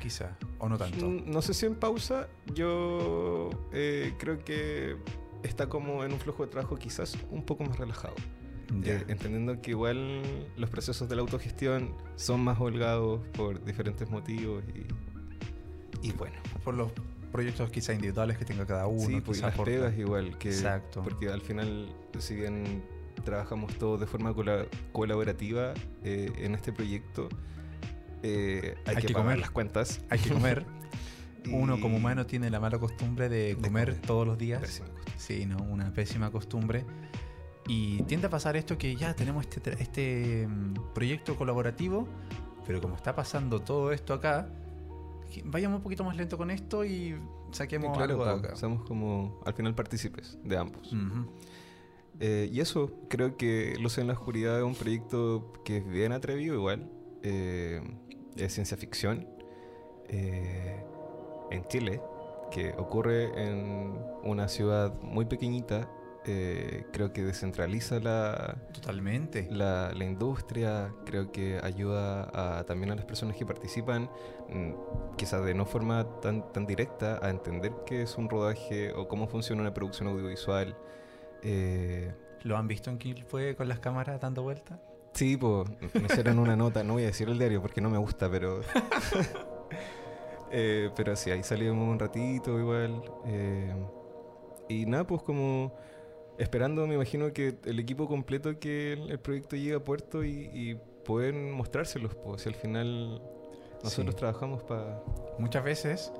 Quizá. 0.00 0.36
O 0.58 0.68
no 0.68 0.76
tanto. 0.78 1.06
Mm, 1.06 1.30
No 1.30 1.42
sé 1.42 1.54
si 1.54 1.66
en 1.66 1.74
pausa, 1.74 2.28
yo 2.54 3.50
creo 4.18 4.38
que 4.44 4.96
está 5.42 5.68
como 5.68 6.04
en 6.04 6.12
un 6.12 6.18
flujo 6.20 6.44
de 6.44 6.50
trabajo 6.52 6.76
quizás 6.76 7.16
un 7.30 7.42
poco 7.44 7.64
más 7.64 7.78
relajado. 7.78 8.14
Ya. 8.82 8.94
Eh, 8.96 9.04
entendiendo 9.08 9.60
que 9.62 9.70
igual 9.70 10.22
los 10.56 10.68
procesos 10.70 11.08
de 11.08 11.16
la 11.16 11.22
autogestión 11.22 11.94
son 12.16 12.40
más 12.40 12.60
holgados 12.60 13.20
por 13.28 13.64
diferentes 13.64 14.10
motivos 14.10 14.62
y, 14.74 16.06
y 16.08 16.12
bueno. 16.12 16.36
Por 16.64 16.74
los 16.74 16.92
proyectos 17.32 17.70
quizá 17.70 17.92
individuales 17.94 18.36
que 18.38 18.44
tenga 18.44 18.66
cada 18.66 18.86
uno. 18.86 19.06
sí, 19.06 19.20
pues 19.20 19.40
las 19.40 19.58
pegas 19.58 19.96
igual, 19.98 20.36
que, 20.38 20.48
Exacto. 20.50 21.02
porque 21.02 21.28
al 21.28 21.40
final, 21.40 21.88
si 22.18 22.34
bien 22.34 22.82
trabajamos 23.24 23.74
todos 23.78 24.00
de 24.00 24.06
forma 24.06 24.32
cola- 24.34 24.66
colaborativa 24.92 25.74
eh, 26.04 26.30
en 26.38 26.54
este 26.54 26.72
proyecto, 26.72 27.28
eh, 28.22 28.74
hay, 28.86 28.96
Hay 28.96 29.00
que, 29.02 29.08
que 29.08 29.12
pagar 29.14 29.26
comer. 29.26 29.38
las 29.38 29.50
cuentas. 29.50 30.00
Hay 30.10 30.18
que 30.18 30.30
comer. 30.30 30.64
Uno 31.50 31.80
como 31.80 31.96
humano 31.96 32.26
tiene 32.26 32.50
la 32.50 32.60
mala 32.60 32.78
costumbre 32.78 33.28
de 33.30 33.54
comer 33.54 33.88
comer. 33.94 34.00
todos 34.06 34.26
los 34.26 34.36
días. 34.36 34.60
Pésima 34.60 34.88
cosa. 34.88 35.02
Sí, 35.16 35.46
¿no? 35.46 35.56
Una 35.62 35.90
pésima 35.92 36.30
costumbre. 36.30 36.84
Y 37.68 38.02
tiende 38.04 38.26
a 38.26 38.30
pasar 38.30 38.56
esto 38.56 38.76
que 38.78 38.96
ya 38.96 39.14
tenemos 39.14 39.46
este, 39.46 39.80
este 39.80 40.48
mm, 40.48 40.92
proyecto 40.94 41.36
colaborativo, 41.36 42.08
pero 42.66 42.80
como 42.80 42.96
está 42.96 43.14
pasando 43.14 43.60
todo 43.60 43.92
esto 43.92 44.14
acá, 44.14 44.48
vayamos 45.44 45.76
un 45.76 45.82
poquito 45.82 46.02
más 46.02 46.16
lento 46.16 46.36
con 46.36 46.50
esto 46.50 46.84
y 46.84 47.16
saquemos 47.52 47.96
claro, 47.96 48.14
algo 48.14 48.24
de 48.24 48.48
acá. 48.48 48.56
somos 48.56 48.84
como 48.84 49.40
al 49.44 49.54
final 49.54 49.74
partícipes 49.74 50.38
de 50.42 50.56
ambos. 50.56 50.92
Eh, 52.20 52.48
y 52.52 52.60
eso, 52.60 52.90
creo 53.08 53.36
que 53.36 53.76
Luz 53.80 53.98
en 53.98 54.08
la 54.08 54.14
Oscuridad 54.14 54.58
es 54.58 54.64
un 54.64 54.74
proyecto 54.74 55.52
que 55.64 55.76
es 55.78 55.86
bien 55.86 56.12
atrevido 56.12 56.54
igual. 56.54 56.90
eh, 57.22 57.80
es 58.36 58.54
ciencia 58.54 58.76
ficción. 58.76 59.26
eh, 60.08 60.84
en 61.50 61.66
Chile, 61.68 62.00
que 62.50 62.72
ocurre 62.76 63.24
en 63.42 63.94
una 64.22 64.48
ciudad 64.48 65.00
muy 65.02 65.24
pequeñita. 65.24 65.88
Eh, 66.30 66.84
creo 66.92 67.10
que 67.12 67.22
descentraliza 67.22 67.98
la, 68.00 68.56
Totalmente. 68.74 69.48
la, 69.50 69.92
la 69.94 70.04
industria, 70.04 70.92
creo 71.06 71.32
que 71.32 71.58
ayuda 71.62 72.28
a, 72.58 72.64
también 72.64 72.92
a 72.92 72.94
las 72.96 73.06
personas 73.06 73.34
que 73.34 73.46
participan, 73.46 74.10
mm, 74.50 75.16
quizás 75.16 75.42
de 75.42 75.54
no 75.54 75.64
forma 75.64 76.04
tan, 76.20 76.52
tan 76.52 76.66
directa, 76.66 77.18
a 77.22 77.30
entender 77.30 77.72
qué 77.86 78.02
es 78.02 78.16
un 78.18 78.28
rodaje 78.28 78.92
o 78.92 79.08
cómo 79.08 79.26
funciona 79.26 79.62
una 79.62 79.72
producción 79.72 80.08
audiovisual. 80.08 80.76
Eh, 81.42 82.12
¿Lo 82.42 82.58
han 82.58 82.68
visto 82.68 82.90
en 82.90 82.98
quién 82.98 83.24
fue 83.26 83.56
con 83.56 83.66
las 83.66 83.78
cámaras 83.80 84.20
dando 84.20 84.42
vuelta? 84.42 84.78
sí, 85.14 85.36
pues 85.36 85.66
me 85.94 86.02
hicieron 86.04 86.38
una 86.38 86.54
nota, 86.54 86.84
no 86.84 86.92
voy 86.92 87.04
a 87.04 87.06
decir 87.06 87.28
el 87.28 87.38
diario 87.38 87.60
porque 87.62 87.80
no 87.80 87.88
me 87.88 87.98
gusta, 87.98 88.30
pero... 88.30 88.60
Eh, 90.50 90.90
pero 90.96 91.14
sí, 91.14 91.30
ahí 91.30 91.42
salimos 91.42 91.86
un 91.86 91.98
ratito 91.98 92.58
igual. 92.58 93.02
eh, 93.26 93.74
y 94.68 94.86
nada, 94.86 95.06
pues 95.06 95.22
como 95.22 95.74
esperando, 96.38 96.86
me 96.86 96.94
imagino 96.94 97.32
que 97.32 97.58
el 97.64 97.78
equipo 97.78 98.06
completo 98.08 98.58
que 98.58 98.92
el, 98.94 99.10
el 99.10 99.18
proyecto 99.20 99.56
llegue 99.56 99.74
a 99.74 99.80
puerto 99.84 100.24
y, 100.24 100.50
y 100.52 100.74
pueden 101.04 101.50
mostrárselos, 101.52 102.14
pues 102.14 102.42
si 102.42 102.48
al 102.48 102.54
final 102.54 103.20
nosotros 103.82 104.14
Sí. 104.14 104.18
trabajamos 104.18 104.62
para... 104.62 105.02
Muchas 105.38 105.62
veces, 105.64 106.12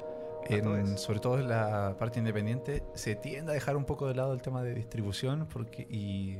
en- 0.49 0.97
sobre 0.99 1.19
todo 1.21 1.39
en 1.39 1.49
la 1.49 1.97
parte 1.99 2.19
independiente, 2.21 2.83
se 2.95 3.15
tiende 3.17 3.53
a 3.53 3.55
dejar 3.55 3.77
un 3.77 3.85
poco 3.85 4.07
de 4.09 4.15
lado 4.15 4.33
el 4.33 4.41
tema 4.43 4.63
de 4.63 4.75
distribución 4.75 5.47
porque 5.53 5.83
y, 5.91 6.39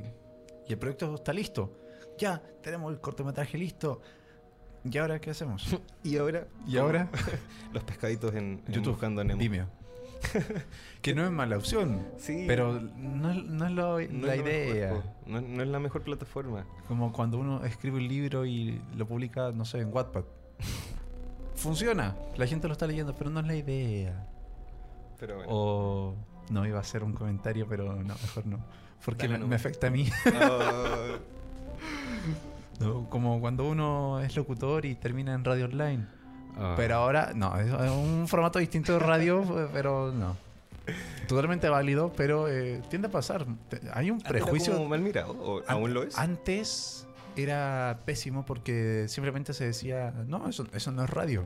y 0.67 0.73
el 0.73 0.79
proyecto 0.79 1.15
está 1.15 1.33
listo. 1.33 1.73
Ya, 2.19 2.43
tenemos 2.63 2.93
el 2.93 3.01
cortometraje 3.01 3.59
listo. 3.59 4.01
¿Y 4.85 4.97
ahora 4.99 5.21
qué 5.21 5.31
hacemos? 5.31 5.77
Y 6.05 6.17
ahora... 6.17 6.47
¿Y 6.67 6.79
ahora? 6.79 7.11
Los 7.73 7.83
pescaditos 7.85 8.35
en, 8.35 8.63
en 8.67 8.73
YouTube, 8.73 8.93
Buscando 8.93 9.21
a 9.21 9.25
Nemo. 9.25 9.39
Vimeo. 9.41 9.67
que 11.03 11.15
no 11.15 11.25
es 11.25 11.31
mala 11.31 11.57
opción, 11.57 12.07
Sí, 12.19 12.45
pero 12.47 12.81
no, 12.81 13.31
es- 13.31 13.45
no 13.45 13.67
es 13.67 13.73
lo- 13.73 14.01
no 14.01 14.27
la 14.27 14.35
es 14.35 14.39
lo 14.41 14.45
mejor, 14.45 14.49
idea. 14.49 15.03
no, 15.27 15.41
no 15.41 15.63
es 15.63 15.69
la 15.69 15.79
mejor 15.79 16.03
plataforma. 16.03 16.67
Como 16.89 17.13
cuando 17.13 17.39
uno 17.39 17.65
escribe 17.65 17.99
un 17.99 18.09
libro 18.09 18.45
y 18.47 18.81
lo 18.97 19.07
publica, 19.07 19.53
no 19.53 19.65
sé, 19.65 19.81
en 19.81 19.93
Wattpad. 19.95 20.25
Funciona, 21.55 22.17
la 22.37 22.47
gente 22.47 22.67
lo 22.69 22.73
está 22.73 22.87
leyendo, 22.87 23.15
pero 23.15 23.31
no 23.31 23.41
es 23.41 23.47
la 23.47 23.55
idea. 23.57 24.27
Pero 25.19 25.37
bueno. 25.37 25.51
O 25.53 26.15
no 26.51 26.67
iba 26.67 26.79
a 26.79 26.83
hacer 26.83 27.03
un 27.05 27.13
comentario, 27.13 27.67
pero 27.69 27.93
no, 27.95 28.03
mejor 28.15 28.47
no. 28.47 28.59
Porque 29.05 29.29
me, 29.29 29.39
me 29.39 29.57
afecta 29.57 29.89
a 29.89 29.91
mí. 29.91 30.09
¿no? 32.81 33.09
Como 33.11 33.41
cuando 33.41 33.69
uno 33.69 34.21
es 34.21 34.37
locutor 34.37 34.85
y 34.85 34.95
termina 34.95 35.35
en 35.35 35.45
radio 35.45 35.67
online. 35.67 36.07
Ah. 36.57 36.75
Pero 36.77 36.97
ahora, 36.97 37.33
no, 37.35 37.57
es 37.59 37.71
un 37.91 38.27
formato 38.29 38.59
distinto 38.59 38.93
de 38.95 38.99
radio, 39.01 39.43
eh, 39.65 39.69
pero 39.73 40.13
no. 40.13 40.37
Totalmente 41.27 41.69
válido, 41.69 42.13
pero 42.17 42.49
eh, 42.49 42.81
tiende 42.89 43.09
a 43.09 43.11
pasar. 43.11 43.45
Hay 43.93 44.11
un 44.11 44.17
Antes 44.17 44.31
era 44.31 44.41
prejuicio. 44.45 44.73
como 44.75 44.89
mal 44.89 45.01
mirado, 45.01 45.33
o 45.39 45.63
aún 45.67 45.93
lo 45.93 46.03
es. 46.03 46.17
Antes 46.19 47.07
era 47.37 48.01
pésimo 48.07 48.45
porque 48.47 49.05
simplemente 49.09 49.53
se 49.53 49.67
decía, 49.67 50.13
no, 50.27 50.49
eso, 50.49 50.67
eso 50.73 50.91
no 50.91 51.05
es 51.05 51.11
radio. 51.11 51.45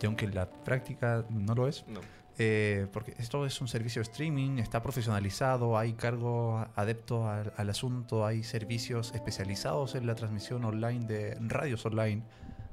Y 0.00 0.06
aunque 0.06 0.26
en 0.26 0.34
la 0.34 0.46
práctica 0.50 1.24
no 1.30 1.54
lo 1.54 1.66
es, 1.68 1.86
No. 1.88 2.00
eh, 2.38 2.86
porque 2.92 3.14
esto 3.18 3.46
es 3.46 3.58
un 3.62 3.68
servicio 3.68 4.00
de 4.00 4.10
streaming, 4.10 4.58
está 4.58 4.82
profesionalizado, 4.82 5.78
hay 5.78 5.94
cargos 5.94 6.66
adeptos 6.76 7.24
al, 7.26 7.54
al 7.56 7.70
asunto, 7.70 8.26
hay 8.26 8.42
servicios 8.42 9.12
especializados 9.14 9.94
en 9.94 10.06
la 10.06 10.14
transmisión 10.14 10.62
online 10.66 11.06
de 11.06 11.38
radios 11.40 11.86
online, 11.86 12.22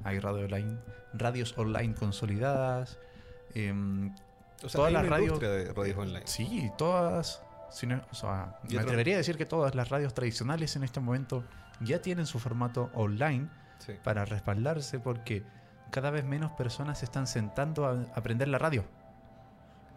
hay 0.04 0.20
radio 0.20 0.44
online, 0.44 0.78
radios 1.12 1.56
online 1.58 1.94
consolidadas. 1.94 2.98
em, 3.54 4.14
O 4.62 4.68
sea, 4.68 4.78
Todas 4.78 4.88
hay 4.88 4.92
las 4.94 5.02
una 5.04 5.10
radios- 5.16 5.40
de 5.40 5.72
radios 5.72 5.98
online. 5.98 6.26
Sí, 6.26 6.70
todas. 6.78 7.42
o 8.10 8.14
sea, 8.14 8.58
me 8.70 8.78
atrevería 8.78 9.14
a 9.14 9.18
decir 9.18 9.36
que 9.36 9.46
todas 9.46 9.74
las 9.74 9.88
radios 9.90 10.14
tradicionales 10.14 10.76
en 10.76 10.84
este 10.84 11.00
momento 11.00 11.44
ya 11.80 12.00
tienen 12.00 12.26
su 12.26 12.38
formato 12.38 12.90
online 12.94 13.48
Sí. 13.78 13.94
para 14.04 14.24
respaldarse 14.24 15.00
porque 15.00 15.42
cada 15.90 16.10
vez 16.10 16.24
menos 16.24 16.52
personas 16.52 16.98
se 17.00 17.04
están 17.04 17.26
sentando 17.26 17.86
a 17.86 18.04
aprender 18.14 18.48
la 18.48 18.58
radio. 18.58 18.84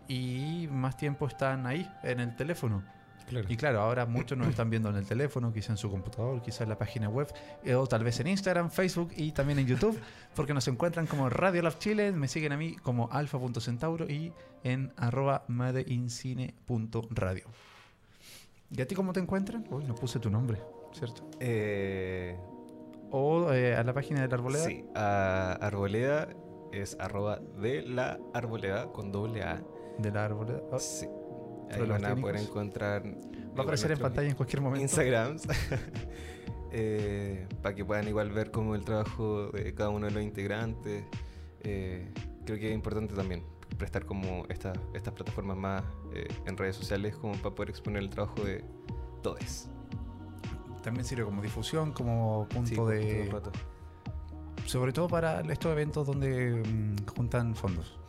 Y 0.07 0.67
más 0.71 0.95
tiempo 0.97 1.27
están 1.27 1.67
ahí, 1.67 1.89
en 2.03 2.19
el 2.19 2.35
teléfono. 2.35 2.83
Claro. 3.27 3.45
Y 3.49 3.57
claro, 3.57 3.81
ahora 3.81 4.05
muchos 4.05 4.37
nos 4.37 4.47
están 4.47 4.69
viendo 4.69 4.89
en 4.89 4.95
el 4.95 5.05
teléfono, 5.05 5.51
quizá 5.51 5.73
en 5.73 5.77
su 5.77 5.89
computador, 5.91 6.41
quizá 6.41 6.63
en 6.63 6.69
la 6.69 6.77
página 6.77 7.09
web, 7.09 7.27
eh, 7.63 7.75
o 7.75 7.85
tal 7.85 8.03
vez 8.03 8.19
en 8.21 8.27
Instagram, 8.27 8.69
Facebook 8.71 9.11
y 9.17 9.33
también 9.33 9.59
en 9.59 9.67
YouTube, 9.67 9.99
porque 10.35 10.53
nos 10.53 10.65
encuentran 10.69 11.07
como 11.07 11.29
Radio 11.29 11.61
Love 11.61 11.77
Chile, 11.77 12.11
me 12.13 12.27
siguen 12.29 12.53
a 12.53 12.57
mí 12.57 12.75
como 12.77 13.09
alfa.centauro 13.11 14.05
y 14.09 14.31
en 14.63 14.93
arroba 14.95 15.43
madeincine.radio. 15.47 17.45
¿Y 18.71 18.81
a 18.81 18.87
ti 18.87 18.95
cómo 18.95 19.13
te 19.13 19.19
encuentran? 19.19 19.65
Uy, 19.69 19.83
no 19.85 19.95
puse 19.95 20.19
tu 20.19 20.29
nombre, 20.29 20.61
¿cierto? 20.93 21.29
Eh, 21.39 22.37
O 23.11 23.51
eh, 23.53 23.75
a 23.75 23.83
la 23.83 23.93
página 23.93 24.21
de 24.21 24.27
la 24.27 24.35
arboleda. 24.35 24.65
sí, 24.65 24.85
a 24.95 25.53
Arboleda 25.61 26.27
es 26.73 26.97
arroba 26.99 27.39
de 27.61 27.81
la 27.83 28.19
Arboleda 28.33 28.87
con 28.91 29.11
doble 29.11 29.43
A. 29.43 29.61
De 29.99 30.11
la 30.11 30.25
arboleda. 30.25 30.61
Oh, 30.71 30.79
Sí. 30.79 31.07
Ahí 31.71 31.85
van 31.85 32.05
a 32.05 32.15
poder 32.15 32.37
encontrar. 32.37 33.03
va 33.03 33.59
a 33.59 33.61
aparecer 33.63 33.91
en 33.91 33.99
pantalla 33.99 34.29
en 34.29 34.35
cualquier 34.35 34.61
momento. 34.61 34.81
Instagrams. 34.83 35.43
eh, 36.71 37.47
para 37.61 37.75
que 37.75 37.85
puedan 37.85 38.07
igual 38.07 38.31
ver 38.31 38.51
como 38.51 38.75
el 38.75 38.83
trabajo 38.83 39.47
de 39.51 39.73
cada 39.73 39.89
uno 39.89 40.05
de 40.07 40.11
los 40.13 40.23
integrantes. 40.23 41.03
Eh, 41.61 42.11
creo 42.45 42.57
que 42.59 42.69
es 42.69 42.73
importante 42.75 43.13
también 43.13 43.43
prestar 43.77 44.05
como 44.05 44.45
esta- 44.49 44.73
estas 44.93 45.13
plataformas 45.13 45.57
más 45.57 45.83
eh, 46.13 46.27
en 46.45 46.57
redes 46.57 46.75
sociales 46.75 47.15
como 47.15 47.33
para 47.35 47.53
poder 47.53 47.69
exponer 47.69 48.01
el 48.03 48.09
trabajo 48.09 48.41
de 48.43 48.63
todos. 49.21 49.69
También 50.83 51.05
sirve 51.05 51.25
como 51.25 51.41
difusión, 51.41 51.91
como 51.91 52.47
punto 52.49 52.69
Sí, 52.69 52.75
todo 52.75 52.87
de... 52.89 53.29
rato. 53.31 53.51
Sobre 54.65 54.91
todo 54.93 55.07
para 55.07 55.41
estos 55.41 55.71
eventos 55.71 56.07
donde 56.07 56.61
mm, 56.65 57.05
juntan 57.15 57.55
fondos. 57.55 57.99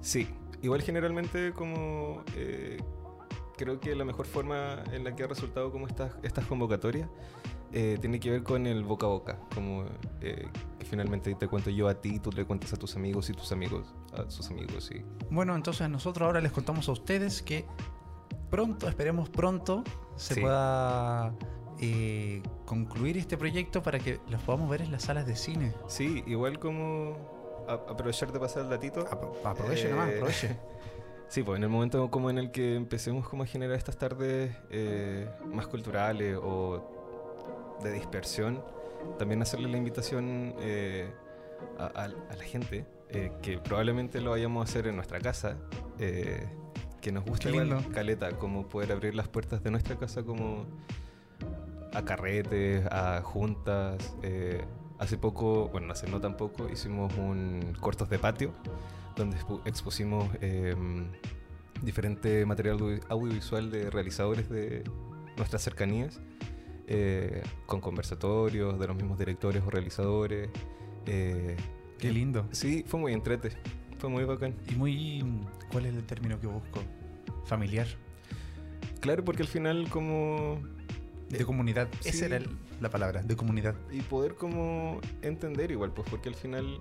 Sí, 0.00 0.28
igual 0.62 0.82
generalmente 0.82 1.52
como 1.52 2.22
eh, 2.34 2.78
creo 3.56 3.80
que 3.80 3.94
la 3.94 4.04
mejor 4.04 4.26
forma 4.26 4.82
en 4.92 5.04
la 5.04 5.14
que 5.16 5.24
ha 5.24 5.26
resultado 5.26 5.70
como 5.72 5.86
estas, 5.86 6.12
estas 6.22 6.44
convocatorias 6.46 7.08
eh, 7.72 7.98
tiene 8.00 8.20
que 8.20 8.30
ver 8.30 8.42
con 8.42 8.66
el 8.66 8.84
boca 8.84 9.06
a 9.06 9.08
boca, 9.10 9.38
como 9.54 9.84
eh, 10.20 10.46
que 10.78 10.84
finalmente 10.84 11.34
te 11.34 11.48
cuento 11.48 11.70
yo 11.70 11.88
a 11.88 11.94
ti, 12.00 12.18
tú 12.20 12.30
le 12.32 12.44
cuentas 12.44 12.72
a 12.72 12.76
tus 12.76 12.94
amigos 12.96 13.28
y 13.30 13.32
tus 13.32 13.50
amigos 13.52 13.92
a 14.12 14.30
sus 14.30 14.48
amigos, 14.50 14.84
sí. 14.84 15.02
Bueno, 15.30 15.54
entonces 15.56 15.88
nosotros 15.90 16.26
ahora 16.26 16.40
les 16.40 16.52
contamos 16.52 16.88
a 16.88 16.92
ustedes 16.92 17.42
que 17.42 17.64
pronto, 18.50 18.88
esperemos 18.88 19.28
pronto, 19.28 19.82
se 20.16 20.34
Sí. 20.34 20.40
pueda 20.40 21.34
eh, 21.80 22.42
concluir 22.64 23.18
este 23.18 23.36
proyecto 23.36 23.82
para 23.82 23.98
que 23.98 24.20
los 24.28 24.40
podamos 24.42 24.70
ver 24.70 24.80
en 24.82 24.92
las 24.92 25.02
salas 25.02 25.26
de 25.26 25.36
cine. 25.36 25.74
Sí, 25.88 26.22
igual 26.26 26.58
como 26.58 27.16
a- 27.68 27.74
aprovechar 27.74 28.32
de 28.32 28.38
pasar 28.40 28.62
el 28.62 28.70
datito. 28.70 29.04
Apro- 29.06 29.34
Aproveche 29.44 29.90
nomás, 29.90 30.08
Eh, 30.08 30.14
aproveche. 30.16 30.56
Sí, 31.28 31.42
pues 31.42 31.56
en 31.58 31.64
el 31.64 31.68
momento 31.68 32.10
como 32.10 32.30
en 32.30 32.38
el 32.38 32.50
que 32.50 32.76
empecemos 32.76 33.28
como 33.28 33.42
a 33.42 33.46
generar 33.46 33.76
estas 33.76 33.96
tardes 33.98 34.56
eh, 34.70 35.28
más 35.52 35.66
culturales 35.66 36.38
o 36.40 37.76
de 37.82 37.92
dispersión, 37.92 38.62
también 39.18 39.42
hacerle 39.42 39.68
la 39.68 39.76
invitación 39.76 40.54
eh, 40.60 41.10
a, 41.78 41.86
a- 41.86 42.04
a 42.04 42.36
la 42.36 42.44
gente 42.44 42.86
eh, 43.10 43.32
que 43.42 43.58
probablemente 43.58 44.20
lo 44.20 44.30
vayamos 44.30 44.66
a 44.66 44.70
hacer 44.70 44.86
en 44.86 44.96
nuestra 44.96 45.18
casa, 45.20 45.56
eh, 45.98 46.46
que 47.00 47.12
nos 47.12 47.24
gusta 47.24 47.48
lindo. 47.50 47.82
caleta, 47.92 48.30
como 48.38 48.68
poder 48.68 48.92
abrir 48.92 49.14
las 49.14 49.28
puertas 49.28 49.62
de 49.62 49.70
nuestra 49.70 49.96
casa 49.96 50.22
como 50.22 50.66
a 51.92 52.04
carretes, 52.04 52.86
a 52.90 53.20
juntas. 53.22 54.16
Eh, 54.98 55.02
hace 55.04 55.18
poco, 55.18 55.68
bueno, 55.68 55.92
hace 55.92 56.08
no 56.08 56.20
tampoco, 56.20 56.68
hicimos 56.72 57.12
un 57.16 57.74
cortos 57.80 58.08
de 58.10 58.18
patio 58.18 58.52
donde 59.16 59.36
expu- 59.38 59.60
expusimos 59.64 60.28
em, 60.40 61.06
diferente 61.82 62.44
material 62.46 62.78
audio- 62.80 63.00
audiovisual 63.08 63.70
de 63.70 63.90
realizadores 63.90 64.48
de 64.50 64.84
nuestras 65.36 65.62
cercanías, 65.62 66.20
eh, 66.86 67.42
con 67.66 67.80
conversatorios 67.80 68.78
de 68.78 68.86
los 68.86 68.96
mismos 68.96 69.18
directores 69.18 69.62
o 69.66 69.70
realizadores. 69.70 70.48
eh, 71.06 71.56
Qué 71.98 72.10
lindo. 72.12 72.46
Sí, 72.52 72.84
fue 72.86 73.00
muy 73.00 73.12
entrete, 73.14 73.50
fue 73.98 74.10
muy 74.10 74.24
bacán. 74.24 74.54
Y 74.70 74.74
muy... 74.74 75.24
¿Cuál 75.72 75.86
es 75.86 75.94
el 75.94 76.04
término 76.04 76.38
que 76.40 76.46
busco? 76.46 76.80
Familiar. 77.46 77.86
Claro, 79.00 79.24
porque 79.24 79.42
al 79.42 79.48
final 79.48 79.88
como... 79.88 80.60
De 81.30 81.44
comunidad. 81.44 81.88
sí. 82.00 82.10
Esa 82.10 82.26
era 82.26 82.36
el- 82.36 82.50
la 82.80 82.90
palabra, 82.90 83.22
de 83.22 83.36
comunidad. 83.36 83.74
Y 83.90 84.00
poder 84.02 84.34
como 84.34 85.00
entender 85.22 85.70
igual, 85.70 85.92
pues 85.92 86.08
porque 86.08 86.28
al 86.28 86.34
final, 86.34 86.80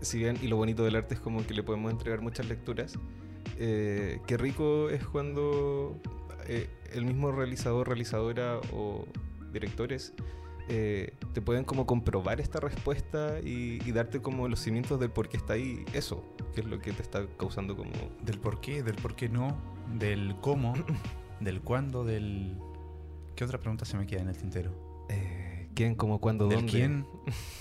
si 0.00 0.18
bien, 0.18 0.38
y 0.42 0.48
lo 0.48 0.56
bonito 0.56 0.84
del 0.84 0.96
arte 0.96 1.14
es 1.14 1.20
como 1.20 1.46
que 1.46 1.54
le 1.54 1.62
podemos 1.62 1.90
entregar 1.90 2.20
muchas 2.20 2.46
lecturas, 2.46 2.98
eh, 3.58 4.20
qué 4.26 4.36
rico 4.36 4.90
es 4.90 5.04
cuando 5.04 6.00
eh, 6.46 6.68
el 6.92 7.04
mismo 7.04 7.32
realizador, 7.32 7.88
realizadora 7.88 8.60
o 8.72 9.06
directores 9.52 10.12
eh, 10.70 11.14
te 11.32 11.40
pueden 11.40 11.64
como 11.64 11.86
comprobar 11.86 12.40
esta 12.40 12.60
respuesta 12.60 13.40
y, 13.42 13.80
y 13.84 13.92
darte 13.92 14.20
como 14.20 14.48
los 14.48 14.60
cimientos 14.60 15.00
del 15.00 15.10
por 15.10 15.28
qué 15.28 15.38
está 15.38 15.54
ahí 15.54 15.84
eso, 15.94 16.22
que 16.54 16.60
es 16.60 16.66
lo 16.66 16.78
que 16.78 16.92
te 16.92 17.02
está 17.02 17.26
causando 17.38 17.74
como... 17.74 17.90
Del 18.22 18.38
por 18.38 18.60
qué, 18.60 18.82
del 18.82 18.96
por 18.96 19.16
qué 19.16 19.30
no, 19.30 19.56
del 19.98 20.36
cómo, 20.40 20.74
del 21.40 21.62
cuándo, 21.62 22.04
del... 22.04 22.58
¿Qué 23.34 23.44
otra 23.44 23.58
pregunta 23.58 23.84
se 23.86 23.96
me 23.96 24.06
queda 24.06 24.20
en 24.20 24.28
el 24.28 24.36
tintero? 24.36 24.87
¿Quién, 25.78 25.94
cómo, 25.94 26.20
cuándo, 26.20 26.48
del 26.48 26.56
dónde? 26.58 26.72
quién. 26.72 27.06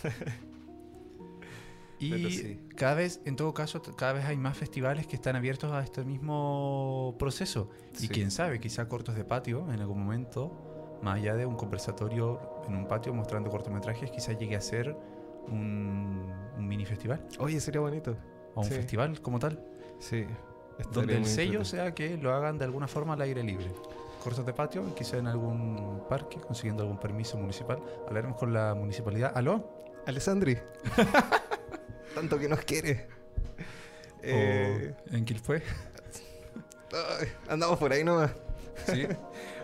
y 1.99 2.31
sí. 2.31 2.59
cada 2.75 2.95
vez, 2.95 3.21
en 3.25 3.35
todo 3.35 3.53
caso, 3.53 3.81
cada 3.95 4.13
vez 4.13 4.25
hay 4.25 4.37
más 4.37 4.57
festivales 4.57 5.07
que 5.07 5.15
están 5.15 5.35
abiertos 5.35 5.71
a 5.71 5.83
este 5.83 6.03
mismo 6.03 7.15
proceso. 7.19 7.69
Y 7.99 8.07
quién 8.07 8.31
sabe, 8.31 8.59
quizá 8.59 8.87
cortos 8.87 9.15
de 9.15 9.23
patio 9.23 9.71
en 9.71 9.81
algún 9.81 10.03
momento, 10.03 10.99
más 11.01 11.15
allá 11.17 11.35
de 11.35 11.45
un 11.45 11.55
conversatorio 11.55 12.39
en 12.67 12.75
un 12.75 12.87
patio 12.87 13.13
mostrando 13.13 13.49
cortometrajes, 13.49 14.11
quizá 14.11 14.33
llegue 14.33 14.55
a 14.55 14.61
ser 14.61 14.95
un, 15.47 16.31
un 16.57 16.67
mini 16.67 16.85
festival 16.85 17.25
Oye, 17.39 17.59
sería 17.59 17.81
bonito. 17.81 18.15
o 18.55 18.61
un 18.61 18.67
Sí. 18.67 18.73
festival 18.73 19.21
como 19.21 19.39
tal. 19.39 19.63
Sí. 19.99 20.25
Donde 20.91 21.17
el 21.17 21.25
sello 21.25 21.65
sea 21.65 21.95
que 21.95 22.17
lo 22.17 22.33
hagan 22.33 22.57
de 22.59 22.65
alguna 22.65 22.87
forma 22.87 23.13
al 23.13 23.21
aire 23.21 23.43
libre. 23.43 23.71
Cortos 24.23 24.45
de 24.45 24.53
patio, 24.53 24.93
quizá 24.95 25.17
en 25.17 25.27
algún 25.27 26.03
parque, 26.09 26.37
consiguiendo 26.39 26.83
algún 26.83 26.99
permiso 26.99 27.37
municipal. 27.37 27.79
Hablaremos 28.07 28.37
con 28.37 28.53
la 28.53 28.73
municipalidad. 28.73 29.31
¿Aló? 29.35 29.85
Alessandri. 30.05 30.57
Tanto 32.15 32.39
que 32.39 32.49
nos 32.49 32.59
quiere. 32.61 33.07
Eh, 34.23 34.93
¿O 35.11 35.15
en 35.15 35.25
Quilpué? 35.25 35.61
ay, 37.19 37.27
andamos 37.47 37.77
por 37.77 37.91
ahí 37.93 38.03
nomás. 38.03 38.31
Sí. 38.85 39.07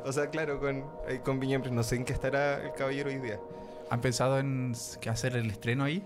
O 0.06 0.12
sea, 0.12 0.30
claro, 0.30 0.60
con, 0.60 0.84
con 1.24 1.40
Viñempre. 1.40 1.72
No 1.72 1.82
sé 1.82 1.96
en 1.96 2.04
qué 2.04 2.12
estará 2.12 2.62
el 2.62 2.74
caballero 2.74 3.10
hoy 3.10 3.20
día. 3.20 3.40
¿Han 3.90 4.02
pensado 4.02 4.38
en 4.38 4.74
que 5.00 5.10
hacer 5.10 5.38
el 5.38 5.50
estreno 5.50 5.86
ahí? 5.86 6.06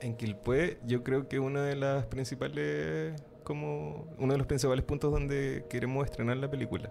En 0.00 0.16
Quilpué, 0.16 0.80
yo 0.84 1.04
creo 1.04 1.28
que 1.28 1.38
una 1.38 1.62
de 1.62 1.76
las 1.76 2.06
principales. 2.06 3.14
Como 3.44 4.08
uno 4.18 4.32
de 4.32 4.38
los 4.38 4.48
principales 4.48 4.84
puntos 4.84 5.12
donde 5.12 5.64
queremos 5.70 6.04
estrenar 6.06 6.38
la 6.38 6.50
película. 6.50 6.90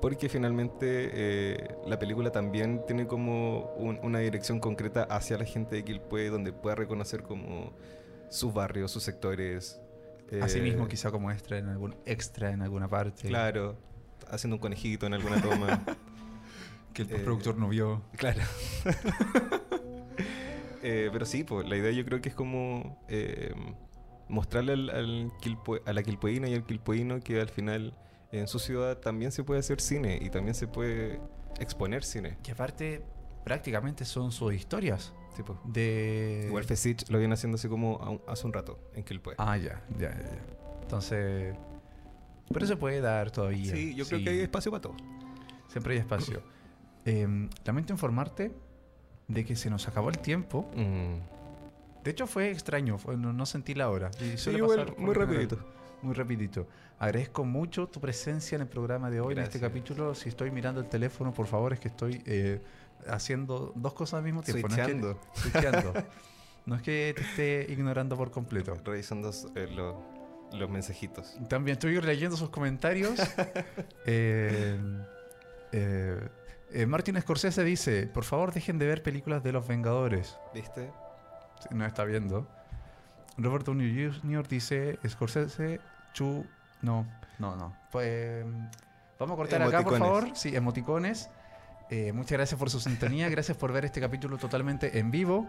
Porque 0.00 0.28
finalmente 0.28 1.10
eh, 1.12 1.68
la 1.86 1.98
película 1.98 2.30
también 2.30 2.82
tiene 2.86 3.06
como 3.06 3.72
un- 3.76 3.98
una 4.02 4.18
dirección 4.20 4.60
concreta 4.60 5.04
hacia 5.04 5.38
la 5.38 5.44
gente 5.44 5.76
de 5.76 5.84
Quilpué, 5.84 6.28
donde 6.28 6.52
pueda 6.52 6.74
reconocer 6.76 7.22
como 7.22 7.72
sus 8.28 8.52
barrios, 8.52 8.90
sus 8.90 9.02
sectores. 9.02 9.80
Asimismo, 10.42 10.84
eh, 10.84 10.88
quizá 10.88 11.10
como 11.10 11.30
extra 11.30 11.58
en, 11.58 11.68
algún, 11.68 11.96
extra 12.04 12.50
en 12.50 12.60
alguna 12.62 12.88
parte. 12.88 13.28
Claro, 13.28 13.76
haciendo 14.30 14.56
un 14.56 14.60
conejito 14.60 15.06
en 15.06 15.14
alguna 15.14 15.40
toma. 15.40 15.84
Que 16.92 17.02
el 17.02 17.12
Eh, 17.12 17.18
productor 17.18 17.58
no 17.58 17.68
vio. 17.68 18.02
claro. 18.16 18.40
Eh, 20.82 21.08
pero 21.12 21.26
sí, 21.26 21.42
pues, 21.42 21.68
la 21.68 21.76
idea 21.76 21.90
yo 21.90 22.04
creo 22.04 22.20
que 22.20 22.28
es 22.28 22.34
como 22.34 22.98
mostrarle 24.28 24.72
al, 24.74 24.90
al 24.90 25.32
quilpue- 25.42 25.82
a 25.84 25.92
la 25.92 26.02
quilpueína 26.02 26.48
y 26.48 26.54
al 26.54 26.64
quilpueíno 26.64 27.20
que 27.20 27.40
al 27.40 27.48
final 27.48 27.94
en 28.32 28.48
su 28.48 28.58
ciudad 28.58 28.98
también 28.98 29.32
se 29.32 29.44
puede 29.44 29.60
hacer 29.60 29.80
cine 29.80 30.18
y 30.20 30.30
también 30.30 30.54
se 30.54 30.66
puede 30.66 31.20
exponer 31.60 32.04
cine. 32.04 32.38
Que 32.42 32.52
aparte, 32.52 33.02
prácticamente 33.44 34.04
son 34.04 34.32
sus 34.32 34.52
historias 34.54 35.12
Sí, 35.36 35.42
po. 35.42 35.58
de... 35.64 36.44
Igual 36.48 36.64
Fesich 36.64 37.08
lo 37.10 37.18
viene 37.18 37.34
haciendo 37.34 37.56
así 37.56 37.68
como 37.68 37.96
un- 37.98 38.22
hace 38.26 38.46
un 38.46 38.52
rato 38.52 38.78
en 38.94 39.04
que 39.04 39.12
él 39.14 39.20
puede. 39.20 39.36
Ah, 39.38 39.56
ya, 39.56 39.82
ya, 39.98 40.10
ya, 40.10 40.22
ya. 40.22 40.42
Entonces... 40.82 41.54
Pero 42.52 42.66
se 42.66 42.76
puede 42.76 43.00
dar 43.00 43.30
todavía. 43.30 43.72
sí, 43.74 43.94
yo 43.94 44.06
creo 44.06 44.18
sí. 44.18 44.24
que 44.24 44.30
hay 44.30 44.40
espacio 44.40 44.70
para 44.70 44.80
todo. 44.82 44.94
Siempre 45.68 45.94
hay 45.94 46.00
espacio. 46.00 46.42
Em, 47.04 47.48
lamento 47.64 47.92
informarte 47.92 48.50
de 49.28 49.44
que 49.44 49.54
se 49.54 49.70
nos 49.70 49.86
acabó 49.86 50.08
el 50.08 50.18
tiempo. 50.18 50.68
Mm. 50.74 52.02
De 52.02 52.10
hecho 52.10 52.26
fue 52.26 52.50
extraño, 52.50 52.98
fue- 52.98 53.16
no, 53.16 53.32
no 53.32 53.46
sentí 53.46 53.74
la 53.74 53.90
hora. 53.90 54.10
Y 54.20 54.30
Sí, 54.32 54.38
suele 54.38 54.58
igual, 54.58 54.78
pasar 54.78 54.94
por 54.94 55.04
muy 55.04 55.14
lo 55.14 55.20
general. 55.26 55.48
Muy 56.02 56.14
rapidito. 56.14 56.66
Agradezco 56.98 57.44
mucho 57.44 57.88
tu 57.88 58.00
presencia 58.00 58.56
en 58.56 58.62
el 58.62 58.68
programa 58.68 59.10
de 59.10 59.20
hoy, 59.20 59.32
en 59.34 59.40
este 59.40 59.60
capítulo. 59.60 60.14
Si 60.14 60.28
estoy 60.28 60.50
mirando 60.50 60.80
el 60.80 60.88
teléfono, 60.88 61.32
por 61.32 61.46
favor, 61.46 61.72
es 61.72 61.80
que 61.80 61.88
estoy 61.88 62.22
eh, 62.26 62.60
haciendo 63.08 63.72
dos 63.74 63.92
cosas 63.94 64.18
al 64.18 64.24
mismo 64.24 64.42
tiempo. 64.42 64.68
Switcheando. 64.68 65.18
No 65.54 65.60
es 65.60 65.92
que. 65.92 66.04
No 66.66 66.74
es 66.74 66.82
que 66.82 67.14
te 67.16 67.22
esté 67.22 67.72
ignorando 67.72 68.16
por 68.16 68.32
completo. 68.32 68.74
Revisando 68.84 69.30
eh, 69.54 69.68
lo- 69.72 70.02
los 70.52 70.68
mensajitos. 70.68 71.36
También 71.48 71.74
estoy 71.74 72.00
leyendo 72.00 72.36
sus 72.36 72.50
comentarios. 72.50 73.20
eh, 74.04 74.76
eh, 75.70 76.28
eh, 76.72 76.86
Martin 76.86 77.20
Scorsese 77.20 77.62
dice, 77.62 78.08
por 78.08 78.24
favor 78.24 78.52
dejen 78.52 78.78
de 78.80 78.86
ver 78.88 79.04
películas 79.04 79.44
de 79.44 79.52
los 79.52 79.66
Vengadores. 79.68 80.36
¿Viste? 80.54 80.90
No 81.70 81.86
está 81.86 82.02
viendo. 82.04 82.48
Robert 83.38 83.66
Downey 83.66 84.10
Jr. 84.10 84.48
dice, 84.48 84.98
Scorsese, 85.06 85.80
chu... 86.12 86.44
No, 86.82 87.06
no, 87.38 87.56
no. 87.56 87.76
Pues, 87.90 88.44
vamos 89.18 89.34
a 89.34 89.36
cortar 89.36 89.62
acá, 89.62 89.82
por 89.82 89.98
favor. 89.98 90.28
Sí, 90.34 90.54
emoticones. 90.54 91.30
Eh, 91.90 92.12
muchas 92.12 92.32
gracias 92.32 92.58
por 92.58 92.70
su 92.70 92.80
sintonía. 92.80 93.28
Gracias 93.28 93.56
por 93.56 93.72
ver 93.72 93.84
este 93.84 94.00
capítulo 94.00 94.38
totalmente 94.38 94.98
en 94.98 95.10
vivo. 95.10 95.48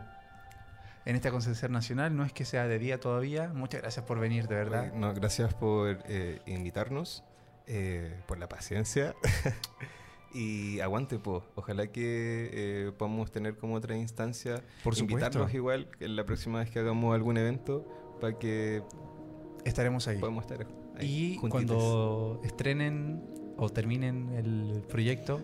En 1.06 1.16
esta 1.16 1.32
Concepción 1.32 1.72
Nacional. 1.72 2.16
No 2.16 2.24
es 2.24 2.34
que 2.34 2.46
sea 2.46 2.68
de 2.68 2.80
día 2.80 3.00
todavía. 3.00 3.50
Muchas 3.54 3.82
gracias 3.82 4.06
por 4.06 4.20
venir, 4.20 4.48
de 4.48 4.56
verdad. 4.56 4.94
No, 4.94 5.14
gracias 5.14 5.54
por 5.54 6.00
eh, 6.08 6.42
invitarnos, 6.46 7.24
eh, 7.66 8.22
por 8.26 8.38
la 8.38 8.48
paciencia. 8.48 9.16
y 10.38 10.80
aguante, 10.82 11.18
po. 11.18 11.44
Ojalá 11.56 11.88
que 11.88 12.50
eh, 12.54 12.92
podamos 12.98 13.32
tener 13.32 13.58
como 13.58 13.76
otra 13.76 13.98
instancia. 13.98 14.62
Por 14.84 14.96
supuesto. 14.96 15.26
Invitarnos 15.26 15.54
igual 15.54 15.88
la 16.00 16.26
próxima 16.26 16.60
vez 16.60 16.70
que 16.70 16.80
hagamos 16.80 17.16
algún 17.16 17.38
evento 17.38 17.86
para 18.22 18.38
que 18.38 18.84
Estaremos 19.66 20.08
ahí. 20.08 20.18
podamos 20.20 20.44
estar 20.46 20.66
ahí. 20.98 21.06
Y 21.34 21.36
juntitos. 21.38 21.50
cuando 21.52 22.42
estrenen 22.44 23.24
o 23.58 23.70
terminen 23.70 24.30
el 24.34 24.82
proyecto, 24.88 25.42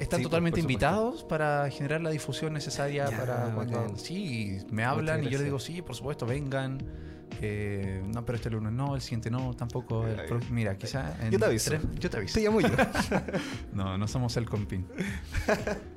están 0.00 0.18
Sí, 0.20 0.24
totalmente 0.24 0.60
invitados 0.60 1.22
para 1.24 1.68
generar 1.70 2.00
la 2.00 2.10
difusión 2.10 2.52
necesaria 2.54 3.08
Ya, 3.10 3.16
para 3.16 3.54
cuando... 3.54 3.96
Sí, 3.96 4.58
me 4.70 4.82
hablan 4.84 5.22
y 5.22 5.28
yo 5.28 5.38
les 5.38 5.44
digo, 5.44 5.58
sí, 5.58 5.82
por 5.82 5.94
supuesto, 5.94 6.26
vengan. 6.26 6.78
Eh, 7.40 8.02
no, 8.14 8.24
pero 8.24 8.36
este 8.36 8.48
lunes 8.50 8.72
no, 8.72 8.94
el 8.94 9.00
siguiente 9.02 9.30
no, 9.30 9.52
tampoco. 9.54 10.06
el 10.06 10.18
Ay, 10.20 10.26
pro- 10.28 10.40
Mira, 10.50 10.76
quizá... 10.76 11.16
en 11.24 11.30
Yo 11.32 11.38
te 11.38 11.44
aviso. 11.44 11.70
tres- 11.70 11.82
yo 11.98 12.08
te 12.10 12.16
aviso. 12.16 12.34
Te 12.34 12.44
llamo 12.44 12.60
yo. 12.60 12.68
No, 13.74 13.98
no 13.98 14.08
somos 14.08 14.36
el 14.36 14.48
compin. 14.48 14.86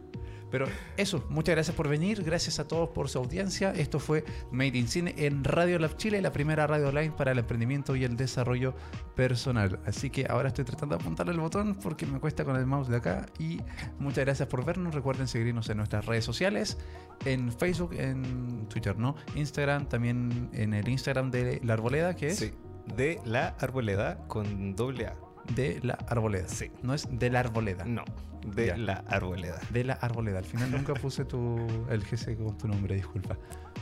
Pero 0.51 0.67
eso, 0.97 1.25
muchas 1.29 1.55
gracias 1.55 1.75
por 1.75 1.87
venir, 1.87 2.23
gracias 2.23 2.59
a 2.59 2.67
todos 2.67 2.89
por 2.89 3.09
su 3.09 3.19
audiencia. 3.19 3.71
Esto 3.71 3.99
fue 3.99 4.23
Made 4.51 4.77
in 4.77 4.87
Cine 4.87 5.13
en 5.17 5.43
Radio 5.43 5.79
Lab 5.79 5.97
Chile, 5.97 6.21
la 6.21 6.31
primera 6.31 6.67
radio 6.67 6.89
online 6.89 7.11
para 7.11 7.31
el 7.31 7.39
emprendimiento 7.39 7.95
y 7.95 8.03
el 8.03 8.17
desarrollo 8.17 8.73
personal. 9.15 9.79
Así 9.85 10.09
que 10.09 10.25
ahora 10.29 10.49
estoy 10.49 10.65
tratando 10.65 10.95
de 10.95 11.01
apuntarle 11.01 11.33
el 11.33 11.39
botón 11.39 11.75
porque 11.75 12.05
me 12.05 12.19
cuesta 12.19 12.43
con 12.45 12.55
el 12.55 12.65
mouse 12.65 12.87
de 12.87 12.97
acá. 12.97 13.25
Y 13.37 13.61
muchas 13.99 14.25
gracias 14.25 14.47
por 14.47 14.65
vernos. 14.65 14.93
Recuerden 14.93 15.27
seguirnos 15.27 15.69
en 15.69 15.77
nuestras 15.77 16.05
redes 16.05 16.25
sociales, 16.25 16.77
en 17.25 17.51
Facebook, 17.51 17.93
en 17.93 18.67
Twitter, 18.69 18.97
¿no? 18.97 19.15
Instagram, 19.35 19.87
también 19.87 20.49
en 20.53 20.73
el 20.73 20.87
Instagram 20.87 21.31
de 21.31 21.59
La 21.63 21.73
Arboleda, 21.73 22.15
que 22.15 22.27
es 22.27 22.39
Sí. 22.39 22.53
De 22.95 23.19
la 23.23 23.49
arboleda 23.59 24.25
con 24.27 24.75
doble 24.75 25.07
A. 25.07 25.28
de 25.55 25.79
La 25.83 25.93
Arboleda. 26.07 26.47
Sí. 26.47 26.71
No 26.83 26.93
es 26.93 27.07
de 27.09 27.29
La 27.29 27.39
Arboleda. 27.41 27.85
No, 27.85 28.03
de 28.45 28.67
Ya. 28.67 28.77
la 28.77 29.03
arboleda. 29.07 29.59
de 29.69 29.83
la 29.83 29.93
arboleda. 29.93 30.39
Al 30.39 30.45
final 30.45 30.71
nunca 30.71 30.93
puse 30.93 31.25
tu, 31.25 31.57
el 31.89 32.03
GC 32.03 32.37
con 32.37 32.57
tu 32.57 32.67
nombre, 32.67 32.95
disculpa. 32.95 33.37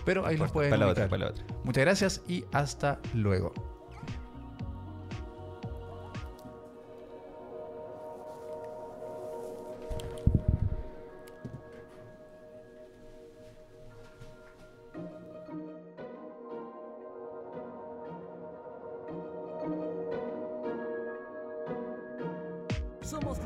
Pero 0.05 0.26
ahí 0.26 0.38
los 0.38 0.51
pueden 0.51 0.72
Para 0.72 0.86
la 0.86 0.91
otra, 0.91 1.08
para 1.08 1.26
la 1.26 1.32
otra. 1.32 1.45
Muchas 1.64 1.84
gracias 1.84 2.22
y 2.28 2.43
hasta 2.53 2.99
luego. 3.14 3.53